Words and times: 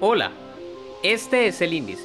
Hola, 0.00 0.32
este 1.04 1.46
es 1.46 1.62
el 1.62 1.72
índice. 1.72 2.04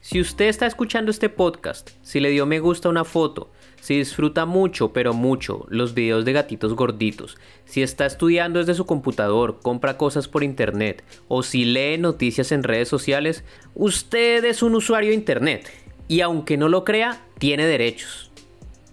Si 0.00 0.20
usted 0.20 0.46
está 0.46 0.66
escuchando 0.66 1.12
este 1.12 1.28
podcast, 1.28 1.90
si 2.02 2.18
le 2.18 2.30
dio 2.30 2.44
me 2.44 2.58
gusta 2.58 2.88
una 2.88 3.04
foto, 3.04 3.52
si 3.80 3.98
disfruta 3.98 4.46
mucho, 4.46 4.92
pero 4.92 5.14
mucho, 5.14 5.66
los 5.68 5.94
videos 5.94 6.24
de 6.24 6.32
gatitos 6.32 6.74
gorditos, 6.74 7.38
si 7.66 7.82
está 7.82 8.04
estudiando 8.04 8.58
desde 8.58 8.74
su 8.74 8.84
computador, 8.84 9.60
compra 9.62 9.96
cosas 9.96 10.26
por 10.26 10.42
internet 10.42 11.04
o 11.28 11.44
si 11.44 11.64
lee 11.64 11.98
noticias 11.98 12.50
en 12.50 12.64
redes 12.64 12.88
sociales, 12.88 13.44
usted 13.74 14.44
es 14.44 14.64
un 14.64 14.74
usuario 14.74 15.10
de 15.10 15.16
internet 15.16 15.70
y 16.08 16.20
aunque 16.20 16.56
no 16.56 16.68
lo 16.68 16.84
crea, 16.84 17.24
tiene 17.38 17.64
derechos. 17.66 18.29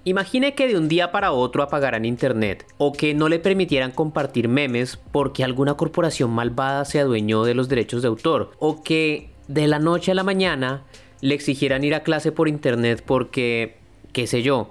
Imagine 0.08 0.56
que 0.56 0.70
de 0.70 0.78
un 0.78 0.88
día 0.88 1.12
para 1.12 1.34
otro 1.34 1.62
apagaran 1.62 2.06
internet 2.06 2.66
o 2.78 2.94
que 2.94 3.14
no 3.14 3.28
le 3.28 3.40
permitieran 3.40 3.92
compartir 3.92 4.48
memes 4.48 4.96
porque 4.96 5.44
alguna 5.44 5.74
corporación 5.74 6.30
malvada 6.30 6.86
se 6.86 7.02
adueñó 7.02 7.44
de 7.44 7.54
los 7.54 7.68
derechos 7.68 8.04
de 8.04 8.08
autor 8.08 8.52
o 8.60 8.82
que 8.84 9.32
de 9.50 9.68
la 9.68 9.80
noche 9.80 10.12
a 10.12 10.16
la 10.16 10.24
mañana 10.24 10.84
le 11.20 11.36
exigieran 11.36 11.84
ir 11.84 11.94
a 11.94 12.04
clase 12.04 12.32
por 12.32 12.48
internet 12.48 13.04
porque, 13.06 13.76
qué 14.14 14.28
sé 14.28 14.44
yo, 14.44 14.70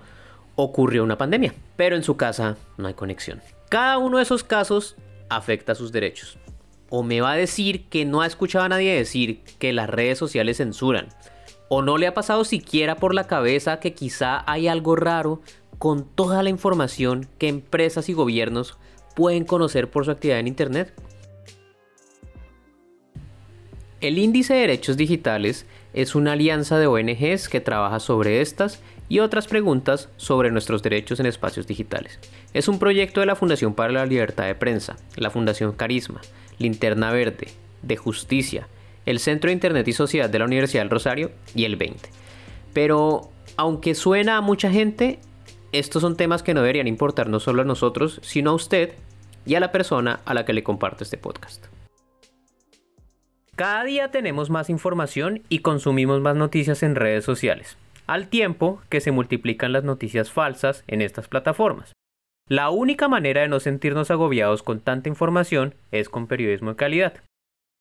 ocurrió 0.54 1.04
una 1.04 1.18
pandemia, 1.18 1.52
pero 1.77 1.96
en 1.96 2.02
su 2.02 2.16
casa 2.16 2.56
no 2.78 2.88
hay 2.88 2.94
conexión. 2.94 3.42
Cada 3.68 3.98
uno 3.98 4.16
de 4.16 4.22
esos 4.22 4.42
casos 4.42 4.96
afecta 5.28 5.74
sus 5.74 5.92
derechos. 5.92 6.38
O 6.88 7.02
me 7.02 7.20
va 7.20 7.32
a 7.32 7.36
decir 7.36 7.91
que 7.91 8.06
no 8.06 8.22
ha 8.22 8.27
escuchado 8.27 8.64
a 8.64 8.70
nadie 8.70 8.94
decir 8.94 9.42
que 9.58 9.74
las 9.74 9.91
redes 9.91 10.16
sociales 10.16 10.56
censuran 10.56 11.08
¿O 11.69 11.83
no 11.83 11.98
le 11.98 12.06
ha 12.06 12.15
pasado 12.15 12.45
siquiera 12.45 12.97
por 12.97 13.15
la 13.15 13.27
cabeza 13.27 13.80
que 13.80 13.93
quizá 13.93 14.45
hay 14.51 14.69
algo 14.69 14.95
raro 14.95 15.41
con 15.79 16.05
toda 16.05 16.42
la 16.42 16.51
información 16.51 17.29
que 17.39 17.48
empresas 17.48 18.09
y 18.09 18.12
gobiernos 18.12 18.79
pueden 19.15 19.45
conocer 19.45 19.91
por 19.91 20.05
su 20.05 20.12
actividad 20.12 20.39
en 20.39 20.48
Internet? 20.48 20.95
El 24.01 24.19
Índice 24.19 24.55
de 24.55 24.61
Derechos 24.61 24.97
Digitales 24.97 25.67
es 25.95 26.14
una 26.14 26.33
alianza 26.33 26.78
de 26.78 26.86
ONGs 26.86 27.48
que 27.48 27.61
trabaja 27.61 27.98
sobre 27.98 28.41
estas 28.42 28.80
y 29.08 29.20
otras 29.20 29.47
preguntas 29.48 30.11
sobre 30.17 30.51
nuestros 30.51 30.83
derechos 30.83 31.19
en 31.19 31.27
espacios 31.27 31.67
digitales. 31.67 32.20
Es 32.53 32.69
un 32.69 32.78
proyecto 32.78 33.20
de 33.20 33.27
la 33.27 33.36
Fundación 33.36 33.75
para 33.75 33.92
la 33.92 34.06
Libertad 34.06 34.47
de 34.47 34.55
Prensa, 34.55 34.97
la 35.17 35.30
Fundación 35.30 35.73
Carisma, 35.73 36.20
Linterna 36.58 37.11
Verde, 37.11 37.48
de 37.83 37.97
Justicia, 37.97 38.69
el 39.06 39.20
Centro 39.20 39.48
de 39.48 39.54
Internet 39.54 39.88
y 39.88 39.92
Sociedad 39.92 40.28
de 40.28 40.38
la 40.38 40.44
Universidad 40.44 40.82
del 40.82 40.90
Rosario 40.90 41.30
y 41.54 41.64
el 41.64 41.76
20. 41.76 42.10
Pero 42.72 43.30
aunque 43.56 43.94
suena 43.94 44.36
a 44.36 44.40
mucha 44.42 44.70
gente, 44.70 45.18
estos 45.72 46.02
son 46.02 46.16
temas 46.16 46.42
que 46.42 46.52
no 46.52 46.60
deberían 46.60 46.88
importar 46.88 47.28
no 47.28 47.40
solo 47.40 47.62
a 47.62 47.64
nosotros, 47.64 48.20
sino 48.22 48.50
a 48.50 48.54
usted 48.54 48.92
y 49.46 49.54
a 49.54 49.60
la 49.60 49.72
persona 49.72 50.20
a 50.24 50.34
la 50.34 50.44
que 50.44 50.52
le 50.52 50.62
comparto 50.62 51.04
este 51.04 51.16
podcast. 51.16 51.66
Cada 53.54 53.84
día 53.84 54.10
tenemos 54.10 54.50
más 54.50 54.68
información 54.68 55.42
y 55.48 55.60
consumimos 55.60 56.20
más 56.20 56.36
noticias 56.36 56.82
en 56.82 56.94
redes 56.94 57.24
sociales, 57.24 57.78
al 58.06 58.28
tiempo 58.28 58.82
que 58.90 59.00
se 59.00 59.12
multiplican 59.12 59.72
las 59.72 59.82
noticias 59.82 60.30
falsas 60.30 60.84
en 60.88 61.00
estas 61.00 61.28
plataformas. 61.28 61.94
La 62.48 62.70
única 62.70 63.08
manera 63.08 63.40
de 63.40 63.48
no 63.48 63.58
sentirnos 63.58 64.10
agobiados 64.10 64.62
con 64.62 64.80
tanta 64.80 65.08
información 65.08 65.74
es 65.90 66.08
con 66.08 66.27
periodismo 66.27 66.70
de 66.70 66.77
calidad. 66.77 67.14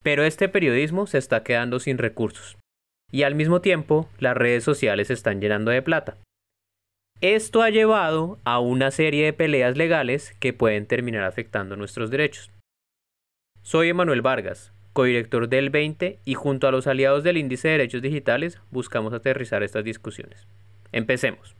Pero 0.05 0.23
este 0.23 0.49
periodismo 0.49 1.07
se 1.07 1.17
está 1.17 1.41
quedando 1.41 1.79
sin 1.79 1.97
recursos. 1.97 2.59
Y 3.11 3.23
al 3.23 3.33
mismo 3.33 3.61
tiempo, 3.61 4.07
las 4.19 4.37
redes 4.37 4.63
sociales 4.63 5.07
se 5.07 5.13
están 5.13 5.41
llenando 5.41 5.71
de 5.71 5.81
plata. 5.81 6.17
Esto 7.21 7.63
ha 7.63 7.71
llevado 7.71 8.37
a 8.43 8.59
una 8.59 8.91
serie 8.91 9.25
de 9.25 9.33
peleas 9.33 9.77
legales 9.77 10.35
que 10.39 10.53
pueden 10.53 10.85
terminar 10.85 11.23
afectando 11.23 11.75
nuestros 11.75 12.11
derechos. 12.11 12.51
Soy 13.63 13.89
Emanuel 13.89 14.21
Vargas, 14.21 14.73
codirector 14.93 15.49
del 15.49 15.71
20 15.71 16.19
y 16.23 16.33
junto 16.35 16.67
a 16.67 16.71
los 16.71 16.85
aliados 16.85 17.23
del 17.23 17.37
Índice 17.37 17.69
de 17.69 17.71
Derechos 17.79 18.03
Digitales 18.03 18.61
buscamos 18.69 19.11
aterrizar 19.11 19.63
estas 19.63 19.83
discusiones. 19.83 20.47
Empecemos. 20.91 21.55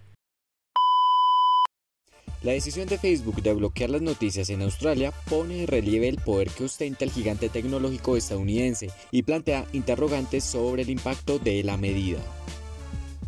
La 2.46 2.52
decisión 2.52 2.88
de 2.88 3.00
Facebook 3.00 3.42
de 3.42 3.54
bloquear 3.54 3.90
las 3.90 4.04
noticias 4.04 4.52
en 4.52 4.62
Australia 4.62 5.12
pone 5.32 5.62
en 5.62 5.68
relieve 5.68 6.08
el 6.08 6.18
poder 6.18 6.52
que 6.52 6.66
ostenta 6.66 7.04
el 7.04 7.10
gigante 7.10 7.50
tecnológico 7.50 8.18
estadounidense 8.18 8.92
y 9.10 9.24
plantea 9.24 9.66
interrogantes 9.74 10.44
sobre 10.44 10.84
el 10.84 10.92
impacto 10.92 11.40
de 11.40 11.64
la 11.64 11.76
medida. 11.76 12.20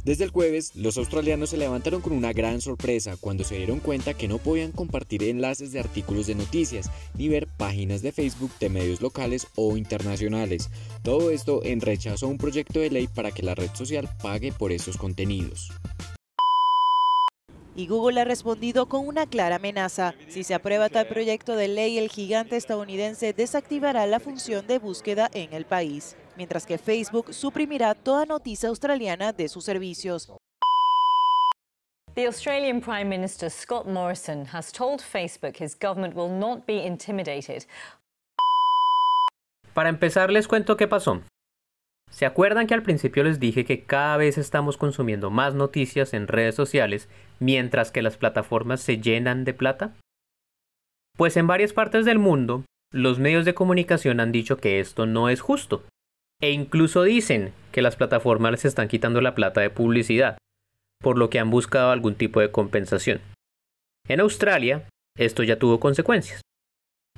Desde 0.04 0.24
el 0.24 0.30
jueves, 0.30 0.76
los 0.76 1.00
australianos 1.00 1.50
se 1.50 1.58
levantaron 1.58 2.02
con 2.02 2.14
una 2.14 2.32
gran 2.32 2.62
sorpresa 2.62 3.18
cuando 3.20 3.44
se 3.44 3.58
dieron 3.58 3.80
cuenta 3.80 4.14
que 4.14 4.28
no 4.28 4.38
podían 4.38 4.72
compartir 4.72 5.24
enlaces 5.24 5.72
de 5.72 5.80
artículos 5.80 6.28
de 6.28 6.36
noticias 6.36 6.92
ni 7.16 7.28
ver 7.28 7.48
páginas 7.48 8.04
de 8.04 8.12
Facebook 8.12 8.52
de 8.60 8.70
medios 8.70 9.02
locales 9.02 9.48
o 9.56 9.78
internacionales. 9.78 10.70
Todo 11.02 11.32
esto 11.32 11.66
en 11.66 11.82
rechazo 11.82 12.28
a 12.28 12.30
un 12.30 12.38
proyecto 12.38 12.82
de 12.82 12.92
ley 12.92 13.08
para 13.08 13.32
que 13.32 13.42
la 13.42 13.56
red 13.56 13.72
social 13.74 14.08
pague 14.22 14.52
por 14.52 14.72
esos 14.72 14.96
contenidos 14.96 15.72
y 17.78 17.88
Google 17.88 18.20
ha 18.20 18.26
respondido 18.26 18.88
con 18.88 19.08
una 19.08 19.28
clara 19.28 19.58
amenaza. 19.58 20.16
Si 20.28 20.44
se 20.44 20.56
aprueba 20.56 20.90
tal 20.90 21.08
proyecto 21.08 21.56
de 21.56 21.68
ley, 21.68 22.00
el 22.00 22.10
gigante 22.10 22.58
estadounidense 22.58 23.34
desactivará 23.34 24.08
la 24.08 24.20
función 24.20 24.66
de 24.66 24.80
búsqueda 24.80 25.30
en 25.32 25.54
el 25.54 25.66
país, 25.66 26.18
mientras 26.36 26.66
que 26.66 26.80
Facebook 26.80 27.34
suprimirá 27.34 27.94
toda 27.94 28.26
noticia 28.26 28.70
australiana 28.70 29.32
de 29.32 29.48
sus 29.48 29.64
servicios. 29.64 30.28
The 32.16 32.26
Australian 32.26 32.82
Prime 32.82 33.06
Minister 33.06 33.48
Scott 33.48 33.86
Morrison 33.86 34.48
has 34.52 34.72
told 34.72 35.02
Facebook 35.02 35.62
his 35.62 35.78
government 35.80 36.16
will 36.16 36.32
not 36.32 36.66
be 36.66 36.84
intimidated. 36.84 37.68
Para 39.76 39.90
empezar, 39.90 40.32
les 40.32 40.48
cuento 40.48 40.76
qué 40.76 40.88
pasó. 40.88 41.22
¿Se 42.10 42.26
acuerdan 42.26 42.68
que 42.68 42.74
al 42.74 42.84
principio 42.84 43.24
les 43.24 43.40
dije 43.40 43.66
que 43.66 43.84
cada 43.84 44.18
vez 44.18 44.38
estamos 44.38 44.78
consumiendo 44.78 45.30
más 45.30 45.54
noticias 45.54 46.14
en 46.14 46.28
redes 46.28 46.56
sociales 46.56 47.10
mientras 47.40 47.92
que 47.92 48.02
las 48.02 48.18
plataformas 48.18 48.82
se 48.82 49.00
llenan 49.00 49.44
de 49.44 49.54
plata? 49.54 49.94
Pues 51.18 51.38
en 51.38 51.48
varias 51.48 51.74
partes 51.74 52.06
del 52.06 52.20
mundo, 52.20 52.64
los 52.92 53.20
medios 53.20 53.46
de 53.46 53.54
comunicación 53.54 54.20
han 54.20 54.32
dicho 54.32 54.58
que 54.58 54.80
esto 54.80 55.06
no 55.06 55.30
es 55.30 55.42
justo. 55.42 55.84
E 56.42 56.52
incluso 56.52 57.04
dicen 57.04 57.54
que 57.72 57.82
las 57.82 57.96
plataformas 57.96 58.52
les 58.52 58.66
están 58.66 58.88
quitando 58.88 59.22
la 59.22 59.36
plata 59.36 59.62
de 59.62 59.72
publicidad, 59.72 60.38
por 61.02 61.18
lo 61.18 61.30
que 61.30 61.40
han 61.40 61.50
buscado 61.50 61.92
algún 61.92 62.16
tipo 62.16 62.40
de 62.40 62.52
compensación. 62.52 63.22
En 64.08 64.20
Australia, 64.20 64.88
esto 65.18 65.44
ya 65.44 65.58
tuvo 65.60 65.80
consecuencias. 65.80 66.42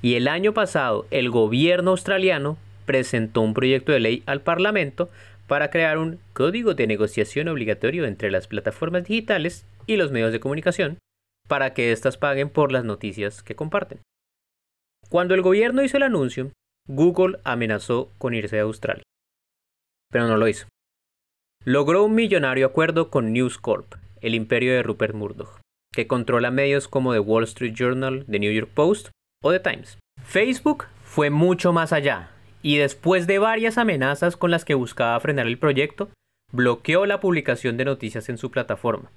Y 0.02 0.14
el 0.14 0.28
año 0.28 0.54
pasado, 0.54 1.06
el 1.10 1.30
gobierno 1.30 1.90
australiano 1.90 2.56
presentó 2.90 3.42
un 3.42 3.54
proyecto 3.54 3.92
de 3.92 4.00
ley 4.00 4.24
al 4.26 4.42
Parlamento 4.42 5.10
para 5.46 5.70
crear 5.70 5.96
un 5.96 6.18
código 6.32 6.74
de 6.74 6.88
negociación 6.88 7.46
obligatorio 7.46 8.04
entre 8.04 8.32
las 8.32 8.48
plataformas 8.48 9.04
digitales 9.04 9.64
y 9.86 9.94
los 9.94 10.10
medios 10.10 10.32
de 10.32 10.40
comunicación 10.40 10.98
para 11.46 11.72
que 11.72 11.92
éstas 11.92 12.16
paguen 12.16 12.50
por 12.50 12.72
las 12.72 12.84
noticias 12.84 13.44
que 13.44 13.54
comparten. 13.54 14.00
Cuando 15.08 15.34
el 15.34 15.42
gobierno 15.42 15.84
hizo 15.84 15.98
el 15.98 16.02
anuncio, 16.02 16.50
Google 16.88 17.38
amenazó 17.44 18.10
con 18.18 18.34
irse 18.34 18.56
de 18.56 18.62
Australia. 18.62 19.04
Pero 20.10 20.26
no 20.26 20.36
lo 20.36 20.48
hizo. 20.48 20.66
Logró 21.64 22.02
un 22.02 22.16
millonario 22.16 22.66
acuerdo 22.66 23.08
con 23.08 23.32
News 23.32 23.56
Corp, 23.56 23.94
el 24.20 24.34
imperio 24.34 24.72
de 24.72 24.82
Rupert 24.82 25.14
Murdoch, 25.14 25.60
que 25.94 26.08
controla 26.08 26.50
medios 26.50 26.88
como 26.88 27.12
The 27.12 27.20
Wall 27.20 27.44
Street 27.44 27.74
Journal, 27.74 28.26
The 28.28 28.40
New 28.40 28.52
York 28.52 28.70
Post 28.74 29.10
o 29.44 29.52
The 29.52 29.60
Times. 29.60 29.96
Facebook 30.24 30.86
fue 31.04 31.30
mucho 31.30 31.72
más 31.72 31.92
allá 31.92 32.32
y 32.62 32.76
después 32.76 33.26
de 33.26 33.38
varias 33.38 33.78
amenazas 33.78 34.36
con 34.36 34.50
las 34.50 34.64
que 34.64 34.74
buscaba 34.74 35.18
frenar 35.20 35.46
el 35.46 35.58
proyecto, 35.58 36.10
bloqueó 36.52 37.06
la 37.06 37.20
publicación 37.20 37.76
de 37.76 37.84
noticias 37.84 38.28
en 38.28 38.38
su 38.38 38.50
plataforma. 38.50 39.10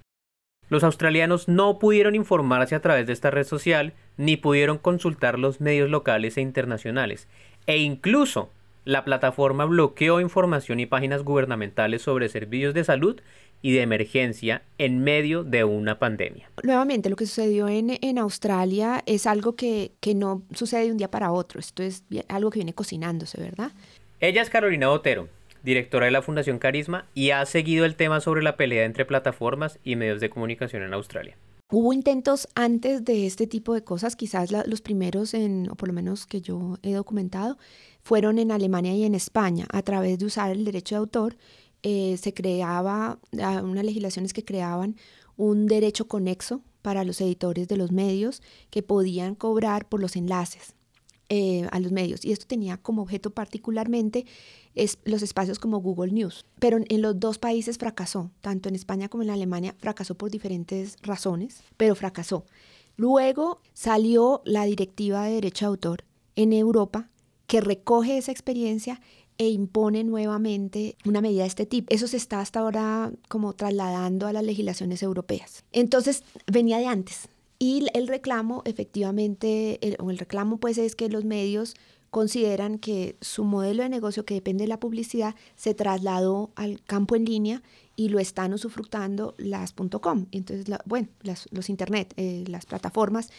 Los 0.70 0.84
australianos 0.84 1.48
no 1.48 1.78
pudieron 1.78 2.16
informarse 2.16 2.76
a 2.76 2.82
través 2.82 3.06
de 3.06 3.14
esta 3.14 3.32
red 3.32 3.44
social 3.44 3.94
ni 4.18 4.38
pudieron 4.38 4.78
consultar 4.78 5.38
los 5.38 5.60
medios 5.60 5.90
locales 5.90 6.38
e 6.38 6.42
internacionales, 6.42 7.28
e 7.68 7.78
incluso 7.78 8.50
la 8.86 9.06
plataforma 9.06 9.66
bloqueó 9.66 10.20
información 10.20 10.80
y 10.80 10.86
páginas 10.86 11.24
gubernamentales 11.24 12.02
sobre 12.02 12.30
servicios 12.30 12.74
de 12.74 12.84
salud 12.84 13.22
y 13.64 13.72
de 13.72 13.82
emergencia 13.82 14.62
en 14.78 15.00
medio 15.00 15.44
de 15.44 15.64
una 15.64 15.98
pandemia. 15.98 16.52
Nuevamente, 16.62 17.10
lo 17.10 17.16
que 17.16 17.26
sucedió 17.26 17.70
en, 17.70 17.98
en 18.02 18.20
Australia 18.20 19.02
es 19.08 19.26
algo 19.26 19.56
que, 19.56 19.94
que, 20.02 20.14
no 20.14 20.44
sucede 20.54 20.86
de 20.86 20.92
un 20.92 20.98
día 20.98 21.10
para 21.10 21.32
otro. 21.32 21.60
Esto 21.60 21.82
es 21.82 22.04
algo 22.28 22.52
que 22.52 22.60
viene 22.60 22.74
cocinándose, 22.74 23.42
¿verdad? 23.42 23.72
Ella 24.20 24.42
es 24.42 24.50
Carolina 24.50 24.92
Otero, 24.92 25.30
directora 25.64 26.06
de 26.06 26.12
la 26.12 26.22
Fundación 26.22 26.60
Carisma, 26.60 27.08
y 27.14 27.32
ha 27.32 27.46
seguido 27.46 27.86
el 27.86 27.96
tema 27.96 28.20
sobre 28.20 28.44
la 28.44 28.58
pelea 28.58 28.84
entre 28.84 29.06
plataformas 29.06 29.80
y 29.84 29.96
medios 29.96 30.20
de 30.20 30.30
comunicación 30.30 30.84
en 30.84 30.94
Australia. 30.94 31.38
Hubo 31.72 31.94
intentos 31.94 32.50
antes 32.54 33.04
de 33.06 33.26
este 33.26 33.48
tipo 33.48 33.74
de 33.74 33.84
cosas, 33.84 34.16
quizás 34.16 34.52
los 34.52 34.82
primeros, 34.82 35.34
en, 35.34 35.70
o 35.72 35.76
por 35.76 35.88
lo 35.88 35.94
menos 35.94 36.28
que 36.28 36.42
yo 36.42 36.78
he 36.84 36.94
documentado, 36.94 37.58
fueron 38.04 38.38
en 38.40 38.52
Alemania 38.52 38.94
y 38.94 39.06
en 39.06 39.16
España, 39.16 39.66
a 39.72 39.82
través 39.82 40.20
de 40.20 40.26
usar 40.26 40.52
el 40.52 40.66
derecho 40.66 40.96
de 40.96 41.00
autor 41.00 41.38
eh, 41.84 42.18
se 42.18 42.34
creaba, 42.34 43.20
ah, 43.42 43.62
unas 43.64 43.86
legislaciones 43.86 44.34
que 44.34 44.44
creaban 44.44 44.96
un 45.38 45.68
derecho 45.68 46.08
conexo 46.08 46.62
para 46.82 47.04
los 47.04 47.22
editores 47.22 47.68
de 47.68 47.78
los 47.78 47.92
medios 47.92 48.42
que 48.70 48.84
podían 48.84 49.36
cobrar 49.36 49.88
por 49.88 50.02
los 50.02 50.16
enlaces. 50.16 50.76
eh, 51.30 51.68
a 51.72 51.80
los 51.80 51.92
medios. 51.92 52.24
Y 52.26 52.32
esto 52.32 52.46
tenía 52.46 52.78
como 52.78 53.02
objeto 53.02 53.32
particularmente 53.32 54.26
los 55.06 55.24
espacios 55.24 55.58
como 55.58 55.80
Google 55.80 56.12
News. 56.12 56.46
Pero 56.60 56.78
en 56.88 57.02
los 57.02 57.20
dos 57.20 57.40
países 57.40 57.78
fracasó, 57.78 58.30
tanto 58.42 58.70
en 58.70 58.76
España 58.76 59.10
como 59.10 59.24
en 59.24 59.32
Alemania, 59.32 59.74
fracasó 59.80 60.16
por 60.16 60.30
diferentes 60.30 60.98
razones, 61.02 61.64
pero 61.76 61.96
fracasó. 61.96 62.46
Luego 62.98 63.62
salió 63.74 64.42
la 64.46 64.66
directiva 64.66 65.26
de 65.26 65.36
derecho 65.36 65.66
de 65.66 65.70
autor 65.70 66.04
en 66.36 66.54
Europa 66.54 67.10
que 67.48 67.62
recoge 67.62 68.18
esa 68.18 68.32
experiencia 68.32 69.02
e 69.38 69.50
impone 69.50 70.04
nuevamente 70.04 70.96
una 71.06 71.22
medida 71.22 71.44
de 71.44 71.48
este 71.48 71.66
tipo. 71.66 71.94
Eso 71.94 72.08
se 72.08 72.18
está 72.18 72.40
hasta 72.40 72.60
ahora 72.60 73.12
como 73.28 73.54
trasladando 73.54 74.28
a 74.28 74.34
las 74.34 74.44
legislaciones 74.44 75.04
europeas. 75.04 75.64
Entonces 75.72 76.24
venía 76.52 76.78
de 76.78 76.88
antes. 76.88 77.30
Y 77.60 77.88
el 77.94 78.08
reclamo, 78.08 78.62
efectivamente, 78.66 79.80
el, 79.82 79.98
el 80.10 80.18
reclamo 80.18 80.58
pues 80.58 80.78
es 80.78 80.96
que 80.96 81.10
los 81.10 81.24
medios 81.24 81.76
consideran 82.10 82.78
que 82.78 83.16
su 83.22 83.44
modelo 83.44 83.82
de 83.82 83.90
negocio 83.90 84.24
que 84.24 84.36
depende 84.36 84.66
de 84.66 84.68
la 84.68 84.80
publicidad 84.80 85.34
se 85.56 85.74
trasladó 85.74 86.52
al 86.56 86.84
campo 86.84 87.16
en 87.16 87.26
línea 87.26 87.64
y 87.96 88.10
lo 88.10 88.20
están 88.20 88.54
usufructando 88.54 89.34
las 89.38 89.74
.com. 89.74 90.28
Entonces, 90.32 90.66
bueno, 90.86 91.08
los 91.24 91.70
internet, 91.70 92.14
eh, 92.18 92.44
las 92.48 92.66
plataformas 92.66 93.30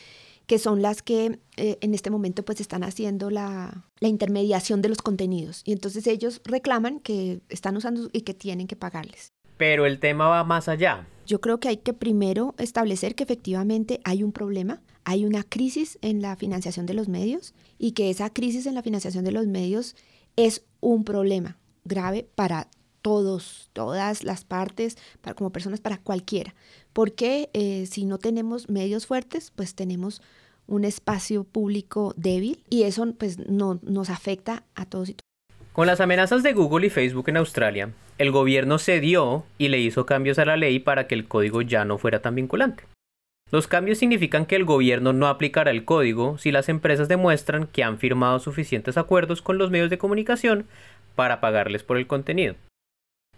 que 0.46 0.58
son 0.58 0.82
las 0.82 1.02
que 1.02 1.38
eh, 1.56 1.78
en 1.80 1.94
este 1.94 2.10
momento 2.10 2.44
pues 2.44 2.60
están 2.60 2.84
haciendo 2.84 3.30
la, 3.30 3.84
la, 4.00 4.08
intermediación 4.08 4.82
de 4.82 4.88
los 4.88 4.98
contenidos. 4.98 5.62
Y 5.64 5.72
entonces 5.72 6.06
ellos 6.06 6.40
reclaman 6.44 7.00
que 7.00 7.40
están 7.48 7.76
usando 7.76 8.10
y 8.12 8.22
que 8.22 8.34
tienen 8.34 8.66
que 8.66 8.76
pagarles. 8.76 9.32
Pero 9.56 9.86
el 9.86 10.00
tema 10.00 10.28
va 10.28 10.44
más 10.44 10.68
allá. 10.68 11.06
Yo 11.26 11.40
creo 11.40 11.58
que 11.58 11.68
hay 11.68 11.78
que 11.78 11.94
primero 11.94 12.54
establecer 12.58 13.14
que 13.14 13.24
efectivamente 13.24 14.00
hay 14.04 14.22
un 14.22 14.32
problema, 14.32 14.82
hay 15.04 15.24
una 15.24 15.42
crisis 15.42 15.98
en 16.02 16.20
la 16.20 16.36
financiación 16.36 16.86
de 16.86 16.94
los 16.94 17.08
medios 17.08 17.54
y 17.78 17.92
que 17.92 18.10
esa 18.10 18.30
crisis 18.30 18.66
en 18.66 18.74
la 18.74 18.82
financiación 18.82 19.24
de 19.24 19.32
los 19.32 19.46
medios 19.46 19.96
es 20.36 20.64
un 20.80 21.04
problema 21.04 21.58
grave 21.84 22.28
para 22.34 22.68
todos, 23.04 23.68
todas 23.74 24.24
las 24.24 24.46
partes, 24.46 24.96
como 25.36 25.50
personas, 25.50 25.78
para 25.78 25.98
cualquiera. 25.98 26.54
Porque 26.94 27.50
eh, 27.52 27.84
si 27.84 28.06
no 28.06 28.16
tenemos 28.16 28.70
medios 28.70 29.06
fuertes, 29.06 29.52
pues 29.54 29.74
tenemos 29.74 30.22
un 30.66 30.86
espacio 30.86 31.44
público 31.44 32.14
débil 32.16 32.64
y 32.70 32.84
eso 32.84 33.06
pues 33.18 33.38
no, 33.38 33.78
nos 33.82 34.08
afecta 34.08 34.64
a 34.74 34.86
todos 34.86 35.10
y 35.10 35.12
todos. 35.12 35.20
Con 35.74 35.86
las 35.86 36.00
amenazas 36.00 36.42
de 36.42 36.54
Google 36.54 36.86
y 36.86 36.90
Facebook 36.90 37.28
en 37.28 37.36
Australia, 37.36 37.92
el 38.16 38.30
gobierno 38.30 38.78
cedió 38.78 39.44
y 39.58 39.68
le 39.68 39.80
hizo 39.80 40.06
cambios 40.06 40.38
a 40.38 40.46
la 40.46 40.56
ley 40.56 40.78
para 40.78 41.06
que 41.06 41.14
el 41.14 41.28
código 41.28 41.60
ya 41.60 41.84
no 41.84 41.98
fuera 41.98 42.22
tan 42.22 42.36
vinculante. 42.36 42.84
Los 43.50 43.66
cambios 43.66 43.98
significan 43.98 44.46
que 44.46 44.56
el 44.56 44.64
gobierno 44.64 45.12
no 45.12 45.26
aplicará 45.26 45.70
el 45.70 45.84
código 45.84 46.38
si 46.38 46.52
las 46.52 46.70
empresas 46.70 47.08
demuestran 47.08 47.66
que 47.66 47.84
han 47.84 47.98
firmado 47.98 48.38
suficientes 48.38 48.96
acuerdos 48.96 49.42
con 49.42 49.58
los 49.58 49.70
medios 49.70 49.90
de 49.90 49.98
comunicación 49.98 50.66
para 51.14 51.42
pagarles 51.42 51.82
por 51.82 51.98
el 51.98 52.06
contenido. 52.06 52.54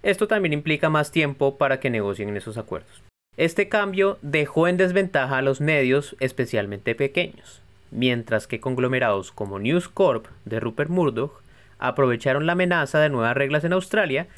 Esto 0.06 0.28
también 0.28 0.52
implica 0.52 0.88
más 0.88 1.10
tiempo 1.10 1.58
para 1.58 1.80
que 1.80 1.90
negocien 1.90 2.36
esos 2.36 2.58
acuerdos. 2.58 3.02
Este 3.36 3.68
cambio 3.68 4.18
dejó 4.22 4.68
en 4.68 4.76
desventaja 4.76 5.36
a 5.36 5.42
los 5.42 5.60
medios, 5.60 6.14
especialmente 6.20 6.94
pequeños, 6.94 7.60
mientras 7.90 8.46
que 8.46 8.60
conglomerados 8.60 9.32
como 9.32 9.58
News 9.58 9.88
Corp 9.88 10.26
de 10.44 10.60
Rupert 10.60 10.90
Murdoch 10.90 11.42
aprovecharon 11.80 12.46
la 12.46 12.52
amenaza 12.52 13.00
de 13.00 13.08
nuevas 13.08 13.36
reglas 13.36 13.64
en 13.64 13.72
Australia 13.72 14.28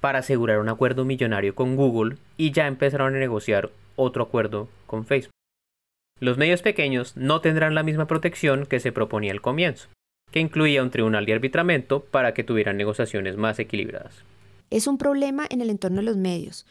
para 0.00 0.20
asegurar 0.20 0.60
un 0.60 0.70
acuerdo 0.70 1.04
millonario 1.04 1.54
con 1.54 1.76
Google 1.76 2.16
y 2.38 2.52
ya 2.52 2.66
empezaron 2.66 3.14
a 3.14 3.18
negociar 3.18 3.68
otro 3.96 4.22
acuerdo 4.22 4.70
con 4.86 5.04
Facebook. 5.04 5.34
Los 6.20 6.38
medios 6.38 6.62
pequeños 6.62 7.18
no 7.18 7.42
tendrán 7.42 7.74
la 7.74 7.82
misma 7.82 8.06
protección 8.06 8.64
que 8.64 8.80
se 8.80 8.92
proponía 8.92 9.32
al 9.32 9.42
comienzo, 9.42 9.90
que 10.32 10.40
incluía 10.40 10.82
un 10.82 10.90
tribunal 10.90 11.26
de 11.26 11.34
arbitramiento 11.34 12.00
para 12.00 12.32
que 12.32 12.44
tuvieran 12.44 12.78
negociaciones 12.78 13.36
más 13.36 13.58
equilibradas. 13.58 14.24
Es 14.70 14.86
un 14.86 14.98
problema 14.98 15.46
en 15.50 15.60
el 15.60 15.70
entorno 15.70 15.98
de 15.98 16.04
los 16.04 16.16
medios, 16.16 16.66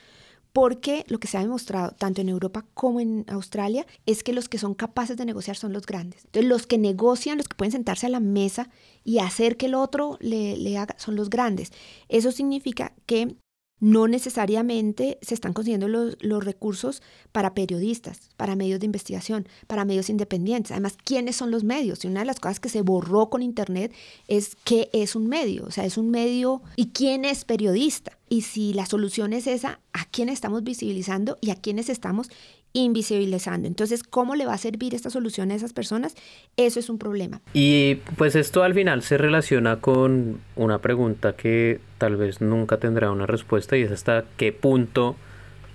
porque 0.54 1.04
lo 1.08 1.20
que 1.20 1.28
se 1.28 1.38
ha 1.38 1.42
demostrado 1.42 1.92
tanto 1.92 2.22
en 2.22 2.30
Europa 2.30 2.66
como 2.74 3.00
en 3.00 3.26
Australia 3.28 3.86
es 4.06 4.24
que 4.24 4.34
los 4.34 4.50
que 4.50 4.58
son 4.58 4.74
capaces 4.74 5.18
de 5.18 5.26
negociar 5.26 5.56
son 5.56 5.74
los 5.74 5.86
grandes. 5.86 6.26
Entonces, 6.26 6.50
los 6.50 6.66
que 6.66 6.78
negocian, 6.78 7.38
los 7.38 7.48
que 7.48 7.56
pueden 7.56 7.72
sentarse 7.72 8.08
a 8.08 8.10
la 8.10 8.20
mesa 8.20 8.70
y 9.04 9.20
hacer 9.20 9.58
que 9.58 9.68
el 9.68 9.76
otro 9.76 10.18
le, 10.20 10.58
le 10.58 10.78
haga, 10.78 10.96
son 10.98 11.16
los 11.16 11.30
grandes. 11.30 11.72
Eso 12.10 12.32
significa 12.32 12.94
que 13.06 13.38
no 13.80 14.08
necesariamente 14.08 15.20
se 15.22 15.34
están 15.34 15.54
consiguiendo 15.54 15.88
los, 15.88 16.18
recursos 16.44 17.02
para 17.32 17.54
periodistas, 17.54 18.30
para 18.38 18.56
medios 18.56 18.80
de 18.80 18.86
investigación, 18.86 19.48
para 19.68 19.86
medios 19.86 20.10
independientes. 20.10 20.72
Además, 20.72 20.98
¿quiénes 21.04 21.36
son 21.36 21.52
los 21.52 21.64
medios? 21.64 22.04
Y 22.04 22.08
una 22.08 22.22
de 22.22 22.26
las 22.26 22.40
cosas 22.40 22.60
que 22.60 22.70
se 22.70 22.82
borró 22.82 23.30
con 23.30 23.42
Internet 23.42 23.94
es 24.28 24.56
qué 24.64 24.90
es 24.94 25.16
un 25.16 25.28
medio, 25.28 25.66
o 25.66 25.72
sea, 25.72 25.86
es 25.86 25.98
un 25.98 26.10
medio 26.10 26.62
y 26.76 26.88
quién 26.88 27.26
es 27.26 27.46
periodista. 27.46 28.18
Y 28.30 28.42
si 28.42 28.74
la 28.74 28.86
solución 28.86 29.34
es 29.34 29.48
esa, 29.48 29.80
¿a 29.94 30.06
quién 30.06 30.30
estamos 30.30 30.64
visibilizando 30.64 31.38
y 31.42 31.52
a 31.52 31.56
quiénes 31.56 31.90
estamos 31.90 32.30
invisibilizando. 32.78 33.68
Entonces, 33.68 34.04
¿cómo 34.04 34.36
le 34.36 34.46
va 34.46 34.54
a 34.54 34.58
servir 34.58 34.94
esta 34.94 35.10
solución 35.10 35.52
a 35.52 35.56
esas 35.56 35.74
personas? 35.74 36.16
Eso 36.58 36.80
es 36.80 36.90
un 36.90 37.00
problema. 37.00 37.42
Y 37.54 37.96
pues 38.18 38.36
esto 38.36 38.64
al 38.64 38.74
final 38.76 39.02
se 39.02 39.18
relaciona 39.18 39.78
con 39.78 40.40
una 40.56 40.80
pregunta 40.80 41.36
que 41.36 41.80
tal 41.98 42.18
vez 42.18 42.40
nunca 42.40 42.78
tendrá 42.78 43.12
una 43.12 43.26
respuesta 43.26 43.78
y 43.78 43.82
es 43.82 43.92
hasta 43.92 44.26
qué 44.38 44.54
punto 44.54 45.16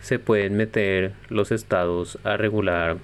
se 0.01 0.19
pueden 0.19 0.57
meter 0.57 1.15
los 1.29 1.51
estados 1.51 2.19
a 2.25 2.37
regular 2.37 2.99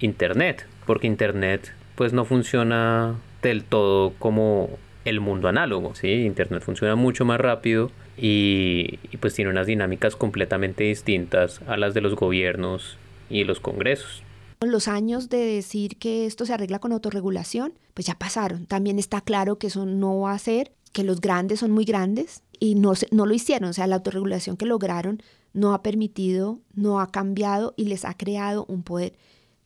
Internet, 0.00 0.66
porque 0.84 1.06
Internet 1.06 1.72
pues 1.94 2.12
no 2.12 2.24
funciona 2.24 3.14
del 3.40 3.62
todo 3.62 4.14
como 4.18 4.68
el 5.04 5.20
mundo 5.20 5.48
análogo, 5.48 5.94
¿sí? 5.94 6.08
Internet 6.08 6.62
funciona 6.62 6.96
mucho 6.96 7.24
más 7.24 7.40
rápido 7.40 7.92
y, 8.16 8.98
y 9.12 9.16
pues 9.18 9.34
tiene 9.34 9.50
unas 9.50 9.66
dinámicas 9.66 10.16
completamente 10.16 10.84
distintas 10.84 11.60
a 11.68 11.76
las 11.76 11.94
de 11.94 12.00
los 12.00 12.16
gobiernos 12.16 12.98
y 13.30 13.44
los 13.44 13.60
congresos. 13.60 14.22
Los 14.60 14.88
años 14.88 15.28
de 15.28 15.38
decir 15.38 15.98
que 15.98 16.26
esto 16.26 16.46
se 16.46 16.54
arregla 16.54 16.78
con 16.78 16.92
autorregulación, 16.92 17.74
pues 17.92 18.06
ya 18.06 18.18
pasaron. 18.18 18.66
También 18.66 18.98
está 18.98 19.20
claro 19.20 19.58
que 19.58 19.66
eso 19.66 19.84
no 19.84 20.20
va 20.20 20.32
a 20.32 20.38
ser, 20.38 20.72
que 20.92 21.04
los 21.04 21.20
grandes 21.20 21.60
son 21.60 21.70
muy 21.70 21.84
grandes 21.84 22.42
y 22.58 22.74
no, 22.74 22.94
no 23.10 23.26
lo 23.26 23.34
hicieron. 23.34 23.68
O 23.68 23.72
sea, 23.72 23.86
la 23.86 23.96
autorregulación 23.96 24.56
que 24.56 24.64
lograron 24.64 25.22
no 25.52 25.74
ha 25.74 25.82
permitido, 25.82 26.60
no 26.72 27.00
ha 27.00 27.10
cambiado 27.10 27.74
y 27.76 27.84
les 27.84 28.04
ha 28.04 28.14
creado 28.14 28.64
un 28.68 28.82
poder 28.82 29.14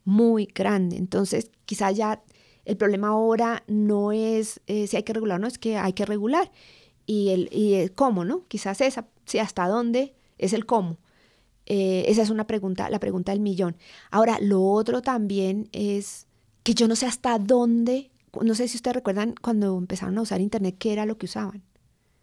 muy 0.04 0.46
grande. 0.46 0.96
Entonces, 0.96 1.50
quizás 1.64 1.96
ya 1.96 2.22
el 2.64 2.76
problema 2.76 3.08
ahora 3.08 3.62
no 3.66 4.12
es 4.12 4.60
eh, 4.66 4.86
si 4.86 4.96
hay 4.96 5.02
que 5.02 5.12
regular 5.12 5.36
o 5.36 5.40
no, 5.40 5.46
es 5.46 5.58
que 5.58 5.76
hay 5.76 5.92
que 5.92 6.06
regular. 6.06 6.50
Y 7.06 7.30
el, 7.30 7.48
y 7.52 7.74
el 7.74 7.92
cómo, 7.92 8.24
¿no? 8.24 8.44
Quizás 8.48 8.80
esa, 8.80 9.06
si 9.24 9.38
hasta 9.38 9.66
dónde 9.68 10.14
es 10.36 10.52
el 10.52 10.66
cómo. 10.66 10.98
Eh, 11.70 12.06
esa 12.08 12.22
es 12.22 12.30
una 12.30 12.46
pregunta, 12.46 12.88
la 12.88 12.98
pregunta 12.98 13.32
del 13.32 13.40
millón. 13.40 13.76
Ahora, 14.10 14.38
lo 14.40 14.62
otro 14.62 15.02
también 15.02 15.68
es 15.72 16.26
que 16.62 16.72
yo 16.72 16.88
no 16.88 16.96
sé 16.96 17.04
hasta 17.04 17.38
dónde, 17.38 18.10
no 18.40 18.54
sé 18.54 18.68
si 18.68 18.76
ustedes 18.76 18.96
recuerdan 18.96 19.34
cuando 19.42 19.76
empezaron 19.76 20.16
a 20.16 20.22
usar 20.22 20.40
Internet, 20.40 20.76
qué 20.78 20.94
era 20.94 21.04
lo 21.04 21.18
que 21.18 21.26
usaban, 21.26 21.62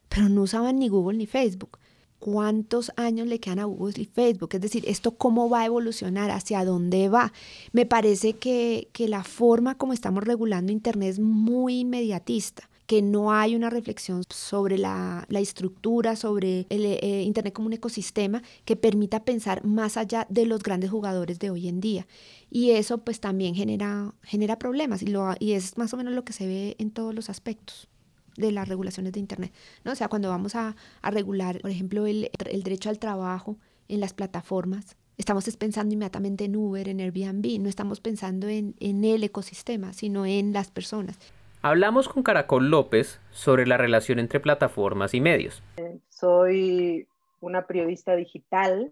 pero 0.09 0.29
no 0.29 0.41
usaban 0.41 0.79
ni 0.79 0.89
Google 0.89 1.19
ni 1.19 1.27
Facebook. 1.27 1.77
¿Cuántos 2.17 2.91
años 2.95 3.27
le 3.27 3.39
quedan 3.39 3.59
a 3.59 3.65
Google 3.65 3.93
y 3.97 4.05
Facebook? 4.05 4.49
Es 4.53 4.61
decir, 4.61 4.83
¿esto 4.87 5.15
cómo 5.15 5.47
va 5.47 5.61
a 5.61 5.65
evolucionar? 5.65 6.31
¿Hacia 6.31 6.65
dónde 6.65 7.07
va? 7.07 7.31
Me 7.71 7.85
parece 7.85 8.33
que, 8.33 8.89
que 8.93 9.07
la 9.07 9.23
forma 9.23 9.77
como 9.77 9.93
estamos 9.93 10.23
regulando 10.23 10.71
Internet 10.71 11.09
es 11.09 11.19
muy 11.19 11.81
inmediatista 11.81 12.67
que 12.85 13.01
no 13.01 13.31
hay 13.31 13.55
una 13.55 13.69
reflexión 13.69 14.23
sobre 14.29 14.77
la, 14.77 15.25
estructura, 15.29 16.15
sobre 16.15 16.67
el 16.69 16.85
eh, 16.85 17.23
Internet 17.23 17.53
como 17.53 17.67
un 17.67 17.73
ecosistema 17.73 18.43
que 18.63 18.75
permita 18.75 19.23
pensar 19.23 19.65
más 19.65 19.97
allá 19.97 20.27
de 20.29 20.45
los 20.45 20.61
grandes 20.61 20.91
jugadores 20.91 21.39
de 21.39 21.49
hoy 21.49 21.67
en 21.67 21.81
día. 21.81 22.07
Y 22.51 22.71
eso 22.71 22.99
pues 22.99 23.19
también 23.19 23.55
genera, 23.55 24.13
genera 24.23 24.59
problemas 24.59 25.01
y, 25.01 25.07
lo, 25.07 25.33
y 25.39 25.53
es 25.53 25.77
más 25.77 25.93
o 25.93 25.97
menos 25.97 26.13
lo 26.13 26.23
que 26.23 26.33
se 26.33 26.45
ve 26.45 26.75
en 26.77 26.91
todos 26.91 27.13
los 27.13 27.29
aspectos 27.29 27.89
de 28.37 28.51
las 28.51 28.67
regulaciones 28.67 29.13
de 29.13 29.19
Internet. 29.19 29.51
¿no? 29.83 29.93
O 29.93 29.95
sea, 29.95 30.07
cuando 30.07 30.29
vamos 30.29 30.55
a, 30.55 30.75
regular, 31.03 31.61
por 31.61 31.71
ejemplo, 31.71 32.05
el, 32.05 32.29
derecho 32.63 32.89
al 32.89 32.99
trabajo 32.99 33.57
en 33.87 33.99
las 33.99 34.13
plataformas, 34.13 34.95
estamos 35.17 35.45
pensando 35.55 35.93
inmediatamente 35.93 36.45
en 36.45 36.55
Uber, 36.55 36.87
en 36.87 36.99
Airbnb, 36.99 37.59
no 37.59 37.69
estamos 37.69 37.99
pensando 37.99 38.47
en, 38.47 38.75
en 38.79 39.03
el 39.05 39.23
ecosistema, 39.23 39.93
sino 39.93 40.25
en 40.25 40.53
las 40.53 40.69
personas. 40.69 41.17
Hablamos 41.65 42.07
con 42.07 42.21
Caracol 42.21 42.69
López 42.69 43.19
sobre 43.31 43.65
la 43.65 43.75
relación 43.75 44.19
entre 44.19 44.39
plataformas 44.39 45.15
y 45.15 45.19
medios. 45.19 45.63
Soy 46.09 47.07
una 47.41 47.65
periodista 47.65 48.15
digital 48.15 48.91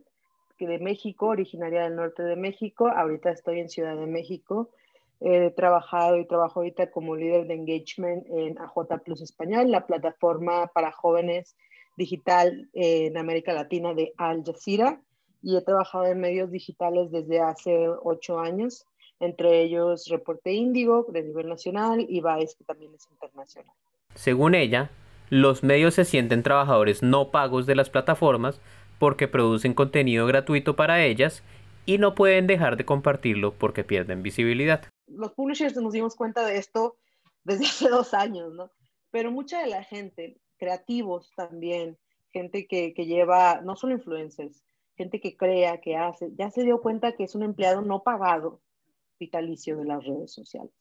de 0.57 0.79
México, 0.79 1.27
originaria 1.27 1.83
del 1.83 1.95
norte 1.95 2.23
de 2.23 2.35
México. 2.35 2.87
Ahorita 2.87 3.29
estoy 3.29 3.59
en 3.59 3.69
Ciudad 3.69 3.95
de 3.95 4.07
México. 4.07 4.71
He 5.19 5.51
trabajado 5.51 6.17
y 6.17 6.25
trabajo 6.25 6.61
ahorita 6.61 6.89
como 6.89 7.15
líder 7.15 7.45
de 7.45 7.53
engagement 7.53 8.25
en 8.31 8.57
AJ 8.57 9.03
Plus 9.05 9.21
Español, 9.21 9.69
la 9.69 9.85
plataforma 9.85 10.65
para 10.73 10.91
jóvenes 10.91 11.55
digital 11.95 12.69
en 12.73 13.15
América 13.17 13.53
Latina 13.53 13.93
de 13.93 14.13
Al 14.17 14.43
Jazeera. 14.43 14.99
Y 15.43 15.57
he 15.57 15.61
trabajado 15.61 16.07
en 16.07 16.19
medios 16.19 16.49
digitales 16.49 17.11
desde 17.11 17.39
hace 17.39 17.87
ocho 18.01 18.39
años 18.39 18.87
entre 19.23 19.61
ellos 19.61 20.07
Reporte 20.09 20.51
Índigo 20.51 21.05
de 21.09 21.23
nivel 21.23 21.47
nacional 21.47 22.05
y 22.07 22.21
Vice, 22.21 22.55
que 22.57 22.65
también 22.65 22.93
es 22.93 23.07
internacional. 23.09 23.73
Según 24.15 24.53
ella, 24.53 24.91
los 25.29 25.63
medios 25.63 25.93
se 25.93 26.05
sienten 26.05 26.43
trabajadores 26.43 27.01
no 27.01 27.31
pagos 27.31 27.65
de 27.65 27.75
las 27.75 27.89
plataformas 27.89 28.59
porque 28.99 29.27
producen 29.27 29.73
contenido 29.73 30.27
gratuito 30.27 30.75
para 30.75 31.03
ellas 31.03 31.41
y 31.85 31.97
no 31.97 32.15
pueden 32.15 32.47
dejar 32.47 32.77
de 32.77 32.85
compartirlo 32.85 33.53
porque 33.53 33.83
pierden 33.83 34.23
visibilidad. 34.23 34.83
Los 35.07 35.31
publishers 35.33 35.75
nos 35.77 35.93
dimos 35.93 36.15
cuenta 36.15 36.45
de 36.45 36.57
esto 36.57 36.97
desde 37.43 37.65
hace 37.65 37.89
dos 37.89 38.13
años, 38.13 38.53
¿no? 38.53 38.71
Pero 39.11 39.31
mucha 39.31 39.61
de 39.61 39.67
la 39.67 39.83
gente, 39.83 40.37
creativos 40.57 41.31
también, 41.35 41.97
gente 42.31 42.67
que, 42.67 42.93
que 42.93 43.05
lleva, 43.05 43.61
no 43.61 43.75
solo 43.75 43.93
influencers, 43.93 44.63
gente 44.95 45.21
que 45.21 45.37
crea, 45.37 45.79
que 45.79 45.95
hace, 45.95 46.29
ya 46.35 46.51
se 46.51 46.63
dio 46.63 46.81
cuenta 46.81 47.15
que 47.15 47.23
es 47.23 47.35
un 47.35 47.43
empleado 47.43 47.81
no 47.81 48.03
pagado 48.03 48.61
vitalicio 49.19 49.77
de 49.77 49.85
las 49.85 50.03
redes 50.05 50.33
sociales. 50.33 50.73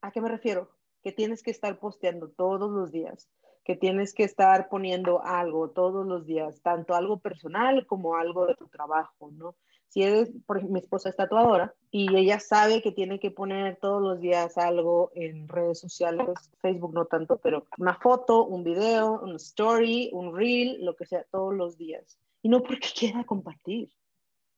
¿A 0.00 0.10
qué 0.10 0.20
me 0.20 0.28
refiero? 0.28 0.70
Que 1.02 1.12
tienes 1.12 1.42
que 1.42 1.50
estar 1.50 1.78
posteando 1.78 2.28
todos 2.30 2.70
los 2.70 2.92
días, 2.92 3.28
que 3.64 3.76
tienes 3.76 4.12
que 4.12 4.24
estar 4.24 4.68
poniendo 4.68 5.22
algo 5.24 5.70
todos 5.70 6.06
los 6.06 6.26
días, 6.26 6.60
tanto 6.62 6.94
algo 6.94 7.18
personal 7.18 7.86
como 7.86 8.16
algo 8.16 8.46
de 8.46 8.54
tu 8.54 8.68
trabajo, 8.68 9.30
¿no? 9.32 9.56
Si 9.88 10.02
eres, 10.02 10.32
por 10.44 10.56
ejemplo, 10.56 10.74
mi 10.74 10.80
esposa 10.80 11.08
es 11.08 11.16
tatuadora 11.16 11.72
y 11.90 12.16
ella 12.16 12.40
sabe 12.40 12.82
que 12.82 12.90
tiene 12.90 13.20
que 13.20 13.30
poner 13.30 13.76
todos 13.76 14.02
los 14.02 14.20
días 14.20 14.58
algo 14.58 15.12
en 15.14 15.46
redes 15.46 15.78
sociales, 15.78 16.26
Facebook 16.60 16.92
no 16.92 17.04
tanto, 17.04 17.36
pero 17.36 17.66
una 17.78 17.94
foto, 17.94 18.44
un 18.44 18.64
video, 18.64 19.20
una 19.22 19.36
story, 19.36 20.10
un 20.12 20.34
reel, 20.36 20.84
lo 20.84 20.96
que 20.96 21.06
sea, 21.06 21.24
todos 21.30 21.54
los 21.54 21.78
días. 21.78 22.18
Y 22.42 22.48
no 22.48 22.62
porque 22.62 22.88
quiera 22.98 23.22
compartir, 23.24 23.88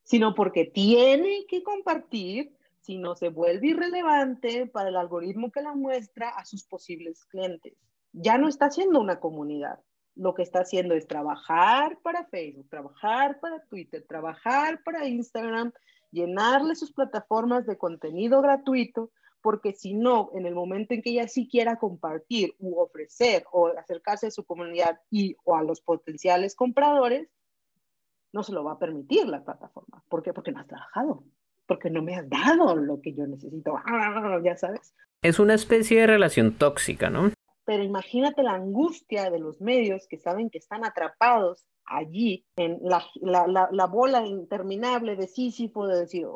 sino 0.03 0.35
porque 0.35 0.65
tiene 0.65 1.45
que 1.47 1.63
compartir 1.63 2.57
si 2.87 2.99
no 2.99 3.17
se 3.17 3.31
vuelve 3.31 3.69
irrelevante 3.69 4.69
para 4.69 4.91
el 4.91 4.97
algoritmo 4.97 5.51
que 5.51 5.61
la 5.61 5.75
muestra 5.75 6.29
a 6.29 6.45
sus 6.45 6.65
posibles 6.65 7.25
clientes. 7.25 7.75
Ya 8.13 8.39
no 8.39 8.47
está 8.47 8.67
haciendo 8.67 9.01
una 9.01 9.19
comunidad. 9.19 9.81
Lo 10.15 10.35
que 10.35 10.43
está 10.43 10.61
haciendo 10.61 10.95
es 10.95 11.09
trabajar 11.09 11.99
para 12.03 12.27
Facebook, 12.27 12.69
trabajar 12.71 13.41
para 13.41 13.61
Twitter, 13.65 14.07
trabajar 14.09 14.85
para 14.85 15.07
Instagram, 15.07 15.73
llenarle 16.13 16.77
sus 16.77 16.93
plataformas 16.93 17.67
de 17.67 17.77
contenido 17.77 18.41
gratuito, 18.41 19.11
porque 19.43 19.73
si 19.73 19.93
no, 19.93 20.31
en 20.35 20.47
el 20.47 20.55
momento 20.55 20.95
en 20.95 21.03
que 21.03 21.11
ella 21.11 21.27
sí 21.27 21.49
quiera 21.49 21.81
compartir 21.81 22.55
u 22.61 22.79
ofrecer 22.79 23.45
o 23.51 23.67
acercarse 23.67 24.29
a 24.29 24.31
su 24.31 24.45
comunidad 24.45 25.01
y 25.11 25.37
o 25.45 25.57
a 25.57 25.65
los 25.65 25.81
potenciales 25.81 26.55
compradores, 26.55 27.29
no 28.33 28.45
se 28.45 28.53
lo 28.53 28.63
va 28.63 28.73
a 28.73 28.79
permitir 28.79 29.27
la 29.27 29.45
plataforma. 29.45 30.05
¿Por 30.09 30.23
qué? 30.23 30.33
Porque 30.33 30.53
no 30.53 30.61
has 30.61 30.69
trabajado 30.69 31.25
porque 31.67 31.91
no 31.91 32.03
me 32.03 32.15
has 32.15 32.29
dado 32.29 32.77
lo 32.77 33.01
que 33.01 33.13
yo 33.13 33.27
necesito, 33.27 33.77
ya 34.45 34.57
sabes. 34.57 34.95
Es 35.23 35.39
una 35.39 35.55
especie 35.55 36.01
de 36.01 36.07
relación 36.07 36.57
tóxica, 36.57 37.11
¿no? 37.11 37.33
Pero 37.65 37.83
imagínate 37.83 38.43
la 38.43 38.55
angustia 38.55 39.31
de 39.31 39.41
los 39.41 39.61
medios 39.61 40.07
que 40.07 40.19
saben 40.19 40.51
que 40.51 40.59
están 40.59 40.85
atrapados 40.85 41.67
allí 41.85 42.47
en 42.57 42.79
la, 42.83 43.05
la, 43.21 43.69
la, 43.71 43.87
bola 43.87 44.25
interminable 44.25 45.17
de 45.17 45.27
Sísifo 45.27 45.87
de 45.87 45.99
decir, 45.99 46.27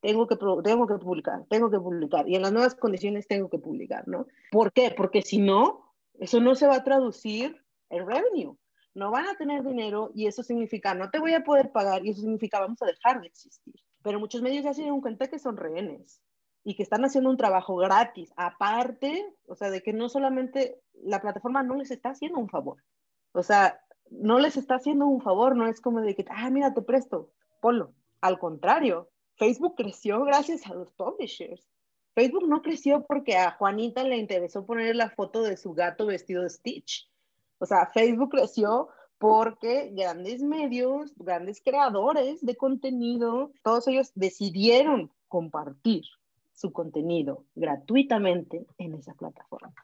tengo 0.00 0.26
que, 0.26 0.36
tengo 0.62 0.86
que 0.86 0.94
publicar, 0.94 1.44
tengo 1.48 1.70
que 1.70 1.78
publicar, 1.78 2.28
y 2.28 2.36
en 2.36 2.42
las 2.42 2.52
nuevas 2.52 2.74
condiciones 2.74 3.26
tengo 3.26 3.48
que 3.48 3.58
publicar, 3.58 4.06
¿no? 4.06 4.26
¿Por 4.52 4.72
qué? 4.72 4.92
Porque 4.96 5.22
si 5.22 5.38
no, 5.38 5.92
eso 6.20 6.40
no 6.40 6.54
se 6.54 6.66
va 6.66 6.76
a 6.76 6.84
traducir 6.84 7.60
en 7.90 8.06
revenue. 8.06 8.56
No 8.94 9.10
van 9.10 9.26
a 9.26 9.34
tener 9.34 9.64
dinero 9.64 10.12
y 10.14 10.26
eso 10.26 10.44
significa 10.44 10.94
no 10.94 11.10
te 11.10 11.18
voy 11.18 11.34
a 11.34 11.42
poder 11.42 11.72
pagar 11.72 12.06
y 12.06 12.10
eso 12.10 12.20
significa 12.20 12.60
vamos 12.60 12.80
a 12.80 12.86
dejar 12.86 13.20
de 13.20 13.26
existir 13.26 13.74
pero 14.04 14.20
muchos 14.20 14.42
medios 14.42 14.62
ya 14.62 14.74
se 14.74 14.82
dieron 14.82 15.00
cuenta 15.00 15.28
que 15.28 15.38
son 15.38 15.56
rehenes 15.56 16.20
y 16.62 16.76
que 16.76 16.82
están 16.82 17.04
haciendo 17.04 17.30
un 17.30 17.38
trabajo 17.38 17.74
gratis, 17.76 18.32
aparte, 18.36 19.26
o 19.48 19.54
sea, 19.54 19.70
de 19.70 19.82
que 19.82 19.94
no 19.94 20.08
solamente 20.10 20.78
la 20.92 21.22
plataforma 21.22 21.62
no 21.62 21.74
les 21.74 21.90
está 21.90 22.10
haciendo 22.10 22.38
un 22.38 22.50
favor, 22.50 22.84
o 23.32 23.42
sea, 23.42 23.80
no 24.10 24.38
les 24.38 24.58
está 24.58 24.76
haciendo 24.76 25.06
un 25.06 25.22
favor, 25.22 25.56
no 25.56 25.66
es 25.66 25.80
como 25.80 26.02
de 26.02 26.14
que, 26.14 26.24
ah, 26.28 26.50
mira, 26.50 26.74
te 26.74 26.82
presto, 26.82 27.32
ponlo. 27.62 27.94
Al 28.20 28.38
contrario, 28.38 29.08
Facebook 29.36 29.74
creció 29.74 30.22
gracias 30.24 30.66
a 30.66 30.74
los 30.74 30.92
publishers. 30.92 31.66
Facebook 32.14 32.46
no 32.46 32.60
creció 32.60 33.04
porque 33.06 33.36
a 33.36 33.52
Juanita 33.52 34.04
le 34.04 34.18
interesó 34.18 34.66
poner 34.66 34.94
la 34.96 35.10
foto 35.10 35.42
de 35.42 35.56
su 35.56 35.72
gato 35.72 36.06
vestido 36.06 36.42
de 36.42 36.50
Stitch. 36.50 37.10
O 37.58 37.66
sea, 37.66 37.86
Facebook 37.86 38.30
creció 38.30 38.88
porque 39.18 39.90
grandes 39.92 40.42
medios, 40.42 41.14
grandes 41.16 41.62
creadores 41.62 42.44
de 42.44 42.56
contenido, 42.56 43.52
todos 43.62 43.88
ellos 43.88 44.12
decidieron 44.14 45.10
compartir 45.28 46.04
su 46.52 46.72
contenido 46.72 47.44
gratuitamente 47.54 48.66
en 48.78 48.94
esa 48.94 49.14
plataforma. 49.14 49.74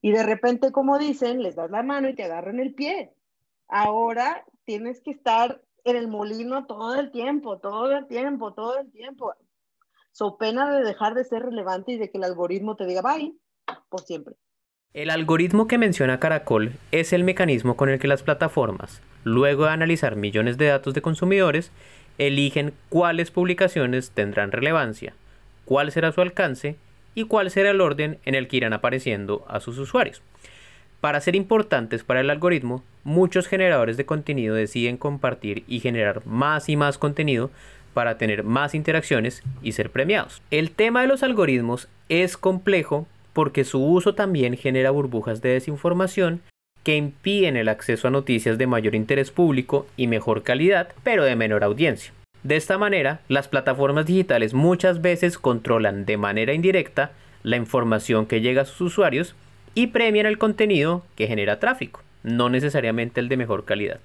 Y 0.00 0.12
de 0.12 0.22
repente, 0.22 0.70
como 0.72 0.98
dicen, 0.98 1.42
les 1.42 1.56
das 1.56 1.70
la 1.70 1.82
mano 1.82 2.08
y 2.08 2.14
te 2.14 2.24
agarran 2.24 2.60
el 2.60 2.74
pie. 2.74 3.12
Ahora 3.68 4.44
tienes 4.64 5.00
que 5.00 5.10
estar 5.10 5.62
en 5.84 5.96
el 5.96 6.08
molino 6.08 6.66
todo 6.66 6.94
el 6.94 7.10
tiempo, 7.10 7.58
todo 7.58 7.90
el 7.92 8.06
tiempo, 8.06 8.54
todo 8.54 8.78
el 8.78 8.90
tiempo. 8.90 9.34
So 10.12 10.36
pena 10.36 10.70
de 10.70 10.84
dejar 10.84 11.14
de 11.14 11.24
ser 11.24 11.42
relevante 11.42 11.92
y 11.92 11.98
de 11.98 12.10
que 12.10 12.18
el 12.18 12.24
algoritmo 12.24 12.76
te 12.76 12.86
diga 12.86 13.02
bye 13.02 13.34
por 13.88 14.02
siempre. 14.02 14.36
El 14.98 15.10
algoritmo 15.10 15.68
que 15.68 15.78
menciona 15.78 16.18
Caracol 16.18 16.72
es 16.90 17.12
el 17.12 17.22
mecanismo 17.22 17.76
con 17.76 17.88
el 17.88 18.00
que 18.00 18.08
las 18.08 18.24
plataformas, 18.24 19.00
luego 19.22 19.66
de 19.66 19.70
analizar 19.70 20.16
millones 20.16 20.58
de 20.58 20.66
datos 20.66 20.92
de 20.92 21.02
consumidores, 21.02 21.70
eligen 22.18 22.72
cuáles 22.88 23.30
publicaciones 23.30 24.10
tendrán 24.10 24.50
relevancia, 24.50 25.14
cuál 25.66 25.92
será 25.92 26.10
su 26.10 26.20
alcance 26.20 26.74
y 27.14 27.26
cuál 27.26 27.52
será 27.52 27.70
el 27.70 27.80
orden 27.80 28.18
en 28.24 28.34
el 28.34 28.48
que 28.48 28.56
irán 28.56 28.72
apareciendo 28.72 29.44
a 29.46 29.60
sus 29.60 29.78
usuarios. 29.78 30.20
Para 31.00 31.20
ser 31.20 31.36
importantes 31.36 32.02
para 32.02 32.20
el 32.20 32.30
algoritmo, 32.30 32.82
muchos 33.04 33.46
generadores 33.46 33.98
de 33.98 34.04
contenido 34.04 34.56
deciden 34.56 34.96
compartir 34.96 35.62
y 35.68 35.78
generar 35.78 36.26
más 36.26 36.68
y 36.68 36.74
más 36.74 36.98
contenido 36.98 37.52
para 37.94 38.18
tener 38.18 38.42
más 38.42 38.74
interacciones 38.74 39.44
y 39.62 39.72
ser 39.72 39.90
premiados. 39.90 40.42
El 40.50 40.72
tema 40.72 41.02
de 41.02 41.06
los 41.06 41.22
algoritmos 41.22 41.86
es 42.08 42.36
complejo 42.36 43.06
porque 43.38 43.62
su 43.62 43.80
uso 43.80 44.16
también 44.16 44.56
genera 44.56 44.90
burbujas 44.90 45.40
de 45.40 45.50
desinformación 45.50 46.42
que 46.82 46.96
impiden 46.96 47.56
el 47.56 47.68
acceso 47.68 48.08
a 48.08 48.10
noticias 48.10 48.58
de 48.58 48.66
mayor 48.66 48.96
interés 48.96 49.30
público 49.30 49.86
y 49.96 50.08
mejor 50.08 50.42
calidad, 50.42 50.88
pero 51.04 51.22
de 51.22 51.36
menor 51.36 51.62
audiencia. 51.62 52.12
De 52.42 52.56
esta 52.56 52.78
manera, 52.78 53.20
las 53.28 53.46
plataformas 53.46 54.06
digitales 54.06 54.54
muchas 54.54 55.02
veces 55.02 55.38
controlan 55.38 56.04
de 56.04 56.16
manera 56.16 56.52
indirecta 56.52 57.12
la 57.44 57.54
información 57.54 58.26
que 58.26 58.40
llega 58.40 58.62
a 58.62 58.64
sus 58.64 58.80
usuarios 58.80 59.36
y 59.72 59.86
premian 59.86 60.26
el 60.26 60.38
contenido 60.38 61.04
que 61.14 61.28
genera 61.28 61.60
tráfico, 61.60 62.00
no 62.24 62.48
necesariamente 62.48 63.20
el 63.20 63.28
de 63.28 63.36
mejor 63.36 63.64
calidad. 63.64 64.00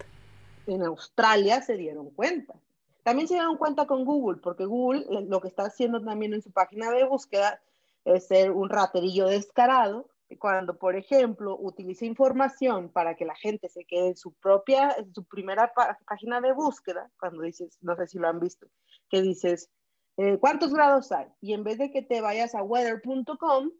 En 0.67 0.83
Australia 0.83 1.59
se 1.63 1.75
dieron 1.75 2.11
cuenta. 2.11 2.53
También 3.01 3.27
se 3.27 3.33
dieron 3.33 3.57
cuenta 3.57 3.87
con 3.87 4.05
Google, 4.05 4.39
porque 4.43 4.65
Google 4.65 5.05
lo 5.27 5.41
que 5.41 5.47
está 5.47 5.63
haciendo 5.63 5.99
también 6.03 6.35
en 6.35 6.43
su 6.43 6.51
página 6.51 6.91
de 6.91 7.03
búsqueda 7.03 7.59
es 8.05 8.27
ser 8.27 8.51
un 8.51 8.69
raterillo 8.69 9.27
descarado, 9.27 10.09
cuando, 10.37 10.77
por 10.77 10.95
ejemplo, 10.95 11.57
utiliza 11.59 12.05
información 12.05 12.89
para 12.89 13.15
que 13.15 13.25
la 13.25 13.35
gente 13.35 13.69
se 13.69 13.85
quede 13.85 14.09
en 14.09 14.17
su 14.17 14.33
propia, 14.33 14.91
en 14.97 15.13
su 15.13 15.23
primera 15.25 15.71
página 16.05 16.41
de 16.41 16.53
búsqueda, 16.53 17.11
cuando 17.19 17.43
dices, 17.43 17.77
no 17.81 17.95
sé 17.95 18.07
si 18.07 18.17
lo 18.17 18.27
han 18.27 18.39
visto, 18.39 18.67
que 19.09 19.21
dices, 19.21 19.69
eh, 20.17 20.37
¿cuántos 20.39 20.73
grados 20.73 21.11
hay? 21.11 21.27
Y 21.41 21.53
en 21.53 21.63
vez 21.63 21.77
de 21.77 21.91
que 21.91 22.01
te 22.01 22.21
vayas 22.21 22.55
a 22.55 22.63
weather.com, 22.63 23.71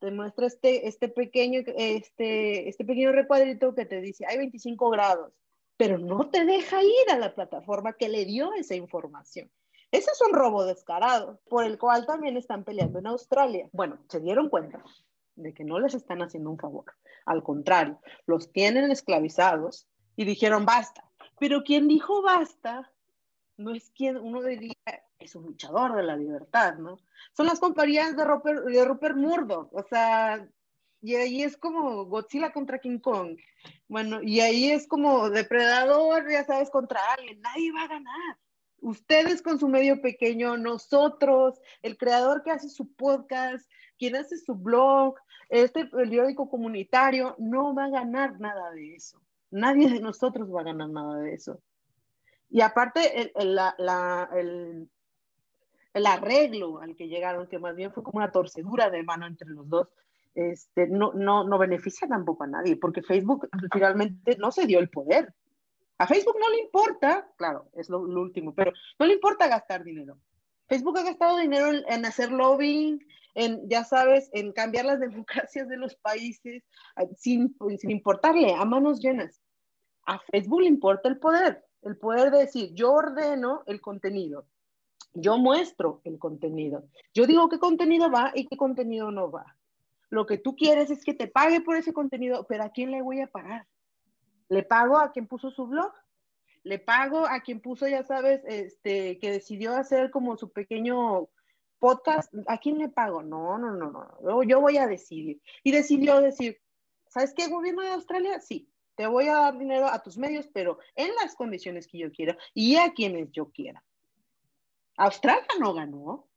te 0.00 0.10
muestra 0.10 0.46
este, 0.46 0.86
este, 0.86 1.08
pequeño, 1.08 1.60
este, 1.76 2.68
este 2.68 2.84
pequeño 2.84 3.12
recuadrito 3.12 3.74
que 3.74 3.86
te 3.86 4.00
dice, 4.00 4.24
hay 4.26 4.38
25 4.38 4.90
grados, 4.90 5.32
pero 5.76 5.98
no 5.98 6.30
te 6.30 6.44
deja 6.44 6.82
ir 6.82 7.10
a 7.10 7.18
la 7.18 7.34
plataforma 7.34 7.94
que 7.94 8.08
le 8.08 8.24
dio 8.24 8.52
esa 8.54 8.76
información. 8.76 9.50
Ese 9.90 10.10
es 10.10 10.20
un 10.20 10.34
robo 10.34 10.66
descarado, 10.66 11.40
por 11.48 11.64
el 11.64 11.78
cual 11.78 12.04
también 12.04 12.36
están 12.36 12.62
peleando 12.62 12.98
en 12.98 13.06
Australia. 13.06 13.68
Bueno, 13.72 13.98
se 14.08 14.20
dieron 14.20 14.50
cuenta 14.50 14.82
de 15.34 15.54
que 15.54 15.64
no 15.64 15.78
les 15.80 15.94
están 15.94 16.20
haciendo 16.20 16.50
un 16.50 16.58
favor. 16.58 16.84
Al 17.24 17.42
contrario, 17.42 17.98
los 18.26 18.52
tienen 18.52 18.90
esclavizados 18.90 19.88
y 20.14 20.26
dijeron 20.26 20.66
basta. 20.66 21.04
Pero 21.38 21.62
quien 21.62 21.88
dijo 21.88 22.20
basta 22.22 22.92
no 23.56 23.72
es 23.72 23.90
quien 23.90 24.18
uno 24.18 24.42
diría 24.42 24.74
es 25.18 25.34
un 25.34 25.44
luchador 25.44 25.96
de 25.96 26.02
la 26.02 26.16
libertad, 26.16 26.76
¿no? 26.76 26.98
Son 27.32 27.46
las 27.46 27.58
compañías 27.58 28.14
de 28.14 28.24
Rupert, 28.24 28.64
de 28.64 28.84
Rupert 28.84 29.16
Murdoch, 29.16 29.72
o 29.72 29.82
sea, 29.82 30.46
y 31.00 31.14
ahí 31.16 31.42
es 31.42 31.56
como 31.56 32.04
Godzilla 32.04 32.52
contra 32.52 32.78
King 32.78 32.98
Kong. 32.98 33.36
Bueno, 33.88 34.20
y 34.22 34.40
ahí 34.40 34.70
es 34.70 34.86
como 34.86 35.28
depredador, 35.30 36.30
ya 36.30 36.44
sabes, 36.44 36.70
contra 36.70 37.00
alguien. 37.14 37.40
Nadie 37.40 37.72
va 37.72 37.82
a 37.82 37.88
ganar 37.88 38.38
ustedes 38.80 39.42
con 39.42 39.58
su 39.58 39.68
medio 39.68 40.00
pequeño, 40.00 40.56
nosotros, 40.56 41.60
el 41.82 41.96
creador 41.96 42.42
que 42.42 42.50
hace 42.50 42.68
su 42.68 42.92
podcast, 42.94 43.68
quien 43.98 44.16
hace 44.16 44.36
su 44.38 44.54
blog, 44.54 45.16
este 45.48 45.86
periódico 45.86 46.48
comunitario, 46.48 47.34
no 47.38 47.74
va 47.74 47.84
a 47.84 47.90
ganar 47.90 48.38
nada 48.40 48.70
de 48.72 48.94
eso. 48.94 49.20
Nadie 49.50 49.88
de 49.90 50.00
nosotros 50.00 50.54
va 50.54 50.60
a 50.60 50.64
ganar 50.64 50.88
nada 50.90 51.18
de 51.20 51.34
eso. 51.34 51.60
Y 52.50 52.60
aparte, 52.60 53.32
el, 53.34 54.88
el 55.94 56.06
arreglo 56.06 56.80
al 56.80 56.96
que 56.96 57.08
llegaron, 57.08 57.46
que 57.46 57.58
más 57.58 57.74
bien 57.74 57.92
fue 57.92 58.02
como 58.02 58.18
una 58.18 58.32
torcedura 58.32 58.90
de 58.90 59.02
mano 59.02 59.26
entre 59.26 59.48
los 59.48 59.68
dos, 59.68 59.88
este, 60.34 60.86
no, 60.86 61.12
no, 61.14 61.44
no 61.44 61.58
beneficia 61.58 62.06
tampoco 62.06 62.44
a 62.44 62.46
nadie, 62.46 62.76
porque 62.76 63.02
Facebook 63.02 63.48
finalmente 63.72 64.36
no 64.38 64.52
se 64.52 64.66
dio 64.66 64.78
el 64.78 64.88
poder. 64.88 65.34
A 65.98 66.06
Facebook 66.06 66.36
no 66.40 66.48
le 66.50 66.60
importa, 66.60 67.28
claro, 67.36 67.68
es 67.74 67.88
lo, 67.90 67.98
último, 68.00 68.54
pero 68.54 68.72
no 68.98 69.06
le 69.06 69.14
importa 69.14 69.48
gastar 69.48 69.82
dinero. 69.82 70.18
Facebook 70.68 70.98
ha 70.98 71.02
gastado 71.02 71.38
dinero 71.38 71.72
en, 71.72 72.04
hacer 72.04 72.30
lobbying, 72.30 73.04
en, 73.34 73.68
ya 73.68 73.82
sabes, 73.82 74.30
en 74.32 74.52
cambiar 74.52 74.84
las 74.84 75.00
democracias 75.00 75.68
de 75.68 75.76
los 75.76 75.96
países, 75.96 76.62
sin, 77.16 77.56
sin 77.78 77.90
importarle, 77.90 78.54
a 78.54 78.64
manos 78.64 79.00
llenas. 79.00 79.42
A 80.06 80.20
Facebook 80.20 80.62
le 80.62 80.68
importa 80.68 81.08
el 81.08 81.18
poder, 81.18 81.64
el 81.82 81.96
poder 81.96 82.30
de 82.30 82.38
decir, 82.38 82.72
yo 82.74 82.92
ordeno 82.92 83.64
el 83.66 83.80
contenido, 83.80 84.46
yo 85.14 85.36
muestro 85.36 86.00
el 86.04 86.18
contenido, 86.18 86.84
yo 87.12 87.26
digo 87.26 87.48
qué 87.48 87.58
contenido 87.58 88.10
va 88.10 88.30
y 88.34 88.46
qué 88.46 88.56
contenido 88.56 89.10
no 89.10 89.30
va. 89.30 89.56
Lo 90.10 90.26
que 90.26 90.38
tú 90.38 90.54
quieres 90.54 90.90
es 90.90 91.04
que 91.04 91.12
te 91.12 91.26
pague 91.26 91.60
por 91.60 91.76
ese 91.76 91.92
contenido, 91.92 92.46
pero 92.48 92.64
¿a 92.64 92.70
quién 92.70 92.92
le 92.92 93.02
voy 93.02 93.20
a 93.20 93.26
pagar? 93.26 93.66
¿Le 94.48 94.62
pago 94.62 94.98
a 94.98 95.12
quien 95.12 95.26
puso 95.26 95.50
su 95.50 95.66
blog? 95.66 95.92
¿Le 96.64 96.78
pago 96.78 97.26
a 97.26 97.40
quien 97.40 97.60
puso, 97.60 97.86
ya 97.86 98.02
sabes, 98.04 98.42
este, 98.46 99.18
que 99.18 99.30
decidió 99.30 99.74
hacer 99.74 100.10
como 100.10 100.36
su 100.36 100.52
pequeño 100.52 101.28
podcast? 101.78 102.32
¿A 102.46 102.58
quién 102.58 102.78
le 102.78 102.88
pago? 102.88 103.22
No, 103.22 103.58
no, 103.58 103.72
no, 103.72 103.90
no. 103.90 104.42
Yo, 104.42 104.60
voy 104.60 104.76
a 104.78 104.86
decidir. 104.86 105.40
Y 105.62 105.72
decidió 105.72 106.20
decir, 106.20 106.60
¿sabes 107.08 107.32
qué, 107.34 107.48
gobierno 107.48 107.82
de 107.82 107.92
Australia? 107.92 108.40
Sí, 108.40 108.70
te 108.96 109.06
voy 109.06 109.28
a 109.28 109.36
dar 109.36 109.58
dinero 109.58 109.86
a 109.86 110.02
tus 110.02 110.18
medios, 110.18 110.48
pero 110.52 110.78
en 110.94 111.14
las 111.22 111.34
condiciones 111.34 111.86
que 111.86 111.98
yo 111.98 112.10
quiera 112.10 112.36
y 112.54 112.76
a 112.76 112.92
quienes 112.92 113.30
yo 113.32 113.50
quiera. 113.50 113.84
Australia 114.96 115.46
no 115.60 115.72
ganó. 115.72 116.27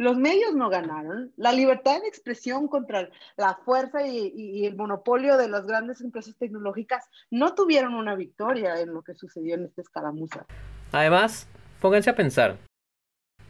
Los 0.00 0.16
medios 0.16 0.54
no 0.54 0.70
ganaron. 0.70 1.30
La 1.36 1.52
libertad 1.52 2.00
de 2.00 2.08
expresión 2.08 2.68
contra 2.68 3.10
la 3.36 3.58
fuerza 3.66 4.06
y, 4.06 4.64
el 4.64 4.74
monopolio 4.74 5.36
de 5.36 5.46
las 5.46 5.66
grandes 5.66 6.00
empresas 6.00 6.34
tecnológicas 6.38 7.10
no 7.30 7.54
tuvieron 7.54 7.92
una 7.92 8.14
victoria 8.14 8.80
en 8.80 8.94
lo 8.94 9.02
que 9.02 9.14
sucedió 9.14 9.56
en 9.56 9.66
esta 9.66 9.82
escaramuza. 9.82 10.46
Además, 10.90 11.46
pónganse 11.82 12.08
a 12.08 12.16
pensar. 12.16 12.56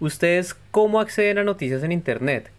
¿Ustedes 0.00 0.54
cómo 0.72 0.98
acceden 0.98 1.38
a 1.38 1.44
noticias 1.44 1.84
en 1.84 1.92
Internet? 1.92 2.50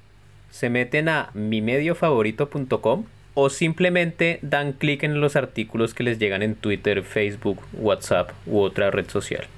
¿Se 0.52 0.70
meten 0.70 1.10
a 1.10 1.30
mimediofavorito.com 1.34 3.04
o 3.34 3.50
simplemente 3.50 4.40
dan 4.42 4.72
clic 4.72 5.04
en 5.04 5.20
los 5.20 5.36
artículos 5.36 5.94
que 5.94 6.04
les 6.04 6.18
llegan 6.18 6.44
en 6.44 6.56
Twitter, 6.56 7.04
Facebook, 7.04 7.60
WhatsApp 7.74 8.32
u 8.46 8.62
otra 8.62 8.90
red 8.90 9.10
social? 9.10 9.50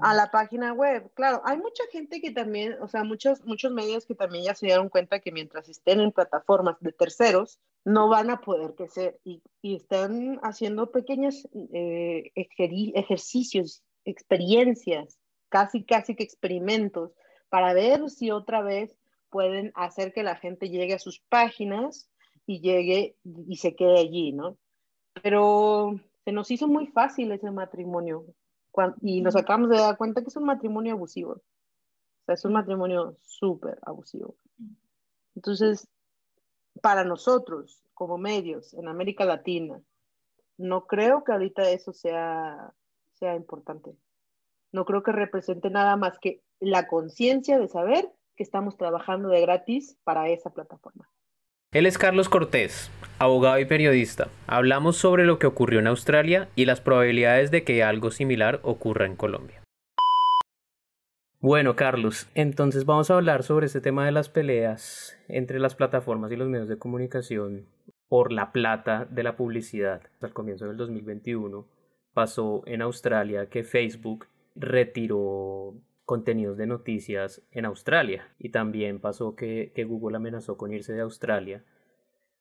A 0.00 0.14
la 0.14 0.30
página 0.30 0.72
web. 0.72 1.10
Claro, 1.14 1.42
hay 1.44 1.58
mucha 1.58 1.82
gente 1.92 2.20
que 2.20 2.30
también, 2.30 2.76
o 2.80 2.88
sea, 2.88 3.04
muchos, 3.04 3.44
muchos 3.44 3.72
medios 3.72 4.06
que 4.06 4.14
también 4.14 4.44
ya 4.44 4.54
se 4.54 4.66
dieron 4.66 4.88
cuenta 4.88 5.20
que 5.20 5.32
mientras 5.32 5.68
estén 5.68 6.00
en 6.00 6.12
plataformas 6.12 6.76
de 6.80 6.92
terceros, 6.92 7.60
no 7.84 8.08
van 8.08 8.30
a 8.30 8.40
poder 8.40 8.74
crecer 8.74 9.18
y, 9.24 9.42
y 9.62 9.76
están 9.76 10.38
haciendo 10.42 10.90
pequeños 10.90 11.48
eh, 11.72 12.30
ejercicios, 12.34 13.82
experiencias, 14.04 15.18
casi, 15.48 15.84
casi 15.84 16.14
que 16.14 16.24
experimentos, 16.24 17.12
para 17.48 17.72
ver 17.72 18.08
si 18.10 18.30
otra 18.30 18.62
vez 18.62 18.98
pueden 19.30 19.72
hacer 19.74 20.12
que 20.12 20.22
la 20.22 20.36
gente 20.36 20.68
llegue 20.68 20.94
a 20.94 20.98
sus 20.98 21.20
páginas 21.28 22.10
y 22.46 22.60
llegue 22.60 23.16
y 23.46 23.56
se 23.56 23.74
quede 23.74 24.00
allí, 24.00 24.32
¿no? 24.32 24.56
Pero 25.22 26.00
se 26.24 26.32
nos 26.32 26.50
hizo 26.50 26.68
muy 26.68 26.86
fácil 26.86 27.32
ese 27.32 27.50
matrimonio 27.50 28.24
y 29.00 29.20
nos 29.22 29.36
acabamos 29.36 29.70
de 29.70 29.78
dar 29.78 29.96
cuenta 29.96 30.22
que 30.22 30.28
es 30.28 30.36
un 30.36 30.44
matrimonio 30.44 30.94
abusivo. 30.94 31.32
O 31.32 32.24
sea, 32.26 32.34
es 32.34 32.44
un 32.44 32.52
matrimonio 32.52 33.16
súper 33.20 33.78
abusivo. 33.82 34.36
Entonces, 35.34 35.88
para 36.80 37.04
nosotros, 37.04 37.82
como 37.94 38.18
medios 38.18 38.74
en 38.74 38.88
América 38.88 39.24
Latina, 39.24 39.80
no 40.56 40.86
creo 40.86 41.24
que 41.24 41.32
ahorita 41.32 41.70
eso 41.70 41.92
sea, 41.92 42.74
sea 43.14 43.34
importante. 43.34 43.96
No 44.72 44.84
creo 44.84 45.02
que 45.02 45.12
represente 45.12 45.70
nada 45.70 45.96
más 45.96 46.18
que 46.18 46.42
la 46.60 46.86
conciencia 46.88 47.58
de 47.58 47.68
saber 47.68 48.12
que 48.36 48.42
estamos 48.42 48.76
trabajando 48.76 49.28
de 49.28 49.40
gratis 49.40 49.96
para 50.04 50.28
esa 50.28 50.50
plataforma. 50.50 51.08
Él 51.70 51.84
es 51.84 51.98
Carlos 51.98 52.30
Cortés, 52.30 52.90
abogado 53.18 53.58
y 53.58 53.66
periodista. 53.66 54.28
Hablamos 54.46 54.96
sobre 54.96 55.26
lo 55.26 55.38
que 55.38 55.46
ocurrió 55.46 55.80
en 55.80 55.86
Australia 55.86 56.48
y 56.56 56.64
las 56.64 56.80
probabilidades 56.80 57.50
de 57.50 57.62
que 57.62 57.82
algo 57.82 58.10
similar 58.10 58.60
ocurra 58.62 59.04
en 59.04 59.16
Colombia. 59.16 59.62
Bueno, 61.40 61.76
Carlos, 61.76 62.26
entonces 62.34 62.86
vamos 62.86 63.10
a 63.10 63.16
hablar 63.16 63.42
sobre 63.42 63.66
este 63.66 63.82
tema 63.82 64.06
de 64.06 64.12
las 64.12 64.30
peleas 64.30 65.18
entre 65.28 65.58
las 65.58 65.74
plataformas 65.74 66.32
y 66.32 66.36
los 66.36 66.48
medios 66.48 66.68
de 66.68 66.78
comunicación 66.78 67.66
por 68.08 68.32
la 68.32 68.50
plata 68.50 69.06
de 69.10 69.22
la 69.22 69.36
publicidad. 69.36 70.00
Al 70.22 70.32
comienzo 70.32 70.66
del 70.68 70.78
2021 70.78 71.66
pasó 72.14 72.62
en 72.64 72.80
Australia 72.80 73.50
que 73.50 73.62
Facebook 73.62 74.26
retiró 74.56 75.74
contenidos 76.08 76.56
de 76.56 76.66
noticias 76.66 77.46
en 77.50 77.66
Australia. 77.66 78.34
Y 78.38 78.48
también 78.48 78.98
pasó 78.98 79.36
que, 79.36 79.70
Google 79.86 80.16
amenazó 80.16 80.56
con 80.56 80.72
irse 80.72 80.94
de 80.94 81.02
Australia, 81.02 81.66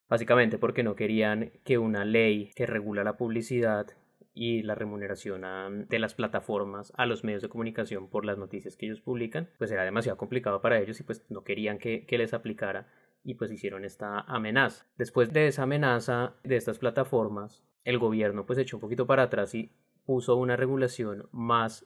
básicamente 0.08 0.58
porque 0.58 0.84
no 0.84 0.96
querían 0.96 1.52
que 1.66 1.78
una 1.78 2.06
ley 2.06 2.52
que 2.56 2.66
regula 2.66 3.04
la 3.04 3.18
publicidad 3.18 3.88
y 4.34 4.64
la 4.64 4.74
remuneración 4.74 5.86
de 5.90 6.00
las 6.00 6.14
plataformas 6.14 6.94
a 6.96 7.06
los 7.06 7.26
medios 7.26 7.42
de 7.42 7.50
comunicación 7.50 8.08
por 8.10 8.24
las 8.24 8.38
noticias 8.38 8.78
que 8.78 8.86
ellos 8.86 9.02
publican, 9.02 9.50
pues 9.58 9.70
era 9.70 9.84
demasiado 9.84 10.18
complicado 10.18 10.62
para 10.62 10.80
ellos 10.80 11.02
y 11.02 11.04
pues 11.04 11.26
no 11.28 11.44
querían 11.44 11.78
que, 11.78 12.06
que 12.06 12.18
les 12.18 12.34
aplicara 12.34 12.88
y 13.22 13.34
pues 13.34 13.52
hicieron 13.52 13.84
esta 13.84 14.22
amenaza. 14.22 14.86
Después 14.98 15.34
de 15.34 15.48
esa 15.48 15.64
amenaza 15.64 16.36
de 16.46 16.56
estas 16.56 16.80
plataformas, 16.80 17.66
el 17.84 18.00
gobierno 18.00 18.46
pues 18.46 18.60
echó 18.60 18.78
un 18.78 18.82
poquito 18.82 19.08
para 19.08 19.24
atrás 19.24 19.54
y 19.56 19.74
puso 20.06 20.38
una 20.38 20.56
regulación 20.56 21.28
más 21.34 21.86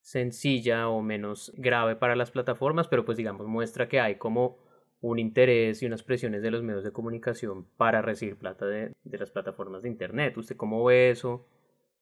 sencilla 0.00 0.88
o 0.88 1.02
menos 1.02 1.52
grave 1.56 1.96
para 1.96 2.16
las 2.16 2.30
plataformas, 2.30 2.88
pero 2.88 3.04
pues 3.04 3.18
digamos 3.18 3.46
muestra 3.46 3.88
que 3.88 4.00
hay 4.00 4.16
como 4.16 4.58
un 5.00 5.18
interés 5.18 5.82
y 5.82 5.86
unas 5.86 6.02
presiones 6.02 6.42
de 6.42 6.50
los 6.50 6.62
medios 6.62 6.84
de 6.84 6.92
comunicación 6.92 7.66
para 7.76 8.02
recibir 8.02 8.36
plata 8.36 8.66
de, 8.66 8.92
las 9.04 9.30
plataformas 9.30 9.82
de 9.82 9.88
Internet. 9.88 10.36
¿Usted 10.36 10.56
cómo 10.56 10.84
ve 10.84 11.10
eso? 11.10 11.46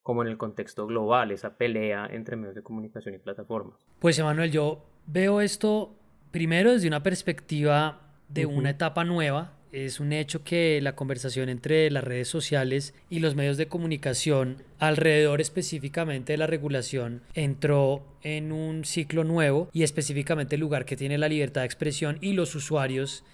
como 0.00 0.22
en 0.22 0.28
el 0.28 0.38
contexto 0.38 0.87
global, 0.87 1.32
esa 1.32 1.58
pelea 1.58 2.08
entre 2.11 2.34
medios 2.34 2.54
de 2.54 2.62
comunicación 2.62 3.14
y 3.14 3.18
plataformas. 3.18 3.87
Pues 3.98 4.18
Emanuel, 4.18 4.50
yo 4.50 4.87
veo 5.06 5.42
esto 5.42 5.98
primero 6.30 6.72
desde 6.72 6.88
una 6.88 7.02
perspectiva 7.02 8.14
de 8.26 8.46
una 8.46 8.70
etapa 8.70 9.04
nueva 9.04 9.58
es 9.72 10.00
un 10.00 10.12
hecho 10.12 10.42
que 10.44 10.81
la 10.81 10.94
conversación 10.94 11.48
entre 11.48 11.90
las 11.90 12.04
redes 12.04 12.28
sociales 12.28 12.94
y 13.11 13.18
los 13.18 13.35
medios 13.35 13.57
de 13.57 13.68
comunicación 13.68 14.62
alrededor 14.78 15.40
específicamente 15.40 16.33
de 16.33 16.38
la 16.38 16.46
regulación 16.46 17.22
entró 17.35 18.04
en 18.22 18.52
un 18.52 18.85
ciclo 18.85 19.24
nuevo 19.24 19.68
y 19.72 19.83
específicamente 19.83 20.54
el 20.54 20.61
lugar 20.61 20.85
que 20.85 20.96
tiene 20.96 21.18
la 21.18 21.28
libertad 21.28 21.62
de 21.62 21.66
expresión 21.66 22.18
y 22.20 22.33
los 22.33 22.54
usuarios 22.54 23.24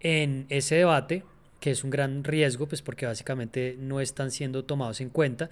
en 0.00 0.46
ese 0.48 0.76
debate, 0.76 1.24
que 1.60 1.70
es 1.70 1.84
un 1.84 1.90
gran 1.90 2.24
riesgo, 2.24 2.66
pues 2.66 2.82
porque 2.82 3.06
básicamente 3.06 3.76
no 3.78 4.00
están 4.00 4.30
siendo 4.30 4.64
tomados 4.64 5.00
en 5.00 5.10
cuenta. 5.10 5.50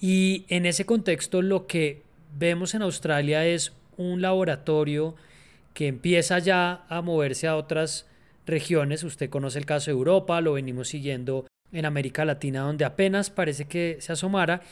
Y 0.00 0.44
en 0.48 0.66
ese 0.66 0.86
contexto 0.86 1.42
lo 1.42 1.66
que 1.66 2.02
vemos 2.36 2.74
en 2.74 2.82
Australia 2.82 3.46
es 3.46 3.72
un 3.96 4.22
laboratorio 4.22 5.14
que 5.74 5.88
empieza 5.88 6.38
ya 6.38 6.84
a 6.88 7.02
moverse 7.02 7.46
a 7.46 7.56
otras 7.56 8.06
regiones. 8.46 9.04
Usted 9.04 9.30
conoce 9.30 9.58
el 9.58 9.66
caso 9.66 9.90
de 9.90 9.96
Europa, 9.96 10.40
lo 10.40 10.54
venimos 10.54 10.88
siguiendo 10.88 11.46
en 11.72 11.84
América 11.84 12.24
Latina, 12.24 12.60
donde 12.60 12.84
apenas 12.84 13.30
parece 13.30 13.66
que 13.66 13.96
se 14.00 14.12
asomara, 14.12 14.62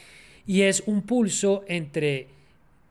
y 0.47 0.63
es 0.63 0.83
un 0.87 1.03
pulso 1.03 1.65
entre 1.69 2.29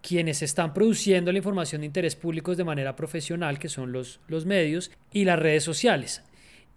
quienes 0.02 0.42
están 0.42 0.74
produciendo 0.74 1.32
la 1.32 1.38
información 1.38 1.82
de 1.82 1.88
interés 1.88 2.16
público 2.16 2.56
de 2.56 2.64
manera 2.64 2.96
profesional, 2.96 3.60
que 3.60 3.70
son 3.70 3.92
los, 3.92 4.20
los 4.28 4.46
medios, 4.46 4.92
y 5.12 5.26
las 5.26 5.40
redes 5.40 5.64
sociales. 5.64 6.24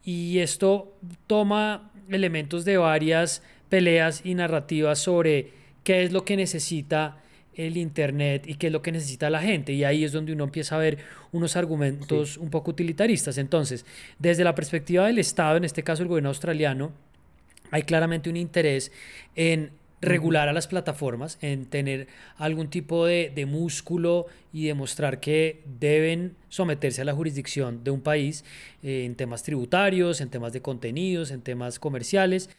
Y 0.05 0.39
esto 0.41 0.97
toma 1.27 1.93
elementos 2.11 2.65
de 2.65 2.77
varias 2.77 3.43
peleas 3.69 4.23
y 4.25 4.35
narrativas 4.35 4.99
sobre 4.99 5.51
qué 5.85 6.03
es 6.03 6.13
lo 6.13 6.25
que 6.25 6.37
necesita 6.37 7.22
el 7.55 7.77
Internet 7.77 8.45
y 8.47 8.55
qué 8.55 8.69
es 8.69 8.73
lo 8.73 8.83
que 8.83 8.93
necesita 8.93 9.31
la 9.31 9.43
gente. 9.43 9.73
Y 9.73 9.85
ahí 9.85 10.05
es 10.05 10.13
donde 10.13 10.33
uno 10.33 10.45
empieza 10.45 10.77
a 10.77 10.79
ver 10.79 10.99
unos 11.33 11.57
argumentos 11.57 12.39
un 12.39 12.51
poco 12.51 12.71
utilitaristas. 12.71 13.39
Entonces, 13.39 13.85
desde 14.19 14.45
la 14.45 14.55
perspectiva 14.55 15.07
del 15.07 15.19
Estado, 15.19 15.57
en 15.57 15.65
este 15.65 15.83
caso 15.83 16.03
el 16.03 16.09
gobierno 16.09 16.31
australiano, 16.31 16.93
hay 17.71 17.83
claramente 17.83 18.31
un 18.31 18.37
interés 18.37 18.93
en 19.35 19.71
regular 20.03 20.49
a 20.49 20.53
las 20.53 20.67
plataformas, 20.67 21.39
en 21.41 21.65
tener 21.67 22.09
algún 22.37 22.69
tipo 22.69 23.07
de, 23.07 23.47
músculo 23.47 24.27
y 24.53 24.67
demostrar 24.67 25.21
que 25.21 25.63
deben 25.79 26.35
someterse 26.49 27.03
a 27.03 27.05
la 27.05 27.15
jurisdicción 27.15 27.85
de 27.85 27.93
un 27.93 28.01
país 28.01 28.45
eh, 28.83 29.05
en 29.05 29.15
temas 29.15 29.45
tributarios, 29.45 30.21
en 30.21 30.29
temas 30.29 30.53
de 30.53 30.61
contenidos, 30.61 31.31
en 31.31 31.41
temas 31.41 31.79
comerciales. 31.79 32.51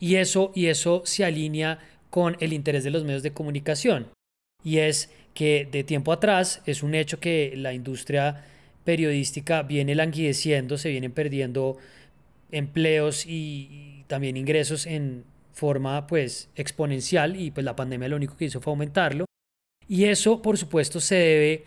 Y 0.00 0.16
eso, 0.16 0.52
y 0.54 0.66
eso 0.66 1.02
se 1.04 1.24
alinea 1.24 1.78
con 2.08 2.36
el 2.40 2.54
interés 2.54 2.82
de 2.82 2.90
los 2.90 3.04
medios 3.04 3.22
de 3.22 3.32
comunicación 3.32 4.06
y 4.64 4.78
es 4.78 5.10
que 5.34 5.68
de 5.70 5.84
tiempo 5.84 6.12
atrás 6.12 6.62
es 6.66 6.82
un 6.82 6.94
hecho 6.94 7.20
que 7.20 7.54
la 7.56 7.72
industria 7.72 8.44
periodística 8.84 9.62
viene 9.62 9.94
languideciendo, 9.94 10.78
se 10.78 10.90
vienen 10.90 11.12
perdiendo 11.12 11.78
empleos 12.50 13.26
y, 13.26 14.04
también 14.06 14.36
ingresos 14.36 14.86
en 14.86 15.24
forma 15.52 16.08
pues 16.08 16.48
exponencial 16.56 17.36
y 17.36 17.52
pues 17.52 17.64
la 17.64 17.76
pandemia 17.76 18.08
lo 18.08 18.16
único 18.16 18.36
que 18.36 18.46
hizo 18.46 18.60
fue 18.60 18.72
aumentarlo. 18.72 19.24
Y 19.86 20.06
eso 20.06 20.42
por 20.42 20.58
supuesto 20.58 20.98
se 21.00 21.14
debe 21.14 21.64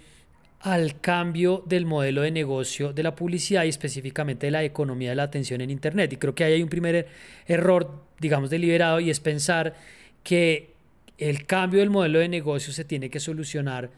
al 0.60 1.00
cambio 1.00 1.64
del 1.66 1.86
modelo 1.86 2.22
de 2.22 2.32
negocio 2.32 2.92
de 2.92 3.02
la 3.02 3.16
publicidad 3.16 3.64
y 3.64 3.70
específicamente 3.70 4.48
de 4.48 4.52
la 4.52 4.64
economía 4.64 5.12
de 5.12 5.16
la 5.16 5.24
atención 5.24 5.62
en 5.62 5.70
Internet. 5.70 6.12
Y 6.12 6.18
creo 6.18 6.36
que 6.36 6.44
ahí 6.44 6.54
hay 6.54 6.64
un 6.64 6.70
primer 6.70 7.08
error, 7.48 8.04
digamos, 8.20 8.50
deliberado 8.50 9.00
y 9.00 9.10
es 9.10 9.22
pensar 9.22 9.76
que 10.24 10.73
el 11.18 11.46
cambio 11.46 11.80
del 11.80 11.90
modelo 11.90 12.20
de 12.20 12.30
negocio 12.30 12.74
se 12.74 12.86
tiene 12.86 13.10
que 13.10 13.20
solucionar 13.20 13.92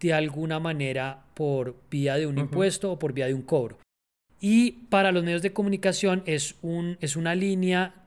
de 0.00 0.12
alguna 0.12 0.60
manera 0.60 1.24
por 1.34 1.76
vía 1.90 2.16
de 2.16 2.26
un 2.26 2.38
impuesto 2.38 2.92
o 2.92 2.98
por 2.98 3.12
vía 3.12 3.26
de 3.26 3.34
un 3.34 3.42
cobro. 3.42 3.78
Y 4.40 4.72
para 4.90 5.12
los 5.12 5.24
medios 5.24 5.42
de 5.42 5.52
comunicación 5.52 6.22
es, 6.26 6.56
un, 6.62 6.98
es 7.00 7.16
una 7.16 7.34
línea 7.34 8.05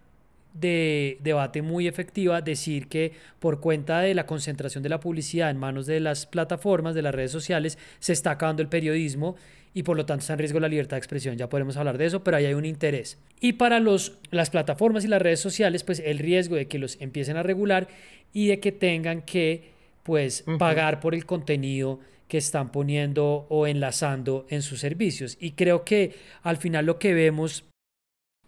de 0.53 1.17
debate 1.21 1.61
muy 1.61 1.87
efectiva 1.87 2.41
decir 2.41 2.87
que 2.87 3.13
por 3.39 3.59
cuenta 3.59 3.99
de 4.01 4.13
la 4.13 4.25
concentración 4.25 4.83
de 4.83 4.89
la 4.89 4.99
publicidad 4.99 5.49
en 5.49 5.57
manos 5.57 5.85
de 5.85 5.99
las 5.99 6.25
plataformas, 6.25 6.95
de 6.95 7.01
las 7.01 7.13
redes 7.13 7.31
sociales, 7.31 7.77
se 7.99 8.13
está 8.13 8.31
acabando 8.31 8.61
el 8.61 8.69
periodismo 8.69 9.35
y 9.73 9.83
por 9.83 9.97
lo 9.97 10.05
tanto 10.05 10.21
está 10.21 10.33
en 10.33 10.39
riesgo 10.39 10.59
la 10.59 10.67
libertad 10.67 10.97
de 10.97 10.99
expresión. 10.99 11.37
Ya 11.37 11.49
podemos 11.49 11.77
hablar 11.77 11.97
de 11.97 12.05
eso, 12.05 12.23
pero 12.23 12.37
ahí 12.37 12.45
hay 12.45 12.55
un 12.55 12.65
interés. 12.65 13.19
Y 13.39 13.53
para 13.53 13.79
los, 13.79 14.17
las 14.31 14.49
plataformas 14.49 15.05
y 15.05 15.07
las 15.07 15.21
redes 15.21 15.39
sociales, 15.39 15.83
pues 15.83 15.99
el 15.99 16.17
riesgo 16.17 16.55
de 16.55 16.67
que 16.67 16.79
los 16.79 16.99
empiecen 16.99 17.37
a 17.37 17.43
regular 17.43 17.87
y 18.33 18.47
de 18.47 18.59
que 18.59 18.71
tengan 18.71 19.21
que 19.21 19.71
pues 20.03 20.43
pagar 20.57 20.99
por 20.99 21.13
el 21.13 21.25
contenido 21.25 21.99
que 22.27 22.37
están 22.37 22.71
poniendo 22.71 23.45
o 23.49 23.67
enlazando 23.67 24.45
en 24.49 24.61
sus 24.61 24.79
servicios. 24.79 25.37
Y 25.39 25.51
creo 25.51 25.83
que 25.83 26.15
al 26.41 26.57
final 26.57 26.85
lo 26.85 26.97
que 26.97 27.13
vemos 27.13 27.65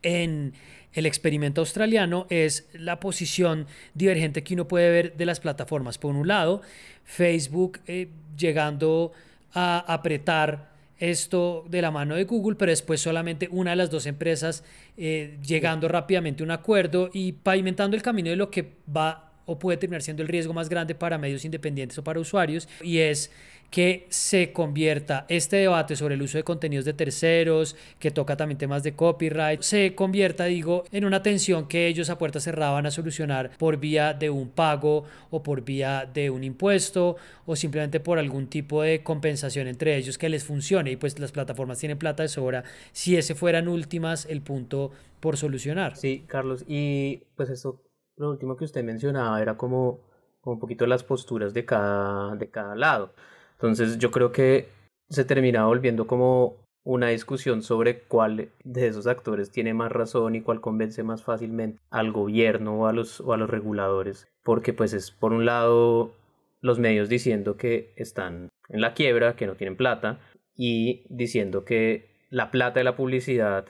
en 0.01 0.53
el 0.93 1.05
experimento 1.05 1.61
australiano 1.61 2.27
es 2.29 2.67
la 2.73 2.99
posición 2.99 3.67
divergente 3.93 4.43
que 4.43 4.53
uno 4.53 4.67
puede 4.67 4.89
ver 4.89 5.17
de 5.17 5.25
las 5.25 5.39
plataformas. 5.39 5.97
Por 5.97 6.15
un 6.15 6.27
lado, 6.27 6.61
Facebook 7.03 7.79
eh, 7.87 8.09
llegando 8.37 9.11
a 9.53 9.79
apretar 9.79 10.71
esto 10.97 11.65
de 11.67 11.81
la 11.81 11.89
mano 11.89 12.15
de 12.15 12.25
Google, 12.25 12.55
pero 12.55 12.71
después 12.71 13.01
solamente 13.01 13.49
una 13.51 13.71
de 13.71 13.77
las 13.77 13.89
dos 13.89 14.05
empresas 14.05 14.63
eh, 14.97 15.39
llegando 15.45 15.87
rápidamente 15.87 16.43
a 16.43 16.45
un 16.45 16.51
acuerdo 16.51 17.09
y 17.11 17.31
pavimentando 17.31 17.97
el 17.97 18.03
camino 18.03 18.29
de 18.29 18.35
lo 18.35 18.51
que 18.51 18.73
va 18.95 19.31
o 19.45 19.57
puede 19.57 19.77
terminar 19.77 20.03
siendo 20.03 20.21
el 20.21 20.29
riesgo 20.29 20.53
más 20.53 20.69
grande 20.69 20.93
para 20.93 21.17
medios 21.17 21.43
independientes 21.43 21.97
o 21.97 22.03
para 22.03 22.19
usuarios, 22.19 22.69
y 22.83 22.99
es 22.99 23.31
que 23.71 24.05
se 24.09 24.51
convierta 24.51 25.25
este 25.29 25.55
debate 25.55 25.95
sobre 25.95 26.15
el 26.15 26.21
uso 26.21 26.37
de 26.37 26.43
contenidos 26.43 26.83
de 26.85 26.93
terceros, 26.93 27.77
que 27.99 28.11
toca 28.11 28.35
también 28.35 28.57
temas 28.57 28.83
de 28.83 28.95
copyright, 28.95 29.61
se 29.61 29.95
convierta, 29.95 30.43
digo, 30.45 30.83
en 30.91 31.05
una 31.05 31.23
tensión 31.23 31.67
que 31.67 31.87
ellos 31.87 32.09
a 32.09 32.17
puerta 32.17 32.41
cerrada 32.41 32.73
van 32.73 32.85
a 32.85 32.91
solucionar 32.91 33.51
por 33.57 33.77
vía 33.77 34.13
de 34.13 34.29
un 34.29 34.49
pago 34.49 35.05
o 35.29 35.41
por 35.41 35.63
vía 35.63 36.07
de 36.13 36.29
un 36.29 36.43
impuesto 36.43 37.15
o 37.45 37.55
simplemente 37.55 38.01
por 38.01 38.19
algún 38.19 38.47
tipo 38.47 38.81
de 38.81 39.03
compensación 39.03 39.67
entre 39.67 39.95
ellos 39.95 40.17
que 40.17 40.27
les 40.27 40.43
funcione 40.43 40.91
y 40.91 40.97
pues 40.97 41.17
las 41.17 41.31
plataformas 41.31 41.79
tienen 41.79 41.97
plata 41.97 42.23
de 42.23 42.29
sobra 42.29 42.65
si 42.91 43.15
ese 43.15 43.35
fueran 43.35 43.69
últimas 43.69 44.25
el 44.25 44.41
punto 44.41 44.91
por 45.21 45.37
solucionar. 45.37 45.95
Sí, 45.95 46.25
Carlos, 46.27 46.65
y 46.67 47.23
pues 47.37 47.49
eso, 47.49 47.81
lo 48.17 48.31
último 48.31 48.57
que 48.57 48.65
usted 48.65 48.83
mencionaba 48.83 49.41
era 49.41 49.55
como, 49.55 50.01
como 50.41 50.55
un 50.55 50.59
poquito 50.59 50.85
las 50.87 51.05
posturas 51.05 51.53
de 51.53 51.63
cada, 51.63 52.35
de 52.35 52.49
cada 52.49 52.75
lado. 52.75 53.13
Entonces 53.61 53.99
yo 53.99 54.09
creo 54.09 54.31
que 54.31 54.69
se 55.09 55.23
termina 55.23 55.67
volviendo 55.67 56.07
como 56.07 56.57
una 56.83 57.09
discusión 57.09 57.61
sobre 57.61 57.99
cuál 57.99 58.49
de 58.63 58.87
esos 58.87 59.05
actores 59.05 59.51
tiene 59.51 59.75
más 59.75 59.91
razón 59.91 60.33
y 60.33 60.41
cuál 60.41 60.61
convence 60.61 61.03
más 61.03 61.21
fácilmente 61.21 61.79
al 61.91 62.11
gobierno 62.11 62.73
o 62.73 62.87
a 62.87 62.93
los, 62.93 63.21
o 63.21 63.33
a 63.33 63.37
los 63.37 63.51
reguladores. 63.51 64.27
Porque 64.43 64.73
pues 64.73 64.93
es 64.93 65.11
por 65.11 65.31
un 65.31 65.45
lado 65.45 66.15
los 66.61 66.79
medios 66.79 67.07
diciendo 67.07 67.55
que 67.55 67.93
están 67.97 68.49
en 68.69 68.81
la 68.81 68.95
quiebra, 68.95 69.35
que 69.35 69.45
no 69.45 69.53
tienen 69.53 69.77
plata, 69.77 70.19
y 70.55 71.03
diciendo 71.09 71.63
que 71.63 72.09
la 72.31 72.49
plata 72.49 72.79
de 72.79 72.85
la 72.85 72.95
publicidad 72.95 73.65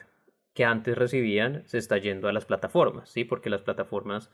que 0.54 0.64
antes 0.64 0.96
recibían 0.96 1.64
se 1.66 1.76
está 1.76 1.98
yendo 1.98 2.28
a 2.28 2.32
las 2.32 2.46
plataformas, 2.46 3.10
¿sí? 3.10 3.24
Porque 3.24 3.50
las 3.50 3.60
plataformas 3.60 4.30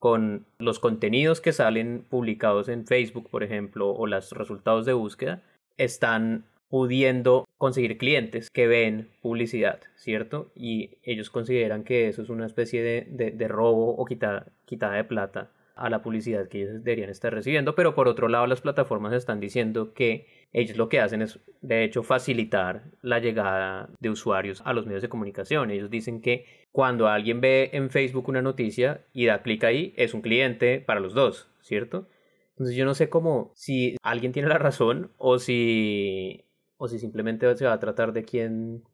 con 0.00 0.46
los 0.58 0.80
contenidos 0.80 1.40
que 1.40 1.52
salen 1.52 2.04
publicados 2.08 2.68
en 2.68 2.86
Facebook, 2.86 3.28
por 3.30 3.44
ejemplo, 3.44 3.90
o 3.90 4.06
los 4.06 4.32
resultados 4.32 4.86
de 4.86 4.94
búsqueda, 4.94 5.42
están 5.76 6.44
pudiendo 6.70 7.46
conseguir 7.58 7.98
clientes 7.98 8.48
que 8.48 8.66
ven 8.66 9.08
publicidad, 9.20 9.80
¿cierto? 9.96 10.50
Y 10.54 10.90
ellos 11.02 11.28
consideran 11.28 11.84
que 11.84 12.08
eso 12.08 12.22
es 12.22 12.30
una 12.30 12.46
especie 12.46 12.82
de, 12.82 13.32
de, 13.32 13.48
robo 13.48 13.94
o 13.96 14.04
quitada, 14.06 14.46
quitada 14.64 14.94
de 14.94 15.04
plata 15.04 15.50
a 15.74 15.90
la 15.90 16.00
publicidad 16.00 16.48
que 16.48 16.62
ellos 16.62 16.84
deberían 16.84 17.10
estar 17.10 17.34
recibiendo, 17.34 17.74
pero 17.74 17.94
por 17.94 18.08
otro 18.08 18.28
lado 18.28 18.46
las 18.46 18.60
plataformas 18.60 19.12
están 19.12 19.40
diciendo 19.40 19.92
que 19.92 20.26
ellos 20.52 20.76
lo 20.76 20.88
que 20.88 21.00
hacen 21.00 21.22
es 21.22 21.40
de 21.60 21.84
hecho 21.84 22.02
facilitar 22.02 22.84
la 23.02 23.18
llegada 23.18 23.88
de 23.98 24.10
usuarios 24.10 24.62
a 24.64 24.72
los 24.72 24.86
medios 24.86 25.02
de 25.02 25.08
comunicación. 25.08 25.70
Ellos 25.70 25.90
dicen 25.90 26.20
que 26.20 26.44
cuando 26.72 27.08
alguien 27.08 27.40
ve 27.40 27.70
en 27.72 27.90
Facebook 27.90 28.28
una 28.28 28.42
noticia 28.42 29.04
y 29.12 29.26
da 29.26 29.42
clic 29.42 29.64
ahí, 29.64 29.92
es 29.96 30.14
un 30.14 30.22
cliente 30.22 30.80
para 30.80 31.00
los 31.00 31.14
dos, 31.14 31.48
¿cierto? 31.60 32.08
Entonces 32.50 32.76
yo 32.76 32.84
no 32.84 32.94
sé 32.94 33.08
cómo, 33.08 33.52
si 33.54 33.96
alguien 34.02 34.32
tiene 34.32 34.48
la 34.48 34.58
razón 34.58 35.10
o 35.16 35.38
si, 35.38 36.44
o 36.76 36.88
si 36.88 36.98
simplemente 36.98 37.56
se 37.56 37.64
va 37.64 37.72
a 37.72 37.80
tratar 37.80 38.12
de 38.12 38.24
quien 38.24 38.84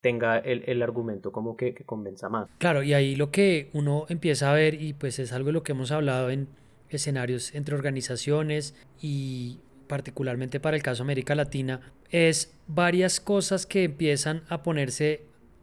tenga 0.00 0.38
el, 0.38 0.62
el 0.66 0.82
argumento 0.82 1.32
como 1.32 1.56
que, 1.56 1.74
que, 1.74 1.84
convenza 1.84 2.28
más. 2.28 2.48
Claro, 2.58 2.82
y 2.82 2.94
ahí 2.94 3.16
lo 3.16 3.30
que 3.30 3.70
uno 3.72 4.06
empieza 4.08 4.50
a 4.50 4.54
ver, 4.54 4.80
y 4.80 4.92
pues 4.92 5.18
es 5.18 5.32
algo 5.32 5.48
de 5.48 5.52
lo 5.52 5.62
que 5.62 5.72
hemos 5.72 5.90
hablado 5.90 6.30
en 6.30 6.48
escenarios 6.88 7.54
entre 7.54 7.74
organizaciones 7.74 8.74
y 9.00 9.58
particularmente 9.86 10.60
para 10.60 10.76
el 10.76 10.82
caso 10.82 11.02
América 11.02 11.34
Latina, 11.34 11.92
es 12.10 12.56
varias 12.66 13.20
cosas 13.20 13.66
que 13.66 13.84
empiezan 13.84 14.42
a 14.48 14.62
ponerse 14.62 15.22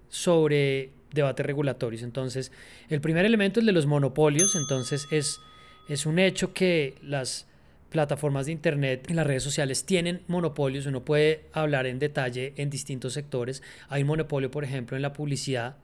sobre 0.10 0.92
debates 1.14 1.46
regulatorios. 1.46 2.04
Entonces, 2.04 2.52
el 2.90 3.00
primer 3.00 3.26
elemento 3.26 3.60
es 3.60 3.62
el 3.62 3.68
de 3.68 3.72
los 3.72 3.86
monopolios, 3.86 4.56
entonces 4.56 5.08
es, 5.12 5.40
es 5.88 6.06
un 6.06 6.20
hecho 6.20 6.54
que 6.54 6.96
las 7.02 7.48
plataformas 7.90 8.48
de 8.48 8.52
Internet 8.52 9.06
y 9.10 9.14
las 9.14 9.26
redes 9.26 9.44
sociales 9.44 9.86
tienen 9.86 10.24
monopolios, 10.28 10.88
uno 10.88 11.06
puede 11.06 11.46
hablar 11.54 11.86
en 11.86 12.00
detalle 12.00 12.54
en 12.58 12.70
distintos 12.70 13.14
sectores. 13.14 13.62
Hay 13.88 14.02
un 14.02 14.08
monopolio, 14.08 14.50
por 14.50 14.64
ejemplo, 14.64 14.98
en 14.98 15.04
la 15.04 15.14
publicidad, 15.14 15.78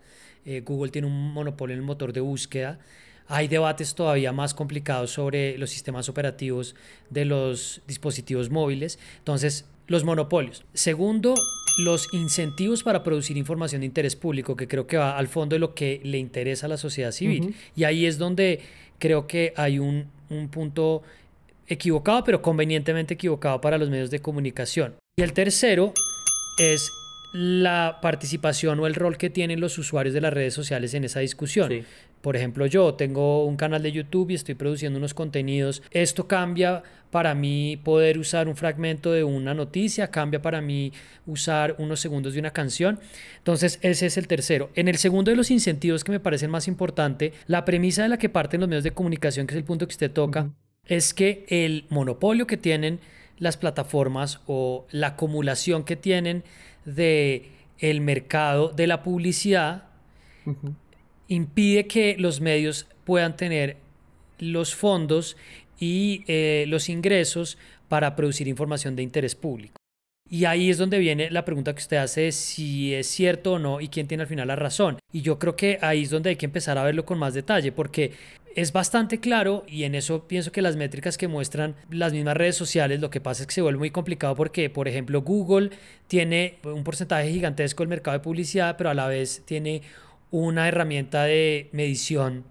eh, 0.44 0.62
Google 0.66 0.92
tiene 0.92 1.08
un 1.08 1.34
monopolio 1.34 1.76
en 1.76 1.82
el 1.82 1.86
motor 1.86 2.12
de 2.12 2.22
búsqueda, 2.22 2.80
hay 3.28 3.48
debates 3.48 3.94
todavía 3.94 4.32
más 4.32 4.56
complicados 4.56 5.12
sobre 5.12 5.56
los 5.60 5.70
sistemas 5.70 6.10
operativos 6.10 6.76
de 7.12 7.26
los 7.26 7.84
dispositivos 7.86 8.50
móviles. 8.50 8.98
Entonces, 9.20 9.66
los 9.90 10.06
monopolios. 10.06 10.64
Segundo, 10.74 11.36
los 11.80 12.14
incentivos 12.14 12.84
para 12.84 13.04
producir 13.04 13.36
información 13.36 13.82
de 13.82 13.88
interés 13.88 14.16
público, 14.16 14.56
que 14.56 14.68
creo 14.68 14.88
que 14.88 14.98
va 14.98 15.18
al 15.18 15.28
fondo 15.28 15.56
de 15.56 15.60
lo 15.60 15.74
que 15.74 16.00
le 16.04 16.18
interesa 16.18 16.68
a 16.68 16.70
la 16.70 16.78
sociedad 16.78 17.12
civil. 17.12 17.56
Y 17.76 17.84
ahí 17.84 18.06
es 18.06 18.18
donde 18.18 18.62
creo 19.00 19.28
que 19.28 19.54
hay 19.58 19.80
un, 19.80 20.06
un 20.30 20.48
punto 20.50 21.04
equivocado, 21.68 22.24
pero 22.24 22.42
convenientemente 22.42 23.16
equivocado 23.16 23.60
para 23.60 23.78
los 23.78 23.90
medios 23.90 24.10
de 24.12 24.20
comunicación. 24.20 24.96
Y 25.18 25.24
el 25.24 25.34
tercero 25.34 25.94
es 26.60 26.92
la 27.34 28.00
participación 28.02 28.80
o 28.80 28.88
el 28.88 28.96
rol 28.96 29.18
que 29.18 29.30
tienen 29.30 29.60
los 29.60 29.78
usuarios 29.78 30.14
de 30.14 30.22
las 30.22 30.34
redes 30.34 30.54
sociales 30.54 30.94
en 30.94 31.04
esa 31.04 31.20
discusión. 31.20 31.72
Por 32.22 32.36
ejemplo, 32.36 32.66
yo 32.66 32.96
tengo 32.96 33.46
un 33.46 33.56
canal 33.56 33.82
de 33.82 33.92
YouTube 33.92 34.32
y 34.32 34.36
estoy 34.36 34.56
produciendo 34.56 35.00
unos 35.00 35.14
contenidos. 35.14 35.82
Esto 35.92 36.28
cambia 36.28 36.84
para 37.12 37.34
mí 37.34 37.78
poder 37.78 38.18
usar 38.20 38.48
un 38.48 38.56
fragmento 38.56 39.12
de 39.12 39.24
una 39.24 39.54
noticia, 39.54 40.12
cambia 40.12 40.42
para 40.42 40.62
mí 40.62 40.92
usar 41.26 41.76
unos 41.80 42.00
segundos 42.02 42.34
de 42.34 42.40
una 42.40 42.52
canción. 42.52 43.00
Entonces, 43.38 43.80
ese 43.82 44.08
es 44.08 44.18
el 44.18 44.28
tercero. 44.28 44.70
En 44.76 44.88
el 44.88 44.98
segundo 44.98 45.32
de 45.32 45.38
los 45.38 45.50
incentivos 45.50 46.04
que 46.04 46.12
me 46.12 46.20
parecen 46.20 46.52
más 46.52 46.68
importante, 46.68 47.34
la 47.48 47.64
premisa 47.64 48.04
de 48.04 48.10
la 48.10 48.18
que 48.18 48.30
parten 48.30 48.60
los 48.60 48.70
medios 48.70 48.84
de 48.84 48.92
comunicación, 48.92 49.48
que 49.48 49.54
es 49.54 49.58
el 49.58 49.64
punto 49.64 49.88
que 49.88 49.94
usted 49.94 50.12
toca, 50.12 50.52
es 50.86 51.14
que 51.14 51.46
el 51.48 51.86
monopolio 51.90 52.48
que 52.48 52.58
tienen 52.58 53.00
las 53.38 53.56
plataformas 53.56 54.42
o 54.46 54.86
la 54.92 55.08
acumulación 55.08 55.86
que 55.86 55.96
tienen 55.96 56.44
de 56.84 57.50
el 57.80 58.02
mercado 58.02 58.70
de 58.70 58.88
la 58.88 59.04
publicidad 59.04 59.84
impide 61.30 61.88
que 61.88 62.18
los 62.20 62.42
medios 62.42 62.88
puedan 63.06 63.38
tener 63.38 63.78
los 64.40 64.76
fondos 64.76 65.38
y 65.80 66.24
eh, 66.28 66.66
los 66.68 66.90
ingresos 66.90 67.58
para 67.88 68.16
producir 68.16 68.48
información 68.48 68.96
de 68.96 69.04
interés 69.04 69.36
público. 69.36 69.76
Y 70.32 70.46
ahí 70.46 70.70
es 70.70 70.78
donde 70.78 71.00
viene 71.00 71.32
la 71.32 71.44
pregunta 71.44 71.74
que 71.74 71.82
usted 71.82 71.98
hace 71.98 72.32
si 72.32 72.94
es 72.94 73.08
cierto 73.08 73.54
o 73.54 73.60
no 73.60 73.82
y 73.82 73.88
quién 73.88 74.08
tiene 74.08 74.24
al 74.24 74.30
final 74.30 74.48
la 74.48 74.56
razón. 74.56 75.00
Y 75.12 75.22
yo 75.22 75.40
creo 75.40 75.56
que 75.56 75.80
ahí 75.82 76.04
es 76.04 76.12
donde 76.12 76.30
hay 76.30 76.36
que 76.36 76.46
empezar 76.46 76.78
a 76.78 76.84
verlo 76.84 77.04
con 77.04 77.18
más 77.18 77.34
detalle, 77.34 77.72
porque 77.72 78.12
es 78.56 78.72
bastante 78.72 79.20
claro 79.20 79.64
y 79.68 79.86
en 79.86 79.96
eso 79.96 80.28
pienso 80.28 80.52
que 80.52 80.62
las 80.62 80.76
métricas 80.76 81.18
que 81.18 81.28
muestran 81.28 81.76
las 81.90 82.14
mismas 82.14 82.38
redes 82.38 82.56
sociales, 82.56 83.00
lo 83.00 83.10
que 83.10 83.22
pasa 83.22 83.44
es 83.44 83.48
que 83.48 83.54
se 83.56 83.62
vuelve 83.62 83.80
muy 83.80 83.90
complicado 83.90 84.36
porque, 84.36 84.70
por 84.70 84.88
ejemplo, 84.88 85.22
Google 85.24 85.72
tiene 86.08 86.58
un 86.64 86.84
porcentaje 86.84 87.32
gigantesco 87.32 87.82
del 87.82 87.90
mercado 87.90 88.18
de 88.18 88.24
publicidad, 88.24 88.76
pero 88.78 88.92
a 88.92 88.94
la 88.94 89.08
vez 89.08 89.42
tiene 89.46 89.82
una 90.32 90.68
herramienta 90.68 91.24
de 91.24 91.70
medición 91.72 92.46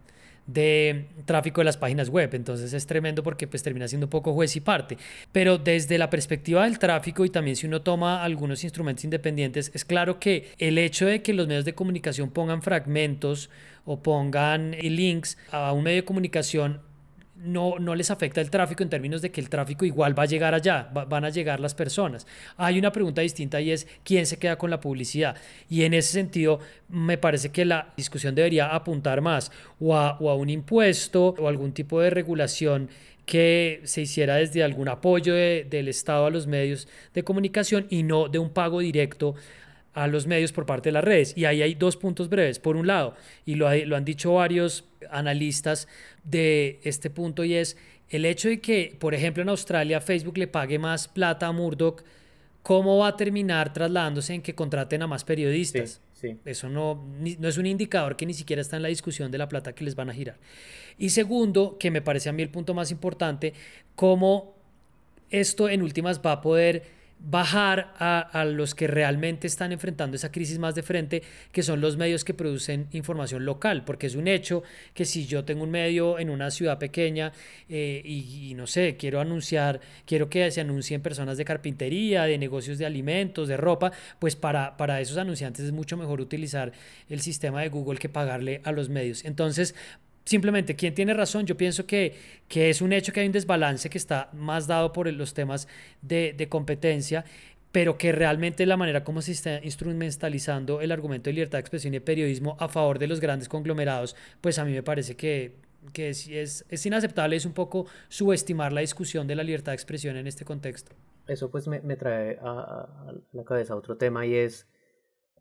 de 0.48 1.04
tráfico 1.26 1.60
de 1.60 1.66
las 1.66 1.76
páginas 1.76 2.08
web. 2.08 2.34
Entonces 2.34 2.72
es 2.72 2.86
tremendo 2.86 3.22
porque 3.22 3.46
pues 3.46 3.62
termina 3.62 3.86
siendo 3.86 4.06
un 4.06 4.10
poco 4.10 4.32
juez 4.32 4.56
y 4.56 4.60
parte. 4.60 4.96
Pero 5.30 5.58
desde 5.58 5.98
la 5.98 6.10
perspectiva 6.10 6.64
del 6.64 6.78
tráfico 6.78 7.24
y 7.24 7.30
también 7.30 7.54
si 7.54 7.66
uno 7.66 7.82
toma 7.82 8.24
algunos 8.24 8.64
instrumentos 8.64 9.04
independientes, 9.04 9.70
es 9.74 9.84
claro 9.84 10.18
que 10.18 10.52
el 10.58 10.78
hecho 10.78 11.06
de 11.06 11.22
que 11.22 11.34
los 11.34 11.46
medios 11.46 11.66
de 11.66 11.74
comunicación 11.74 12.30
pongan 12.30 12.62
fragmentos 12.62 13.50
o 13.84 14.02
pongan 14.02 14.72
links 14.72 15.38
a 15.52 15.72
un 15.72 15.84
medio 15.84 15.96
de 15.96 16.04
comunicación 16.04 16.87
no, 17.44 17.78
no 17.78 17.94
les 17.94 18.10
afecta 18.10 18.40
el 18.40 18.50
tráfico 18.50 18.82
en 18.82 18.90
términos 18.90 19.22
de 19.22 19.30
que 19.30 19.40
el 19.40 19.48
tráfico 19.48 19.84
igual 19.84 20.18
va 20.18 20.24
a 20.24 20.26
llegar 20.26 20.54
allá, 20.54 20.90
van 20.92 21.24
a 21.24 21.30
llegar 21.30 21.60
las 21.60 21.74
personas. 21.74 22.26
Hay 22.56 22.78
una 22.78 22.92
pregunta 22.92 23.22
distinta 23.22 23.60
y 23.60 23.70
es 23.70 23.86
quién 24.04 24.26
se 24.26 24.38
queda 24.38 24.56
con 24.56 24.70
la 24.70 24.80
publicidad. 24.80 25.36
Y 25.68 25.82
en 25.82 25.94
ese 25.94 26.12
sentido, 26.12 26.60
me 26.88 27.18
parece 27.18 27.50
que 27.50 27.64
la 27.64 27.92
discusión 27.96 28.34
debería 28.34 28.74
apuntar 28.74 29.20
más 29.20 29.52
o 29.78 29.96
a, 29.96 30.18
un 30.34 30.50
impuesto 30.50 31.34
o 31.38 31.48
algún 31.48 31.72
tipo 31.72 32.00
de 32.00 32.10
regulación 32.10 32.88
que 33.24 33.82
se 33.84 34.02
hiciera 34.02 34.36
desde 34.36 34.64
algún 34.64 34.88
apoyo 34.88 35.34
del 35.34 35.88
Estado 35.88 36.26
a 36.26 36.30
los 36.30 36.46
medios 36.46 36.88
de 37.12 37.24
comunicación 37.24 37.86
y 37.90 38.02
no 38.02 38.28
de 38.28 38.38
un 38.38 38.50
pago 38.50 38.80
directo 38.80 39.34
a 39.98 40.06
los 40.06 40.28
medios 40.28 40.52
por 40.52 40.64
parte 40.64 40.90
de 40.90 40.92
las 40.92 41.02
redes. 41.02 41.36
Y 41.36 41.44
ahí 41.44 41.60
hay 41.60 41.74
dos 41.74 41.96
puntos 41.96 42.28
breves. 42.28 42.60
Por 42.60 42.76
un 42.76 42.86
lado, 42.86 43.14
y 43.44 43.56
lo, 43.56 43.74
lo 43.86 43.96
han 43.96 44.04
dicho 44.04 44.34
varios 44.34 44.84
analistas 45.10 45.88
de 46.22 46.78
este 46.84 47.10
punto, 47.10 47.44
y 47.44 47.54
es 47.54 47.76
el 48.08 48.24
hecho 48.24 48.48
de 48.48 48.60
que, 48.60 48.96
por 48.98 49.12
ejemplo, 49.14 49.42
en 49.42 49.48
Australia 49.48 50.00
Facebook 50.00 50.38
le 50.38 50.46
pague 50.46 50.78
más 50.78 51.08
plata 51.08 51.48
a 51.48 51.52
Murdoch, 51.52 52.02
¿cómo 52.62 52.98
va 52.98 53.08
a 53.08 53.16
terminar 53.16 53.72
trasladándose 53.72 54.34
en 54.34 54.42
que 54.42 54.54
contraten 54.54 55.02
a 55.02 55.08
más 55.08 55.24
periodistas? 55.24 56.00
Eso 56.44 56.68
no, 56.68 57.04
no 57.38 57.48
es 57.48 57.58
un 57.58 57.66
indicador 57.66 58.16
que 58.16 58.26
ni 58.26 58.34
siquiera 58.34 58.62
está 58.62 58.76
en 58.76 58.82
la 58.82 58.88
discusión 58.88 59.30
de 59.30 59.38
la 59.38 59.48
plata 59.48 59.72
que 59.72 59.84
les 59.84 59.94
van 59.94 60.10
a 60.10 60.14
girar. 60.14 60.36
Y 60.96 61.10
segundo, 61.10 61.76
que 61.78 61.90
me 61.90 62.02
parece 62.02 62.28
a 62.28 62.32
mí 62.32 62.42
el 62.42 62.50
punto 62.50 62.72
más 62.72 62.90
importante, 62.90 63.52
cómo 63.94 64.54
esto 65.30 65.68
en 65.68 65.82
últimas 65.82 66.20
va 66.24 66.32
a 66.32 66.40
poder 66.40 66.97
bajar 67.20 67.94
a, 67.98 68.44
los 68.44 68.74
que 68.74 68.86
realmente 68.86 69.46
están 69.46 69.72
enfrentando 69.72 70.16
esa 70.16 70.30
crisis 70.30 70.58
más 70.58 70.74
de 70.74 70.82
frente, 70.82 71.22
que 71.52 71.62
son 71.62 71.80
los 71.80 71.96
medios 71.96 72.24
que 72.24 72.34
producen 72.34 72.88
información 72.92 73.44
local, 73.44 73.84
porque 73.84 74.06
es 74.06 74.14
un 74.14 74.28
hecho 74.28 74.62
que 74.94 75.04
si 75.04 75.26
yo 75.26 75.44
tengo 75.44 75.64
un 75.64 75.70
medio 75.70 76.18
en 76.18 76.30
una 76.30 76.50
ciudad 76.50 76.78
pequeña 76.78 77.32
eh, 77.68 78.02
y, 78.04 78.54
no 78.54 78.66
sé, 78.66 78.96
quiero 78.96 79.20
anunciar, 79.20 79.80
quiero 80.06 80.30
que 80.30 80.50
se 80.50 80.60
anuncien 80.60 81.02
personas 81.02 81.36
de 81.36 81.44
carpintería, 81.44 82.24
de 82.24 82.38
negocios 82.38 82.78
de 82.78 82.86
alimentos, 82.86 83.48
de 83.48 83.56
ropa, 83.56 83.92
pues 84.18 84.36
para, 84.36 84.76
para 84.76 85.00
esos 85.00 85.18
anunciantes 85.18 85.64
es 85.64 85.72
mucho 85.72 85.96
mejor 85.96 86.20
utilizar 86.20 86.72
el 87.08 87.20
sistema 87.20 87.62
de 87.62 87.68
Google 87.68 87.98
que 87.98 88.08
pagarle 88.08 88.60
a 88.64 88.72
los 88.72 88.88
medios. 88.88 89.24
Entonces, 89.24 89.74
simplemente, 90.28 90.76
¿quién 90.76 90.94
tiene 90.94 91.14
razón? 91.14 91.46
Yo 91.46 91.56
pienso 91.56 91.86
que, 91.86 92.14
que 92.48 92.68
es 92.68 92.82
un 92.82 92.92
hecho 92.92 93.12
que 93.12 93.20
hay 93.20 93.26
un 93.26 93.32
desbalance 93.32 93.88
que 93.88 93.98
está 93.98 94.28
más 94.34 94.66
dado 94.66 94.92
por 94.92 95.10
los 95.10 95.32
temas 95.32 95.66
de, 96.02 96.34
de 96.36 96.48
competencia 96.48 97.24
pero 97.70 97.98
que 97.98 98.12
realmente 98.12 98.64
la 98.64 98.78
manera 98.78 99.04
como 99.04 99.20
se 99.20 99.32
está 99.32 99.62
instrumentalizando 99.62 100.80
el 100.80 100.90
argumento 100.90 101.28
de 101.28 101.34
libertad 101.34 101.58
de 101.58 101.60
expresión 101.60 101.92
y 101.92 102.00
periodismo 102.00 102.56
a 102.58 102.68
favor 102.68 102.98
de 102.98 103.06
los 103.06 103.20
grandes 103.20 103.46
conglomerados, 103.48 104.16
pues 104.40 104.58
a 104.58 104.64
mí 104.64 104.72
me 104.72 104.82
parece 104.82 105.16
que, 105.16 105.52
que 105.92 106.08
es, 106.08 106.26
es, 106.28 106.64
es, 106.70 106.86
inaceptable, 106.86 107.36
es 107.36 107.44
un 107.44 107.52
poco 107.52 107.84
subestimar 108.08 108.72
la 108.72 108.80
discusión 108.80 109.26
de 109.26 109.36
la 109.36 109.42
libertad 109.42 109.72
de 109.72 109.76
expresión 109.76 110.16
en 110.16 110.26
este 110.26 110.46
contexto. 110.46 110.92
Eso 111.26 111.50
pues 111.50 111.68
me, 111.68 111.80
me 111.80 111.96
trae 111.96 112.38
a, 112.40 112.50
a, 112.50 113.14
la 113.32 113.44
cabeza 113.44 113.76
otro 113.76 113.98
tema 113.98 114.24
y 114.24 114.34
es 114.34 114.66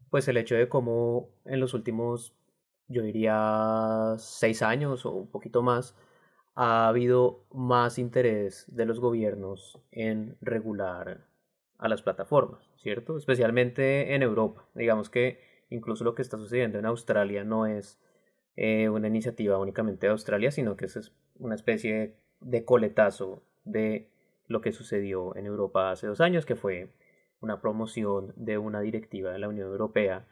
pues 0.09 0.27
el 0.27 0.35
hecho 0.35 0.55
de 0.55 0.67
cómo 0.67 1.29
en 1.45 1.61
los 1.61 1.73
últimos 1.73 2.33
yo 2.87 3.01
diría 3.01 4.15
seis 4.17 4.61
años 4.61 5.05
o 5.05 5.11
un 5.11 5.27
poquito 5.27 5.61
más, 5.61 5.95
ha 6.55 6.87
habido 6.87 7.45
más 7.53 7.99
interés 7.99 8.65
de 8.67 8.85
los 8.85 8.99
gobiernos 8.99 9.79
en 9.91 10.37
regular 10.41 11.25
a 11.77 11.87
las 11.87 12.01
plataformas, 12.01 12.69
¿cierto? 12.77 13.17
Especialmente 13.17 14.15
en 14.15 14.23
Europa. 14.23 14.65
Digamos 14.73 15.09
que 15.09 15.39
incluso 15.69 16.03
lo 16.03 16.15
que 16.15 16.21
está 16.21 16.37
sucediendo 16.37 16.79
en 16.79 16.85
Australia 16.85 17.43
no 17.43 17.67
es 17.67 17.99
eh, 18.55 18.89
una 18.89 19.07
iniciativa 19.07 19.59
únicamente 19.59 20.07
de 20.07 20.11
Australia, 20.11 20.49
sino 20.51 20.75
que 20.75 20.85
es 20.85 21.11
una 21.37 21.55
especie 21.55 22.15
de 22.39 22.65
coletazo 22.65 23.43
de 23.63 24.09
lo 24.47 24.61
que 24.61 24.71
sucedió 24.71 25.35
en 25.35 25.45
Europa 25.45 25.91
hace 25.91 26.07
dos 26.07 26.21
años, 26.21 26.45
que 26.45 26.55
fue 26.55 26.89
una 27.39 27.61
promoción 27.61 28.33
de 28.35 28.57
una 28.57 28.81
directiva 28.81 29.31
de 29.31 29.39
la 29.39 29.49
Unión 29.49 29.67
Europea 29.67 30.25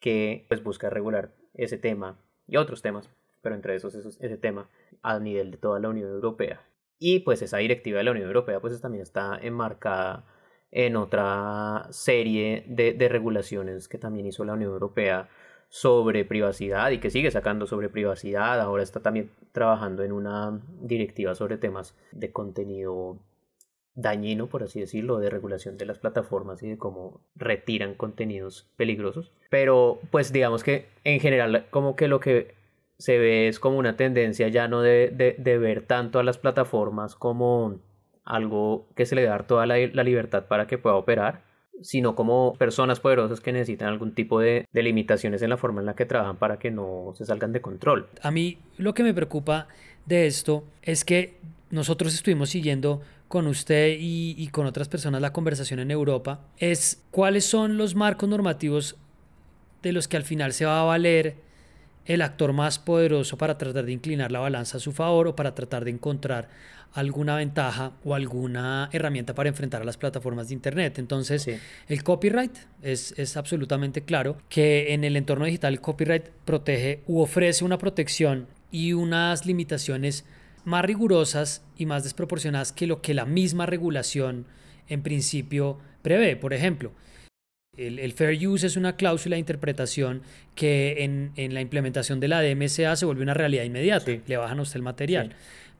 que 0.00 0.44
pues, 0.48 0.62
busca 0.62 0.90
regular 0.90 1.32
ese 1.58 1.76
tema 1.76 2.18
y 2.46 2.56
otros 2.56 2.80
temas, 2.80 3.10
pero 3.42 3.54
entre 3.54 3.74
esos, 3.74 3.94
ese 3.94 4.36
tema 4.38 4.70
a 5.02 5.18
nivel 5.18 5.50
de 5.50 5.58
toda 5.58 5.78
la 5.78 5.90
Unión 5.90 6.08
Europea. 6.08 6.62
Y 6.98 7.20
pues 7.20 7.42
esa 7.42 7.58
directiva 7.58 7.98
de 7.98 8.04
la 8.04 8.12
Unión 8.12 8.26
Europea 8.26 8.60
pues 8.60 8.80
también 8.80 9.02
está 9.02 9.38
enmarcada 9.40 10.24
en 10.70 10.96
otra 10.96 11.86
serie 11.90 12.64
de, 12.66 12.94
de 12.94 13.08
regulaciones 13.08 13.88
que 13.88 13.98
también 13.98 14.26
hizo 14.26 14.44
la 14.44 14.54
Unión 14.54 14.72
Europea 14.72 15.28
sobre 15.68 16.24
privacidad 16.24 16.90
y 16.90 16.98
que 16.98 17.10
sigue 17.10 17.30
sacando 17.30 17.66
sobre 17.66 17.88
privacidad. 17.88 18.60
Ahora 18.60 18.82
está 18.82 19.00
también 19.00 19.30
trabajando 19.52 20.02
en 20.02 20.12
una 20.12 20.60
directiva 20.80 21.34
sobre 21.34 21.58
temas 21.58 21.94
de 22.12 22.32
contenido 22.32 23.18
dañino, 23.98 24.46
por 24.46 24.62
así 24.62 24.80
decirlo, 24.80 25.18
de 25.18 25.28
regulación 25.28 25.76
de 25.76 25.84
las 25.84 25.98
plataformas 25.98 26.62
y 26.62 26.68
de 26.68 26.78
cómo 26.78 27.20
retiran 27.34 27.94
contenidos 27.94 28.68
peligrosos. 28.76 29.32
Pero 29.50 29.98
pues 30.10 30.32
digamos 30.32 30.62
que 30.62 30.86
en 31.04 31.18
general 31.18 31.66
como 31.70 31.96
que 31.96 32.06
lo 32.06 32.20
que 32.20 32.54
se 32.96 33.18
ve 33.18 33.48
es 33.48 33.58
como 33.58 33.78
una 33.78 33.96
tendencia 33.96 34.48
ya 34.48 34.68
no 34.68 34.82
de, 34.82 35.36
de, 35.38 35.58
ver 35.58 35.82
tanto 35.82 36.18
a 36.18 36.22
las 36.22 36.38
plataformas 36.38 37.16
como 37.16 37.80
algo 38.24 38.86
que 38.94 39.06
se 39.06 39.14
le 39.14 39.24
da 39.24 39.38
toda 39.46 39.66
la, 39.66 39.76
la, 39.78 40.04
libertad 40.04 40.46
para 40.46 40.66
que 40.66 40.78
pueda 40.78 40.96
operar, 40.96 41.42
sino 41.80 42.14
como 42.14 42.54
personas 42.58 43.00
poderosas 43.00 43.40
que 43.40 43.52
necesitan 43.52 43.88
algún 43.88 44.14
tipo 44.14 44.40
de, 44.40 44.66
de 44.72 44.82
limitaciones 44.82 45.42
en 45.42 45.50
la 45.50 45.56
forma 45.56 45.80
en 45.80 45.86
la 45.86 45.94
que 45.94 46.06
trabajan 46.06 46.36
para 46.36 46.58
que 46.58 46.70
no 46.70 47.12
se 47.14 47.24
salgan 47.24 47.52
de 47.52 47.60
control. 47.60 48.08
A 48.22 48.30
mí 48.30 48.58
lo 48.76 48.94
que 48.94 49.04
me 49.04 49.14
preocupa 49.14 49.68
de 50.06 50.26
esto 50.26 50.64
es 50.82 51.04
que 51.04 51.36
nosotros 51.70 52.14
estuvimos 52.14 52.50
siguiendo 52.50 53.00
con 53.28 53.46
usted 53.46 53.96
y, 54.00 54.48
con 54.48 54.66
otras 54.66 54.88
personas 54.88 55.20
la 55.20 55.32
conversación 55.32 55.80
en 55.80 55.90
Europa 55.90 56.40
es 56.58 57.02
cuáles 57.10 57.44
son 57.44 57.76
los 57.76 57.94
marcos 57.94 58.28
normativos 58.28 58.96
de 59.82 59.92
los 59.92 60.08
que 60.08 60.16
al 60.16 60.24
final 60.24 60.52
se 60.52 60.64
va 60.64 60.80
a 60.80 60.84
valer 60.84 61.36
el 62.06 62.22
actor 62.22 62.54
más 62.54 62.78
poderoso 62.78 63.36
para 63.36 63.58
tratar 63.58 63.84
de 63.84 63.92
inclinar 63.92 64.32
la 64.32 64.40
balanza 64.40 64.78
a 64.78 64.80
su 64.80 64.92
favor 64.92 65.28
o 65.28 65.36
para 65.36 65.54
tratar 65.54 65.84
de 65.84 65.90
encontrar 65.90 66.48
alguna 66.94 67.36
ventaja 67.36 67.92
o 68.02 68.14
alguna 68.14 68.88
herramienta 68.92 69.34
para 69.34 69.50
enfrentar 69.50 69.82
a 69.82 69.84
las 69.84 69.98
plataformas 69.98 70.48
de 70.48 70.54
Internet. 70.54 70.98
Entonces, 70.98 71.46
el 71.86 72.02
copyright 72.02 72.56
es, 72.80 73.12
es, 73.18 73.36
absolutamente 73.36 74.02
claro 74.02 74.38
que 74.48 74.94
en 74.94 75.04
el 75.04 75.16
entorno 75.16 75.44
digital 75.44 75.74
el 75.74 75.82
copyright 75.82 76.30
protege 76.46 77.02
u 77.06 77.20
ofrece 77.20 77.62
una 77.62 77.76
protección 77.76 78.46
y 78.70 78.94
unas 78.94 79.44
limitaciones 79.44 80.24
más 80.68 80.84
rigurosas 80.84 81.64
y 81.76 81.86
más 81.86 82.04
desproporcionadas 82.04 82.72
que 82.72 82.86
lo 82.86 83.00
que 83.02 83.14
la 83.14 83.24
misma 83.24 83.66
regulación 83.66 84.46
en 84.88 85.02
principio 85.02 85.78
prevé. 86.02 86.36
Por 86.36 86.52
ejemplo, 86.52 86.92
el, 87.76 88.12
fair 88.12 88.46
use 88.46 88.66
es 88.66 88.76
una 88.76 88.96
cláusula 88.96 89.36
de 89.36 89.40
interpretación 89.40 90.22
que 90.54 91.04
en, 91.04 91.32
en, 91.36 91.54
la 91.54 91.60
implementación 91.60 92.20
de 92.20 92.28
la 92.28 92.42
DMCA 92.42 92.96
se 92.96 93.06
vuelve 93.06 93.22
una 93.22 93.34
realidad 93.34 93.64
inmediata. 93.64 94.12
Le 94.26 94.36
bajan 94.36 94.58
a 94.58 94.62
usted 94.62 94.76
el 94.76 94.82
material. 94.82 95.34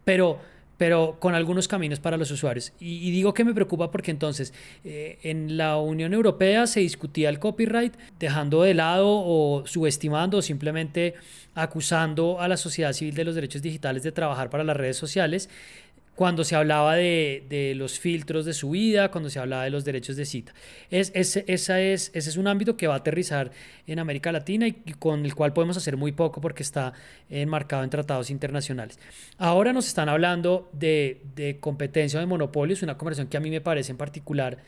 Pero 0.04 0.40
pero 0.78 1.16
con 1.18 1.34
algunos 1.34 1.68
caminos 1.68 2.00
para 2.00 2.16
los 2.16 2.30
usuarios. 2.30 2.72
Y, 2.80 3.10
digo 3.10 3.34
que 3.34 3.44
me 3.44 3.52
preocupa 3.52 3.90
porque 3.90 4.12
entonces 4.12 4.54
eh, 4.84 5.18
en 5.22 5.56
la 5.58 5.76
Unión 5.76 6.14
Europea 6.14 6.66
se 6.66 6.80
discutía 6.80 7.28
el 7.28 7.38
copyright 7.38 7.94
dejando 8.18 8.62
de 8.62 8.74
lado 8.74 9.08
o 9.08 9.66
subestimando 9.66 10.38
o 10.38 10.42
simplemente 10.42 11.14
acusando 11.54 12.40
a 12.40 12.46
la 12.46 12.56
sociedad 12.56 12.92
civil 12.92 13.14
de 13.14 13.24
los 13.24 13.34
derechos 13.34 13.60
digitales 13.60 14.04
de 14.04 14.12
trabajar 14.12 14.48
para 14.48 14.62
las 14.62 14.76
redes 14.76 14.96
sociales 14.96 15.50
cuando 16.18 16.42
se 16.42 16.56
hablaba 16.56 16.96
de, 16.96 17.44
de, 17.48 17.76
los 17.76 18.00
filtros 18.00 18.44
de 18.44 18.52
subida, 18.52 19.08
cuando 19.12 19.30
se 19.30 19.38
hablaba 19.38 19.62
de 19.62 19.70
los 19.70 19.84
derechos 19.84 20.16
de 20.16 20.26
cita. 20.26 20.52
Es, 20.90 21.12
esa 21.14 21.80
es, 21.80 22.10
ese 22.12 22.30
es 22.30 22.36
un 22.36 22.48
ámbito 22.48 22.76
que 22.76 22.88
va 22.88 22.94
a 22.94 22.96
aterrizar 22.96 23.52
en 23.86 24.00
América 24.00 24.32
Latina 24.32 24.66
y, 24.66 24.72
con 24.98 25.24
el 25.24 25.36
cual 25.36 25.52
podemos 25.52 25.76
hacer 25.76 25.96
muy 25.96 26.10
poco 26.10 26.40
porque 26.40 26.64
está 26.64 26.92
enmarcado 27.30 27.84
en 27.84 27.90
tratados 27.90 28.30
internacionales. 28.30 28.98
Ahora 29.38 29.72
nos 29.72 29.86
están 29.86 30.08
hablando 30.08 30.68
de, 30.72 31.22
de 31.36 31.60
competencia 31.60 32.18
o 32.18 32.20
de 32.20 32.26
monopolios, 32.26 32.82
una 32.82 32.98
conversación 32.98 33.28
que 33.28 33.36
a 33.36 33.40
mí 33.40 33.48
me 33.48 33.60
parece 33.60 33.92
en 33.92 33.96
particular 33.96 34.58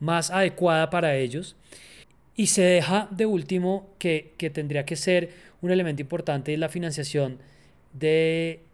más 0.00 0.30
adecuada 0.30 0.90
para 0.90 1.16
ellos. 1.16 1.56
Y 2.36 2.48
se 2.48 2.60
deja 2.60 3.08
de 3.10 3.24
último 3.24 3.94
que, 3.98 4.34
que 4.36 4.50
tendría 4.50 4.84
que 4.84 4.96
ser 4.96 5.30
un 5.62 5.70
elemento 5.70 6.02
importante 6.02 6.54
la 6.58 6.68
financiación 6.68 7.38
de 7.94 8.67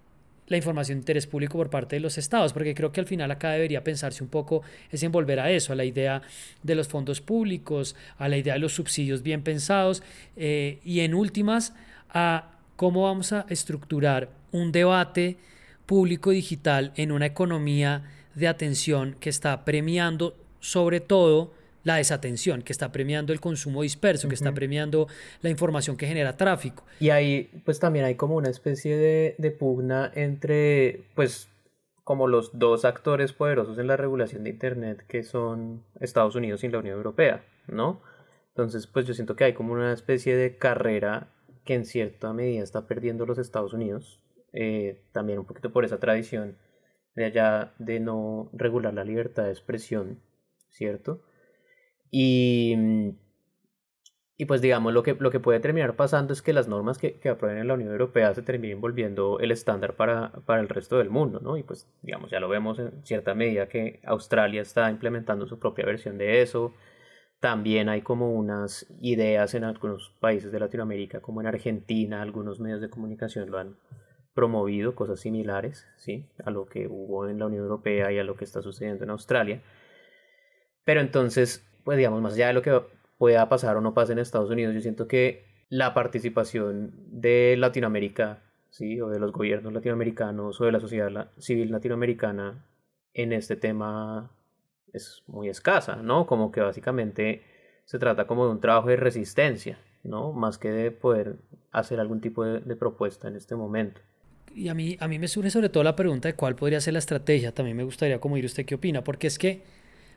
la 0.46 0.56
información 0.56 0.98
de 0.98 1.02
interés 1.02 1.26
público 1.26 1.58
por 1.58 1.70
parte 1.70 1.96
de 1.96 2.00
los 2.00 2.18
estados, 2.18 2.52
porque 2.52 2.74
creo 2.74 2.92
que 2.92 3.00
al 3.00 3.06
final 3.06 3.30
acá 3.30 3.52
debería 3.52 3.82
pensarse 3.82 4.22
un 4.22 4.28
poco 4.28 4.62
es 4.90 5.02
en 5.02 5.12
volver 5.12 5.40
a 5.40 5.50
eso, 5.50 5.72
a 5.72 5.76
la 5.76 5.84
idea 5.84 6.22
de 6.62 6.74
los 6.74 6.88
fondos 6.88 7.20
públicos, 7.20 7.96
a 8.18 8.28
la 8.28 8.36
idea 8.36 8.54
de 8.54 8.60
los 8.60 8.74
subsidios 8.74 9.22
bien 9.22 9.42
pensados 9.42 10.02
eh, 10.36 10.80
y 10.84 11.00
en 11.00 11.14
últimas 11.14 11.74
a 12.10 12.50
cómo 12.76 13.04
vamos 13.04 13.32
a 13.32 13.46
estructurar 13.48 14.28
un 14.52 14.72
debate 14.72 15.36
público 15.86 16.30
digital 16.30 16.92
en 16.96 17.12
una 17.12 17.26
economía 17.26 18.04
de 18.34 18.48
atención 18.48 19.16
que 19.20 19.30
está 19.30 19.64
premiando 19.64 20.36
sobre 20.60 21.00
todo 21.00 21.52
la 21.84 21.96
desatención, 21.96 22.62
que 22.62 22.72
está 22.72 22.90
premiando 22.90 23.32
el 23.32 23.40
consumo 23.40 23.82
disperso, 23.82 24.28
que 24.28 24.34
está 24.34 24.52
premiando 24.52 25.06
la 25.42 25.50
información 25.50 25.96
que 25.96 26.06
genera 26.06 26.36
tráfico. 26.36 26.84
Y 26.98 27.10
ahí 27.10 27.50
pues 27.64 27.78
también 27.78 28.04
hay 28.04 28.16
como 28.16 28.36
una 28.36 28.48
especie 28.48 28.96
de, 28.96 29.34
de 29.38 29.50
pugna 29.50 30.10
entre 30.14 31.04
pues 31.14 31.48
como 32.02 32.26
los 32.26 32.58
dos 32.58 32.84
actores 32.84 33.32
poderosos 33.32 33.78
en 33.78 33.86
la 33.86 33.96
regulación 33.96 34.44
de 34.44 34.50
Internet 34.50 35.04
que 35.08 35.22
son 35.22 35.84
Estados 36.00 36.34
Unidos 36.34 36.64
y 36.64 36.68
la 36.68 36.78
Unión 36.78 36.96
Europea, 36.96 37.44
¿no? 37.66 38.02
Entonces 38.48 38.86
pues 38.86 39.06
yo 39.06 39.14
siento 39.14 39.36
que 39.36 39.44
hay 39.44 39.52
como 39.54 39.72
una 39.72 39.92
especie 39.92 40.36
de 40.36 40.56
carrera 40.56 41.30
que 41.64 41.74
en 41.74 41.86
cierta 41.86 42.32
medida 42.32 42.62
está 42.62 42.86
perdiendo 42.86 43.26
los 43.26 43.38
Estados 43.38 43.72
Unidos, 43.72 44.20
eh, 44.52 45.02
también 45.12 45.38
un 45.38 45.46
poquito 45.46 45.72
por 45.72 45.84
esa 45.84 45.98
tradición 45.98 46.58
de 47.14 47.24
allá 47.24 47.74
de 47.78 48.00
no 48.00 48.50
regular 48.52 48.92
la 48.92 49.04
libertad 49.04 49.44
de 49.44 49.50
expresión, 49.50 50.20
¿cierto? 50.68 51.22
Y, 52.16 52.76
mm, 52.76 53.10
y 54.36 54.44
pues 54.44 54.60
digamos, 54.62 54.92
lo 54.92 55.02
que, 55.02 55.16
lo 55.18 55.32
que 55.32 55.40
puede 55.40 55.58
terminar 55.58 55.96
pasando 55.96 56.32
es 56.32 56.42
que 56.42 56.52
las 56.52 56.68
normas 56.68 56.96
que, 56.96 57.14
que 57.18 57.28
aprueben 57.28 57.58
en 57.58 57.66
la 57.66 57.74
Unión 57.74 57.90
Europea 57.90 58.32
se 58.34 58.42
terminen 58.42 58.80
volviendo 58.80 59.40
el 59.40 59.50
estándar 59.50 59.94
para, 59.96 60.30
para 60.46 60.60
el 60.60 60.68
resto 60.68 60.98
del 60.98 61.10
mundo, 61.10 61.40
¿no? 61.40 61.56
Y 61.56 61.64
pues 61.64 61.88
digamos, 62.02 62.30
ya 62.30 62.38
lo 62.38 62.48
vemos 62.48 62.78
en 62.78 63.04
cierta 63.04 63.34
medida 63.34 63.66
que 63.68 64.00
Australia 64.04 64.62
está 64.62 64.90
implementando 64.92 65.48
su 65.48 65.58
propia 65.58 65.86
versión 65.86 66.16
de 66.16 66.40
eso. 66.40 66.72
También 67.40 67.88
hay 67.88 68.02
como 68.02 68.32
unas 68.32 68.86
ideas 69.00 69.54
en 69.54 69.64
algunos 69.64 70.14
países 70.20 70.52
de 70.52 70.60
Latinoamérica, 70.60 71.20
como 71.20 71.40
en 71.40 71.48
Argentina, 71.48 72.22
algunos 72.22 72.60
medios 72.60 72.80
de 72.80 72.90
comunicación 72.90 73.50
lo 73.50 73.58
han 73.58 73.76
promovido, 74.34 74.94
cosas 74.94 75.18
similares, 75.18 75.88
¿sí? 75.96 76.26
A 76.44 76.52
lo 76.52 76.66
que 76.66 76.86
hubo 76.86 77.28
en 77.28 77.40
la 77.40 77.46
Unión 77.46 77.64
Europea 77.64 78.12
y 78.12 78.20
a 78.20 78.24
lo 78.24 78.36
que 78.36 78.44
está 78.44 78.62
sucediendo 78.62 79.02
en 79.02 79.10
Australia. 79.10 79.62
Pero 80.84 81.00
entonces 81.00 81.64
pues 81.84 81.98
digamos, 81.98 82.20
más 82.22 82.34
allá 82.34 82.48
de 82.48 82.54
lo 82.54 82.62
que 82.62 82.80
pueda 83.18 83.48
pasar 83.48 83.76
o 83.76 83.80
no 83.80 83.94
pase 83.94 84.12
en 84.12 84.18
Estados 84.18 84.50
Unidos, 84.50 84.74
yo 84.74 84.80
siento 84.80 85.06
que 85.06 85.44
la 85.68 85.94
participación 85.94 86.92
de 87.08 87.56
Latinoamérica, 87.58 88.42
¿sí? 88.70 89.00
o 89.00 89.08
de 89.08 89.18
los 89.18 89.32
gobiernos 89.32 89.72
latinoamericanos 89.72 90.60
o 90.60 90.64
de 90.64 90.72
la 90.72 90.80
sociedad 90.80 91.30
civil 91.38 91.70
latinoamericana 91.70 92.64
en 93.12 93.32
este 93.32 93.56
tema 93.56 94.30
es 94.92 95.22
muy 95.26 95.48
escasa, 95.48 95.96
¿no? 95.96 96.26
Como 96.26 96.52
que 96.52 96.60
básicamente 96.60 97.42
se 97.84 97.98
trata 97.98 98.26
como 98.26 98.46
de 98.46 98.52
un 98.52 98.60
trabajo 98.60 98.88
de 98.88 98.96
resistencia, 98.96 99.78
¿no? 100.04 100.32
Más 100.32 100.58
que 100.58 100.70
de 100.70 100.90
poder 100.90 101.36
hacer 101.72 102.00
algún 102.00 102.20
tipo 102.20 102.44
de, 102.44 102.60
de 102.60 102.76
propuesta 102.76 103.28
en 103.28 103.36
este 103.36 103.56
momento. 103.56 104.00
Y 104.54 104.68
a 104.68 104.74
mí, 104.74 104.96
a 105.00 105.08
mí 105.08 105.18
me 105.18 105.26
surge 105.26 105.50
sobre 105.50 105.68
todo 105.68 105.82
la 105.82 105.96
pregunta 105.96 106.28
de 106.28 106.34
cuál 106.34 106.54
podría 106.54 106.80
ser 106.80 106.92
la 106.92 107.00
estrategia. 107.00 107.52
También 107.52 107.76
me 107.76 107.82
gustaría 107.82 108.20
como 108.20 108.36
ir 108.36 108.44
usted 108.44 108.64
qué 108.64 108.76
opina, 108.76 109.02
porque 109.02 109.26
es 109.26 109.38
que 109.38 109.62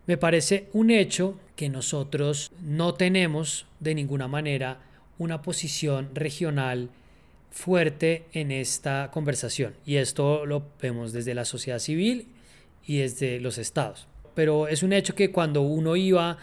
me 0.07 0.17
parece 0.17 0.69
un 0.73 0.89
hecho 0.89 1.37
que 1.55 1.69
nosotros 1.69 2.51
no 2.61 2.93
tenemos 2.93 3.65
de 3.79 3.93
ninguna 3.93 4.27
manera 4.27 4.79
una 5.17 5.41
posición 5.41 6.09
regional 6.13 6.89
fuerte 7.51 8.25
en 8.33 8.51
esta 8.51 9.09
conversación. 9.11 9.73
Y 9.85 9.97
esto 9.97 10.45
lo 10.45 10.63
vemos 10.81 11.11
desde 11.11 11.33
la 11.33 11.45
sociedad 11.45 11.79
civil 11.79 12.27
y 12.85 12.99
desde 12.99 13.39
los 13.39 13.57
estados. 13.57 14.07
Pero 14.33 14.67
es 14.67 14.83
un 14.83 14.93
hecho 14.93 15.15
que 15.15 15.31
cuando 15.31 15.61
uno 15.61 15.95
iba 15.95 16.37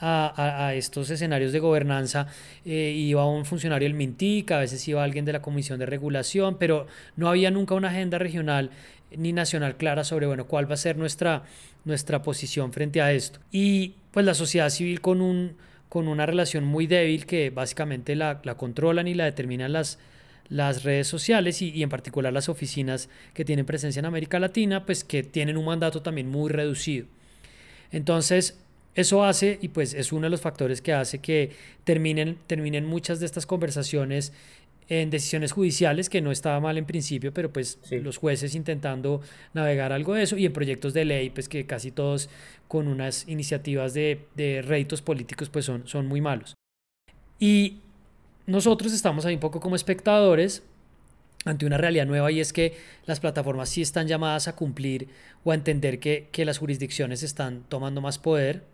a, 0.00 0.72
estos 0.74 1.08
escenarios 1.08 1.52
de 1.52 1.60
gobernanza, 1.60 2.26
eh, 2.64 2.92
iba 2.94 3.26
un 3.26 3.44
funcionario 3.44 3.86
del 3.86 3.96
MINTIC, 3.96 4.50
a 4.50 4.58
veces 4.58 4.86
iba 4.88 5.04
alguien 5.04 5.24
de 5.24 5.32
la 5.32 5.40
Comisión 5.40 5.78
de 5.78 5.86
Regulación, 5.86 6.56
pero 6.58 6.86
no 7.16 7.28
había 7.28 7.50
nunca 7.50 7.74
una 7.74 7.88
agenda 7.88 8.18
regional 8.18 8.70
ni 9.16 9.32
nacional 9.32 9.76
clara 9.76 10.04
sobre, 10.04 10.26
bueno, 10.26 10.46
cuál 10.46 10.68
va 10.68 10.74
a 10.74 10.78
ser 10.78 10.96
nuestra 10.96 11.44
nuestra 11.84 12.22
posición 12.22 12.72
frente 12.72 13.00
a 13.00 13.12
esto. 13.12 13.40
Y 13.50 13.94
pues 14.10 14.24
la 14.24 14.34
sociedad 14.34 14.70
civil 14.70 15.00
con, 15.00 15.20
un, 15.20 15.56
con 15.88 16.08
una 16.08 16.26
relación 16.26 16.64
muy 16.64 16.86
débil 16.86 17.26
que 17.26 17.50
básicamente 17.50 18.16
la, 18.16 18.40
la 18.44 18.56
controlan 18.56 19.08
y 19.08 19.14
la 19.14 19.24
determinan 19.24 19.72
las, 19.72 19.98
las 20.48 20.84
redes 20.84 21.08
sociales 21.08 21.62
y, 21.62 21.70
y, 21.70 21.82
en 21.82 21.88
particular 21.88 22.32
las 22.32 22.48
oficinas 22.48 23.08
que 23.32 23.44
tienen 23.44 23.66
presencia 23.66 24.00
en 24.00 24.06
América 24.06 24.38
Latina, 24.38 24.86
pues 24.86 25.04
que 25.04 25.22
tienen 25.22 25.56
un 25.56 25.66
mandato 25.66 26.02
también 26.02 26.28
muy 26.28 26.50
reducido. 26.50 27.06
Entonces, 27.90 28.58
eso 28.94 29.24
hace, 29.24 29.58
y 29.60 29.68
pues 29.68 29.92
es 29.94 30.12
uno 30.12 30.22
de 30.22 30.30
los 30.30 30.40
factores 30.40 30.80
que 30.80 30.92
hace 30.92 31.18
que 31.18 31.50
terminen, 31.82 32.38
terminen 32.46 32.86
muchas 32.86 33.18
de 33.18 33.26
estas 33.26 33.44
conversaciones 33.44 34.32
en 34.88 35.10
decisiones 35.10 35.52
judiciales, 35.52 36.08
que 36.08 36.20
no 36.20 36.30
estaba 36.30 36.60
mal 36.60 36.76
en 36.78 36.84
principio, 36.84 37.32
pero 37.32 37.52
pues 37.52 37.78
los 37.90 38.18
jueces 38.18 38.54
intentando 38.54 39.20
navegar 39.52 39.92
algo 39.92 40.14
de 40.14 40.22
eso, 40.22 40.36
y 40.36 40.46
en 40.46 40.52
proyectos 40.52 40.94
de 40.94 41.04
ley, 41.04 41.30
pues 41.30 41.48
que 41.48 41.66
casi 41.66 41.90
todos 41.90 42.28
con 42.68 42.88
unas 42.88 43.26
iniciativas 43.28 43.94
de, 43.94 44.26
de 44.34 44.62
réditos 44.62 45.02
políticos, 45.02 45.48
pues 45.48 45.64
son, 45.64 45.86
son 45.86 46.06
muy 46.06 46.20
malos. 46.20 46.54
Y 47.38 47.78
nosotros 48.46 48.92
estamos 48.92 49.24
ahí 49.24 49.34
un 49.34 49.40
poco 49.40 49.60
como 49.60 49.76
espectadores 49.76 50.62
ante 51.44 51.66
una 51.66 51.76
realidad 51.76 52.06
nueva 52.06 52.30
y 52.32 52.40
es 52.40 52.52
que 52.52 52.76
las 53.06 53.20
plataformas 53.20 53.68
sí 53.68 53.82
están 53.82 54.08
llamadas 54.08 54.48
a 54.48 54.56
cumplir 54.56 55.08
o 55.44 55.52
a 55.52 55.54
entender 55.54 55.98
que, 55.98 56.28
que 56.32 56.44
las 56.44 56.58
jurisdicciones 56.58 57.22
están 57.22 57.64
tomando 57.68 58.00
más 58.00 58.18
poder 58.18 58.64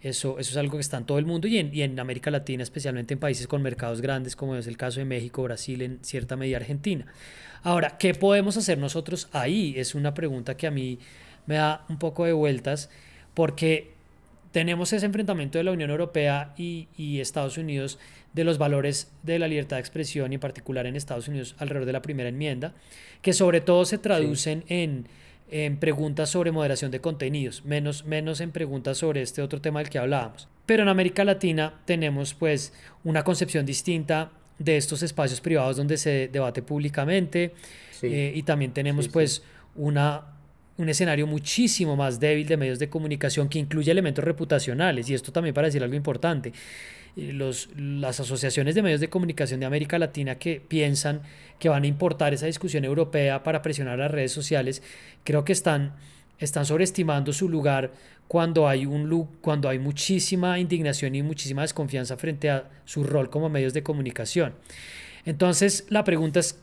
eso, 0.00 0.38
eso 0.38 0.50
es 0.50 0.56
algo 0.56 0.76
que 0.76 0.82
está 0.82 0.98
en 0.98 1.04
todo 1.04 1.18
el 1.18 1.24
mundo 1.24 1.48
y 1.48 1.58
en, 1.58 1.74
y 1.74 1.82
en 1.82 1.98
América 1.98 2.30
Latina, 2.30 2.62
especialmente 2.62 3.14
en 3.14 3.20
países 3.20 3.46
con 3.46 3.62
mercados 3.62 4.00
grandes, 4.00 4.36
como 4.36 4.54
es 4.56 4.66
el 4.66 4.76
caso 4.76 5.00
de 5.00 5.06
México, 5.06 5.42
Brasil, 5.42 5.80
en 5.82 5.98
cierta 6.02 6.36
medida 6.36 6.58
Argentina. 6.58 7.06
Ahora, 7.62 7.96
¿qué 7.98 8.12
podemos 8.14 8.56
hacer 8.56 8.76
nosotros 8.76 9.28
ahí? 9.32 9.74
Es 9.76 9.94
una 9.94 10.12
pregunta 10.12 10.56
que 10.56 10.66
a 10.66 10.70
mí 10.70 10.98
me 11.46 11.54
da 11.54 11.84
un 11.88 11.98
poco 11.98 12.26
de 12.26 12.34
vueltas, 12.34 12.90
porque 13.32 13.92
tenemos 14.52 14.92
ese 14.92 15.06
enfrentamiento 15.06 15.58
de 15.58 15.64
la 15.64 15.72
Unión 15.72 15.90
Europea 15.90 16.54
y, 16.56 16.88
y, 16.96 17.20
Estados 17.20 17.58
Unidos 17.58 17.98
de 18.34 18.44
los 18.44 18.58
valores 18.58 19.10
de 19.22 19.38
la 19.38 19.48
libertad 19.48 19.76
de 19.76 19.80
expresión 19.80 20.30
y 20.32 20.36
en 20.36 20.40
particular 20.40 20.86
en 20.86 20.94
Estados 20.94 21.28
Unidos 21.28 21.54
alrededor 21.58 21.86
de 21.86 21.92
la 21.92 22.02
primera 22.02 22.28
enmienda, 22.28 22.72
que 23.22 23.32
sobre 23.32 23.60
todo 23.60 23.84
se 23.84 23.98
traducen 23.98 24.64
en 24.68 25.06
en 25.50 25.76
preguntas 25.78 26.30
sobre 26.30 26.52
moderación 26.52 26.90
de 26.90 27.00
contenidos, 27.00 27.64
menos, 27.64 28.04
menos 28.04 28.40
en 28.40 28.50
preguntas 28.50 28.98
sobre 28.98 29.22
este 29.22 29.42
otro 29.42 29.60
tema 29.60 29.80
del 29.80 29.88
que 29.88 29.98
hablábamos. 29.98 30.48
Pero 30.66 30.82
en 30.82 30.88
América 30.88 31.24
Latina 31.24 31.82
tenemos 31.84 32.34
pues 32.34 32.72
una 33.04 33.22
concepción 33.22 33.66
distinta 33.66 34.30
de 34.58 34.76
estos 34.76 35.02
espacios 35.02 35.40
privados 35.40 35.76
donde 35.76 35.96
se 35.96 36.28
debate 36.28 36.62
públicamente 36.62 37.52
eh, 38.02 38.32
y 38.34 38.42
también 38.42 38.72
tenemos 38.72 39.08
pues 39.08 39.42
Una, 39.76 40.22
un 40.76 40.88
escenario 40.88 41.26
muchísimo 41.26 41.96
más 41.96 42.20
débil 42.20 42.46
de 42.46 42.56
medios 42.56 42.78
de 42.78 42.88
comunicación 42.88 43.48
que 43.48 43.58
incluye 43.58 43.90
elementos 43.90 44.24
reputacionales 44.24 45.10
y 45.10 45.14
esto 45.14 45.32
también 45.32 45.52
para 45.52 45.66
decir 45.66 45.82
algo 45.82 45.96
importante. 45.96 46.52
Eh, 47.16 47.32
los, 47.32 47.68
las 47.76 48.18
asociaciones 48.18 48.74
de 48.74 48.82
medios 48.82 49.00
de 49.00 49.08
comunicación 49.08 49.60
de 49.60 49.66
América 49.66 49.98
Latina 49.98 50.34
que 50.36 50.60
piensan 50.60 51.22
que 51.58 51.68
van 51.68 51.84
a 51.84 51.86
importar 51.86 52.34
esa 52.34 52.46
discusión 52.46 52.84
europea 52.84 53.42
para 53.44 53.62
presionar 53.62 53.98
las 53.98 54.10
redes 54.10 54.32
sociales, 54.32 54.82
creo 55.22 55.44
que 55.44 55.52
están, 55.52 55.94
están 56.38 56.66
sobreestimando 56.66 57.32
su 57.32 57.48
lugar 57.48 57.92
cuando 58.26 58.66
hay, 58.66 58.84
un, 58.86 59.28
cuando 59.40 59.68
hay 59.68 59.78
muchísima 59.78 60.58
indignación 60.58 61.14
y 61.14 61.22
muchísima 61.22 61.62
desconfianza 61.62 62.16
frente 62.16 62.50
a 62.50 62.68
su 62.84 63.04
rol 63.04 63.30
como 63.30 63.48
medios 63.48 63.74
de 63.74 63.82
comunicación. 63.82 64.54
Entonces, 65.24 65.86
la 65.90 66.02
pregunta 66.02 66.40
es, 66.40 66.58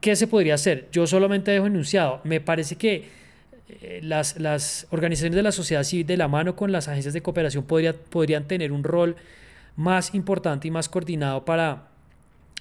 ¿qué 0.00 0.16
se 0.16 0.26
podría 0.26 0.54
hacer? 0.54 0.88
Yo 0.92 1.06
solamente 1.06 1.50
dejo 1.50 1.66
enunciado. 1.66 2.20
Me 2.24 2.40
parece 2.40 2.76
que 2.76 3.04
eh, 3.68 4.00
las, 4.02 4.38
las 4.38 4.86
organizaciones 4.90 5.36
de 5.36 5.42
la 5.42 5.52
sociedad 5.52 5.82
civil 5.82 6.06
de 6.06 6.16
la 6.16 6.28
mano 6.28 6.56
con 6.56 6.72
las 6.72 6.88
agencias 6.88 7.14
de 7.14 7.22
cooperación 7.22 7.64
podría, 7.64 7.94
podrían 7.94 8.46
tener 8.46 8.70
un 8.70 8.84
rol 8.84 9.16
más 9.76 10.14
importante 10.14 10.68
y 10.68 10.70
más 10.70 10.88
coordinado 10.88 11.44
para 11.44 11.88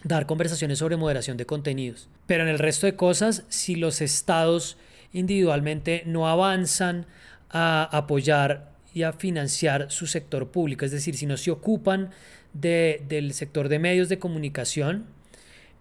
dar 0.03 0.27
conversaciones 0.27 0.79
sobre 0.79 0.97
moderación 0.97 1.37
de 1.37 1.45
contenidos. 1.45 2.09
Pero 2.27 2.43
en 2.43 2.49
el 2.49 2.59
resto 2.59 2.85
de 2.85 2.95
cosas, 2.95 3.43
si 3.49 3.75
los 3.75 4.01
estados 4.01 4.77
individualmente 5.13 6.03
no 6.05 6.27
avanzan 6.27 7.07
a 7.49 7.83
apoyar 7.91 8.71
y 8.93 9.03
a 9.03 9.13
financiar 9.13 9.89
su 9.91 10.07
sector 10.07 10.49
público, 10.49 10.85
es 10.85 10.91
decir, 10.91 11.15
si 11.15 11.25
no 11.25 11.37
se 11.37 11.51
ocupan 11.51 12.11
de, 12.53 13.03
del 13.07 13.33
sector 13.33 13.67
de 13.69 13.79
medios 13.79 14.09
de 14.09 14.19
comunicación, 14.19 15.05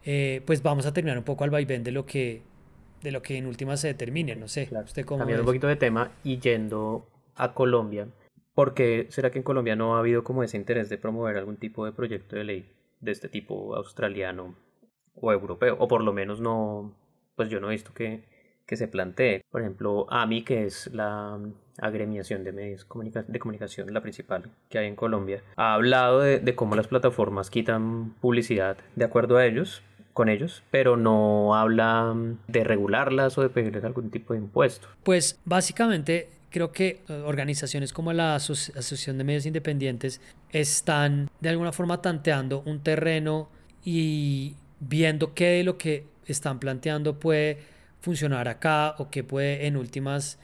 eh, 0.05 0.43
pues 0.47 0.63
vamos 0.63 0.87
a 0.87 0.93
terminar 0.93 1.19
un 1.19 1.25
poco 1.25 1.45
al 1.45 1.51
vaivén 1.51 1.83
de 1.85 1.93
lo 1.93 2.07
que, 2.07 2.43
de 3.03 3.11
lo 3.11 3.23
que 3.23 3.37
en 3.37 3.47
última 3.47 3.77
se 3.77 3.89
determine. 3.89 4.37
No 4.37 4.49
sé, 4.49 4.69
¿usted 4.85 5.05
cómo 5.05 5.19
Cambiando 5.19 5.43
un 5.43 5.47
poquito 5.47 5.67
de 5.67 5.77
tema 5.77 6.11
y 6.23 6.39
yendo 6.39 7.07
a 7.37 7.53
Colombia, 7.53 8.09
¿Por 8.55 8.75
qué 8.75 9.07
será 9.11 9.31
que 9.31 9.39
en 9.39 9.43
Colombia 9.43 9.75
no 9.75 9.97
ha 9.97 9.99
habido 9.99 10.23
como 10.23 10.43
ese 10.43 10.57
interés 10.57 10.89
de 10.89 10.99
promover 10.99 11.37
algún 11.37 11.57
tipo 11.57 11.85
de 11.85 11.93
proyecto 11.93 12.37
de 12.37 12.45
ley 12.45 12.73
de 13.01 13.11
este 13.11 13.29
tipo 13.29 13.75
australiano 13.75 14.55
o 15.15 15.33
europeo? 15.33 15.77
O 15.81 15.89
por 15.89 16.03
lo 16.03 16.13
menos 16.13 16.41
no, 16.41 16.95
pues 17.35 17.49
yo 17.49 17.61
no 17.61 17.69
he 17.69 17.73
visto 17.73 17.93
que, 17.93 18.23
que 18.65 18.77
se 18.77 18.87
plantee. 18.87 19.43
Por 19.51 19.61
ejemplo, 19.61 20.07
AMI, 20.09 20.43
que 20.43 20.65
es 20.65 20.89
la 20.93 21.41
agremiación 21.79 22.45
de 22.45 22.53
medios 22.53 22.87
de 23.27 23.39
comunicación, 23.41 23.93
la 23.93 24.01
principal 24.01 24.45
que 24.69 24.79
hay 24.79 24.87
en 24.87 24.95
Colombia, 24.95 25.43
ha 25.57 25.75
hablado 25.75 26.21
de, 26.21 26.39
de 26.39 26.55
cómo 26.55 26.77
las 26.77 26.87
plataformas 26.87 27.51
quitan 27.51 28.15
publicidad 28.21 28.77
de 28.95 29.05
acuerdo 29.05 29.37
a 29.37 29.45
ellos, 29.45 29.83
con 30.13 30.29
ellos, 30.29 30.63
pero 30.71 30.97
no 30.97 31.57
habla 31.57 32.15
de 32.47 32.63
regularlas 32.63 33.37
o 33.37 33.43
de 33.43 33.49
pedirles 33.49 33.83
algún 33.83 34.11
tipo 34.11 34.33
de 34.33 34.39
impuesto. 34.39 34.87
Pues 35.03 35.41
básicamente 35.45 36.29
creo 36.55 36.71
que 36.71 37.03
eh, 37.09 37.13
organizaciones 37.27 37.93
como 37.93 38.13
la 38.13 38.37
Asociación 38.37 39.19
de 39.19 39.25
Medios 39.25 39.45
Independientes 39.45 40.21
están 40.51 41.29
de 41.41 41.49
alguna 41.49 41.73
forma 41.73 42.01
tanteando 42.01 42.63
un 42.65 42.79
terreno 42.79 43.49
y 43.85 44.55
viendo 44.79 45.35
qué 45.35 45.47
de 45.47 45.65
lo 45.65 45.77
que 45.77 46.07
están 46.27 46.61
planteando 46.61 47.19
puede 47.19 47.59
funcionar 48.01 48.47
acá 48.47 48.95
o 48.99 49.11
que 49.11 49.25
puede 49.25 49.67
en 49.67 49.77
últimas 49.77 50.39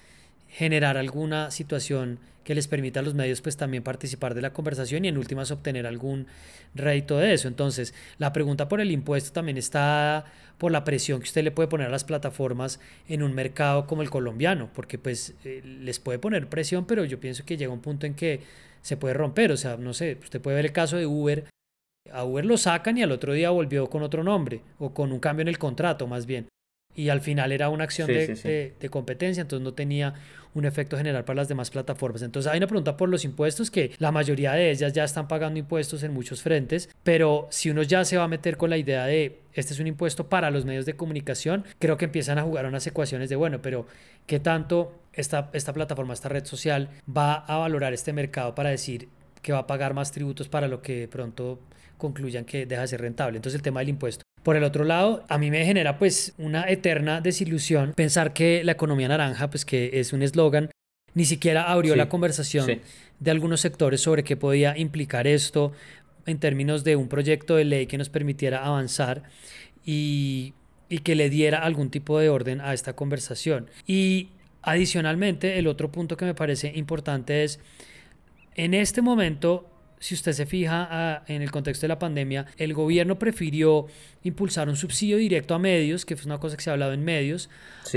generar 0.51 0.97
alguna 0.97 1.51
situación 1.51 2.19
que 2.45 2.55
les 2.55 2.67
permita 2.69 3.01
a 3.01 3.03
los 3.03 3.15
medios 3.15 3.41
pues 3.43 3.57
también 3.57 3.83
participar 3.83 4.35
de 4.35 4.43
la 4.43 4.53
conversación 4.53 5.05
y 5.05 5.09
en 5.09 5.19
últimas 5.19 5.51
obtener 5.51 5.87
algún 5.87 6.27
rédito 6.75 7.19
de 7.19 7.35
eso. 7.35 7.49
Entonces, 7.49 7.95
la 8.19 8.33
pregunta 8.33 8.69
por 8.69 8.81
el 8.81 8.91
impuesto 8.91 9.33
también 9.33 9.57
está 9.57 10.25
por 10.59 10.73
la 10.73 10.85
presión 10.85 11.21
que 11.21 11.25
usted 11.25 11.45
le 11.45 11.53
puede 11.53 11.69
poner 11.69 11.87
a 11.87 11.91
las 11.91 12.05
plataformas 12.05 12.81
en 13.09 13.23
un 13.23 13.35
mercado 13.35 13.87
como 13.87 14.03
el 14.03 14.11
colombiano, 14.11 14.71
porque 14.75 14.99
pues 14.99 15.35
eh, 15.45 15.63
les 15.65 16.01
puede 16.01 16.19
poner 16.19 16.49
presión, 16.49 16.87
pero 16.87 17.05
yo 17.05 17.21
pienso 17.21 17.45
que 17.45 17.57
llega 17.57 17.73
un 17.73 17.81
punto 17.81 18.07
en 18.07 18.15
que 18.15 18.41
se 18.83 18.97
puede 18.97 19.15
romper, 19.15 19.53
o 19.53 19.57
sea, 19.57 19.77
no 19.77 19.95
sé, 19.95 20.19
usted 20.21 20.41
puede 20.41 20.57
ver 20.57 20.67
el 20.67 20.73
caso 20.73 20.97
de 20.97 21.07
Uber, 21.07 21.45
a 22.11 22.25
Uber 22.25 22.45
lo 22.45 22.57
sacan 22.57 22.99
y 22.99 23.03
al 23.03 23.13
otro 23.13 23.35
día 23.35 23.51
volvió 23.51 23.89
con 23.89 24.03
otro 24.03 24.25
nombre 24.25 24.63
o 24.79 24.93
con 24.93 25.13
un 25.13 25.21
cambio 25.21 25.43
en 25.43 25.49
el 25.49 25.59
contrato 25.59 26.07
más 26.07 26.27
bien 26.27 26.49
y 27.01 27.09
al 27.09 27.23
final 27.23 27.51
era 27.51 27.71
una 27.71 27.85
acción 27.85 28.09
de, 28.09 28.75
de, 28.79 28.89
competencia, 28.91 29.41
entonces 29.41 29.65
no 29.65 29.73
tenía 29.73 30.13
un 30.53 30.67
efecto 30.67 30.99
general 30.99 31.25
para 31.25 31.39
las 31.39 31.49
demás 31.49 31.71
plataformas. 31.71 32.21
Entonces 32.21 32.53
hay 32.53 32.59
una 32.59 32.67
pregunta 32.67 32.99
por 32.99 33.09
los 33.09 33.25
impuestos, 33.25 33.71
que 33.71 33.93
la 33.97 34.13
mayoría 34.13 34.53
de 34.53 34.71
ellas 34.71 34.93
ya 34.93 35.05
están 35.05 35.27
pagando 35.27 35.59
impuestos 35.59 36.03
en 36.03 36.13
muchos 36.13 36.43
frentes, 36.43 36.91
pero 37.03 37.49
si 37.51 37.71
uno 37.71 37.83
ya 37.83 38.05
se 38.05 38.19
va 38.19 38.25
a 38.25 38.29
meter 38.29 38.59
con 38.59 38.69
la 38.69 38.77
idea 38.77 39.07
de 39.07 39.39
este 39.55 39.73
es 39.73 39.81
un 39.81 39.87
impuesto 39.87 40.29
para 40.29 40.51
los 40.51 40.67
medios 40.67 40.85
de 40.85 40.95
comunicación, 40.95 41.65
creo 41.79 41.97
que 41.97 42.05
empiezan 42.05 42.39
a 42.39 42.43
jugar 42.43 42.67
unas 42.67 42.87
ecuaciones 42.87 43.31
de, 43.31 43.37
bueno, 43.37 43.63
pero 43.63 43.87
¿qué 44.27 44.39
tanto 44.39 44.93
esta, 45.15 45.49
esta 45.55 45.73
plataforma, 45.73 46.13
esta 46.13 46.29
red 46.29 46.45
social 46.45 46.91
va 47.09 47.35
a 47.47 47.57
valorar 47.57 47.95
este 47.95 48.13
mercado 48.13 48.55
para 48.55 48.69
decir 48.69 49.09
que 49.41 49.55
va 49.55 49.61
a 49.61 49.67
pagar 49.67 49.95
más 49.95 50.13
tributos 50.13 50.51
para 50.51 50.69
lo 50.69 50.83
que 50.83 51.01
de 51.01 51.09
pronto 51.09 51.61
concluyan 52.01 52.45
que 52.45 52.67
deja 52.67 52.83
de 52.83 52.89
ser 52.89 53.01
rentable? 53.01 53.37
Entonces 53.37 53.57
el 53.57 53.63
tema 53.63 53.79
del 53.81 53.91
impuesto 53.91 54.25
por 54.43 54.57
el 54.57 54.65
otro 54.65 54.85
lado, 54.85 55.25
a 55.29 55.39
mí 55.39 55.51
me 55.51 55.65
genera 55.65 55.99
pues 55.99 56.35
una 56.39 56.69
eterna 56.69 57.21
desilusión 57.21 57.93
pensar 57.95 58.33
que 58.33 58.65
la 58.65 58.73
economía 58.73 59.09
naranja, 59.09 59.51
pues 59.51 59.65
que 59.65 59.91
es 60.01 60.13
un 60.13 60.23
eslogan, 60.23 60.71
ni 61.15 61.25
siquiera 61.25 61.71
abrió 61.71 61.97
la 61.97 62.09
conversación 62.09 62.81
de 63.19 63.31
algunos 63.31 63.61
sectores 63.61 64.01
sobre 64.01 64.25
qué 64.25 64.37
podía 64.37 64.79
implicar 64.79 65.27
esto 65.27 65.73
en 66.25 66.39
términos 66.39 66.85
de 66.85 66.97
un 66.97 67.09
proyecto 67.09 67.57
de 67.57 67.65
ley 67.65 67.87
que 67.87 67.99
nos 67.99 68.09
permitiera 68.09 68.65
avanzar 68.65 69.25
y, 69.85 70.55
y 70.89 70.99
que 70.99 71.15
le 71.15 71.29
diera 71.29 71.59
algún 71.59 71.91
tipo 71.91 72.19
de 72.19 72.29
orden 72.29 72.61
a 72.61 72.73
esta 72.73 72.95
conversación. 72.95 73.69
Y 73.87 74.29
adicionalmente, 74.63 75.59
el 75.59 75.67
otro 75.67 75.91
punto 75.91 76.17
que 76.17 76.25
me 76.25 76.35
parece 76.35 76.73
importante 76.77 77.45
es, 77.45 77.59
en 78.55 78.73
este 78.73 79.03
momento 79.03 79.69
si 80.01 80.15
usted 80.15 80.33
se 80.33 80.47
fija 80.47 80.89
ah, 80.91 81.23
en 81.29 81.43
el 81.43 81.51
contexto 81.51 81.83
de 81.83 81.89
la 81.89 81.99
pandemia, 81.99 82.47
el 82.57 82.73
gobierno 82.73 83.19
prefirió 83.19 83.87
impulsar 84.25 84.69
un 84.69 84.77
subsidio 84.77 85.19
directo 85.19 85.55
a 85.55 85.59
medios, 85.59 86.05
que 86.07 86.17
fue 86.17 86.27
una 86.27 86.39
cosa 86.39 86.57
que 86.57 86.63
se 86.63 86.71
ha 86.71 86.73
hablado 86.73 86.95
en 86.95 87.05
medios, 87.05 87.51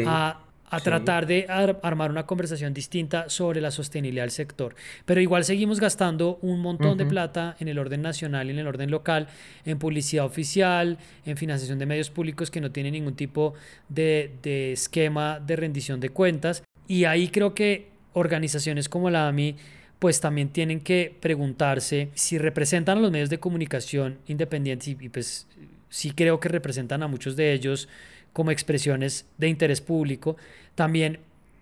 a, 0.06 0.42
tratar 0.84 1.28
de 1.28 1.46
armar 1.48 2.10
una 2.10 2.26
conversación 2.26 2.74
distinta 2.74 3.30
sobre 3.30 3.62
la 3.62 3.70
sostenibilidad 3.70 4.24
del 4.24 4.32
sector. 4.32 4.74
Pero 5.06 5.22
igual 5.22 5.44
seguimos 5.44 5.80
gastando 5.80 6.40
un 6.42 6.62
montón 6.62 6.98
de 6.98 7.06
plata 7.06 7.56
en 7.60 7.68
el 7.68 7.78
orden 7.78 8.02
nacional 8.02 8.48
y 8.48 8.54
en 8.54 8.60
el 8.60 8.66
orden 8.66 8.90
local, 8.90 9.28
en 9.66 9.78
publicidad 9.78 10.26
oficial, 10.26 10.98
en 11.28 11.38
financiación 11.38 11.78
de 11.78 11.86
medios 11.86 12.10
públicos 12.10 12.50
que 12.50 12.60
no 12.60 12.72
tienen 12.72 12.94
ningún 12.94 13.16
tipo 13.16 13.54
de, 13.88 14.32
de 14.42 14.72
esquema 14.72 15.40
de 15.40 15.56
rendición 15.58 16.00
de 16.00 16.10
cuentas. 16.10 16.64
Y 16.88 17.06
ahí 17.06 17.28
creo 17.28 17.54
que 17.54 17.92
organizaciones 18.14 18.90
como 18.90 19.12
la 19.12 19.28
AMI 19.28 19.56
pues 20.04 20.20
también 20.20 20.50
tienen 20.50 20.82
que 20.82 21.16
preguntarse 21.22 22.10
si 22.14 22.38
representan 22.38 22.98
a 22.98 23.00
los 23.00 23.10
medios 23.10 23.30
de 23.30 23.40
comunicación 23.40 24.18
independientes 24.28 24.90
y, 24.90 24.96
pues 25.08 25.48
sí 25.88 26.12
creo 26.12 26.42
que 26.42 26.50
representan 26.50 27.04
a 27.04 27.08
muchos 27.08 27.38
de 27.38 27.54
ellos 27.54 27.88
como 28.34 28.52
expresiones 28.52 29.26
de 29.38 29.48
interés 29.48 29.80
público, 29.80 30.36
también 30.76 31.20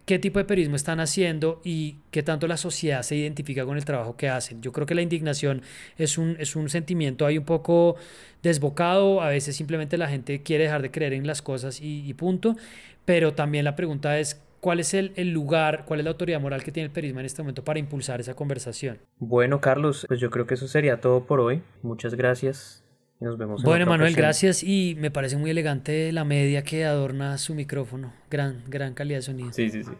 qué 0.07 0.17
tipo 0.17 0.39
de 0.39 0.45
periodismo 0.45 0.75
están 0.75 0.99
haciendo 0.99 1.61
y 1.63 1.97
qué 2.09 2.23
tanto 2.23 2.47
la 2.47 2.57
sociedad 2.57 3.03
se 3.03 3.15
identifica 3.15 3.63
con 3.63 3.77
el 3.77 3.85
trabajo 3.85 4.17
que 4.17 4.27
hacen. 4.27 4.59
Yo 4.63 4.71
creo 4.71 4.87
que 4.87 4.95
la 4.95 5.03
indignación 5.03 5.61
es 5.99 6.17
un, 6.17 6.35
es 6.39 6.55
un 6.55 6.67
sentimiento 6.67 7.27
ahí 7.27 7.37
un 7.37 7.45
poco 7.45 7.95
desbocado, 8.41 9.21
a 9.21 9.29
veces 9.29 9.55
simplemente 9.55 9.99
la 9.99 10.09
gente 10.09 10.41
quiere 10.41 10.63
dejar 10.63 10.81
de 10.81 10.89
creer 10.89 11.13
en 11.13 11.27
las 11.27 11.43
cosas 11.43 11.79
y, 11.79 12.09
y 12.09 12.13
punto, 12.15 12.57
pero 13.05 13.35
también 13.35 13.65
la 13.65 13.75
pregunta 13.75 14.17
es 14.17 14.41
¿Cuál 14.61 14.79
es 14.79 14.93
el, 14.93 15.11
lugar, 15.31 15.85
cuál 15.87 16.01
es 16.01 16.03
la 16.03 16.11
autoridad 16.11 16.39
moral 16.39 16.63
que 16.63 16.71
tiene 16.71 16.85
el 16.85 16.91
perisma 16.91 17.19
en 17.21 17.25
este 17.25 17.41
momento 17.41 17.63
para 17.63 17.79
impulsar 17.79 18.19
esa 18.21 18.35
conversación? 18.35 18.99
Bueno, 19.17 19.59
Carlos, 19.59 20.05
pues 20.07 20.19
yo 20.19 20.29
creo 20.29 20.45
que 20.45 20.53
eso 20.53 20.67
sería 20.67 21.01
todo 21.01 21.25
por 21.25 21.39
hoy. 21.39 21.63
Muchas 21.81 22.13
gracias. 22.13 22.83
Nos 23.19 23.39
vemos. 23.39 23.63
Bueno, 23.63 23.87
Manuel, 23.87 24.15
gracias 24.15 24.61
y 24.61 24.95
me 24.99 25.09
parece 25.09 25.35
muy 25.35 25.49
elegante 25.49 26.11
la 26.11 26.25
media 26.25 26.63
que 26.63 26.85
adorna 26.85 27.39
su 27.39 27.55
micrófono. 27.55 28.13
Gran, 28.29 28.63
gran 28.67 28.93
calidad 28.93 29.17
de 29.17 29.23
sonido. 29.23 29.51
Sí, 29.51 29.71
sí, 29.71 29.83
sí. 29.83 29.91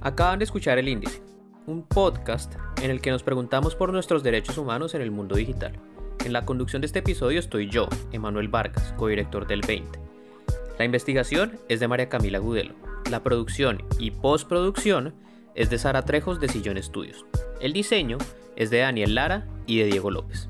Acaban 0.00 0.38
de 0.38 0.44
escuchar 0.44 0.78
El 0.78 0.88
Índice, 0.88 1.20
un 1.66 1.82
podcast 1.82 2.54
en 2.80 2.92
el 2.92 3.00
que 3.00 3.10
nos 3.10 3.24
preguntamos 3.24 3.74
por 3.74 3.92
nuestros 3.92 4.22
derechos 4.22 4.58
humanos 4.58 4.94
en 4.94 5.02
el 5.02 5.10
mundo 5.10 5.34
digital. 5.34 5.72
En 6.24 6.32
la 6.32 6.46
conducción 6.46 6.80
de 6.80 6.86
este 6.86 7.00
episodio 7.00 7.38
estoy 7.38 7.68
yo, 7.68 7.86
Emanuel 8.10 8.48
Vargas, 8.48 8.94
codirector 8.96 9.46
del 9.46 9.60
20. 9.60 9.98
La 10.78 10.86
investigación 10.86 11.58
es 11.68 11.80
de 11.80 11.88
María 11.88 12.08
Camila 12.08 12.38
Gudelo. 12.38 12.74
La 13.10 13.22
producción 13.22 13.82
y 13.98 14.10
postproducción 14.10 15.14
es 15.54 15.68
de 15.68 15.78
Sara 15.78 16.06
Trejos 16.06 16.40
de 16.40 16.48
Sillón 16.48 16.78
Estudios. 16.78 17.26
El 17.60 17.74
diseño 17.74 18.16
es 18.56 18.70
de 18.70 18.78
Daniel 18.78 19.14
Lara 19.14 19.46
y 19.66 19.80
de 19.80 19.84
Diego 19.84 20.10
López. 20.10 20.48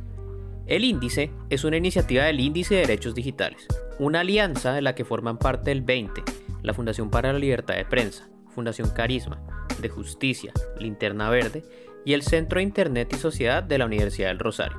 El 0.66 0.84
Índice 0.84 1.32
es 1.50 1.64
una 1.64 1.76
iniciativa 1.76 2.22
del 2.22 2.38
Índice 2.38 2.76
de 2.76 2.82
Derechos 2.82 3.16
Digitales, 3.16 3.66
una 3.98 4.20
alianza 4.20 4.72
de 4.72 4.80
la 4.80 4.94
que 4.94 5.04
forman 5.04 5.38
parte 5.38 5.72
el 5.72 5.82
20, 5.82 6.22
la 6.62 6.72
Fundación 6.72 7.10
para 7.10 7.32
la 7.32 7.40
Libertad 7.40 7.74
de 7.74 7.84
Prensa, 7.84 8.28
Fundación 8.54 8.90
Carisma, 8.90 9.42
de 9.82 9.88
Justicia, 9.88 10.52
Linterna 10.78 11.30
Verde 11.30 11.64
y 12.04 12.12
el 12.12 12.22
Centro 12.22 12.58
de 12.58 12.62
Internet 12.62 13.12
y 13.12 13.16
Sociedad 13.16 13.64
de 13.64 13.78
la 13.78 13.86
Universidad 13.86 14.28
del 14.28 14.38
Rosario. 14.38 14.78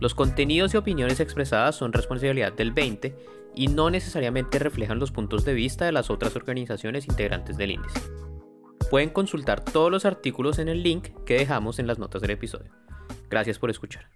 Los 0.00 0.14
contenidos 0.14 0.74
y 0.74 0.76
opiniones 0.76 1.20
expresadas 1.20 1.76
son 1.76 1.92
responsabilidad 1.92 2.52
del 2.52 2.72
20 2.72 3.16
y 3.54 3.66
no 3.66 3.90
necesariamente 3.90 4.58
reflejan 4.58 4.98
los 4.98 5.10
puntos 5.10 5.44
de 5.44 5.54
vista 5.54 5.84
de 5.84 5.92
las 5.92 6.10
otras 6.10 6.36
organizaciones 6.36 7.08
integrantes 7.08 7.56
del 7.56 7.72
índice. 7.72 8.00
Pueden 8.90 9.10
consultar 9.10 9.64
todos 9.64 9.90
los 9.90 10.04
artículos 10.04 10.58
en 10.58 10.68
el 10.68 10.82
link 10.82 11.08
que 11.26 11.34
dejamos 11.34 11.78
en 11.78 11.86
las 11.86 11.98
notas 11.98 12.22
del 12.22 12.30
episodio. 12.30 12.70
Gracias 13.28 13.58
por 13.58 13.70
escuchar. 13.70 14.08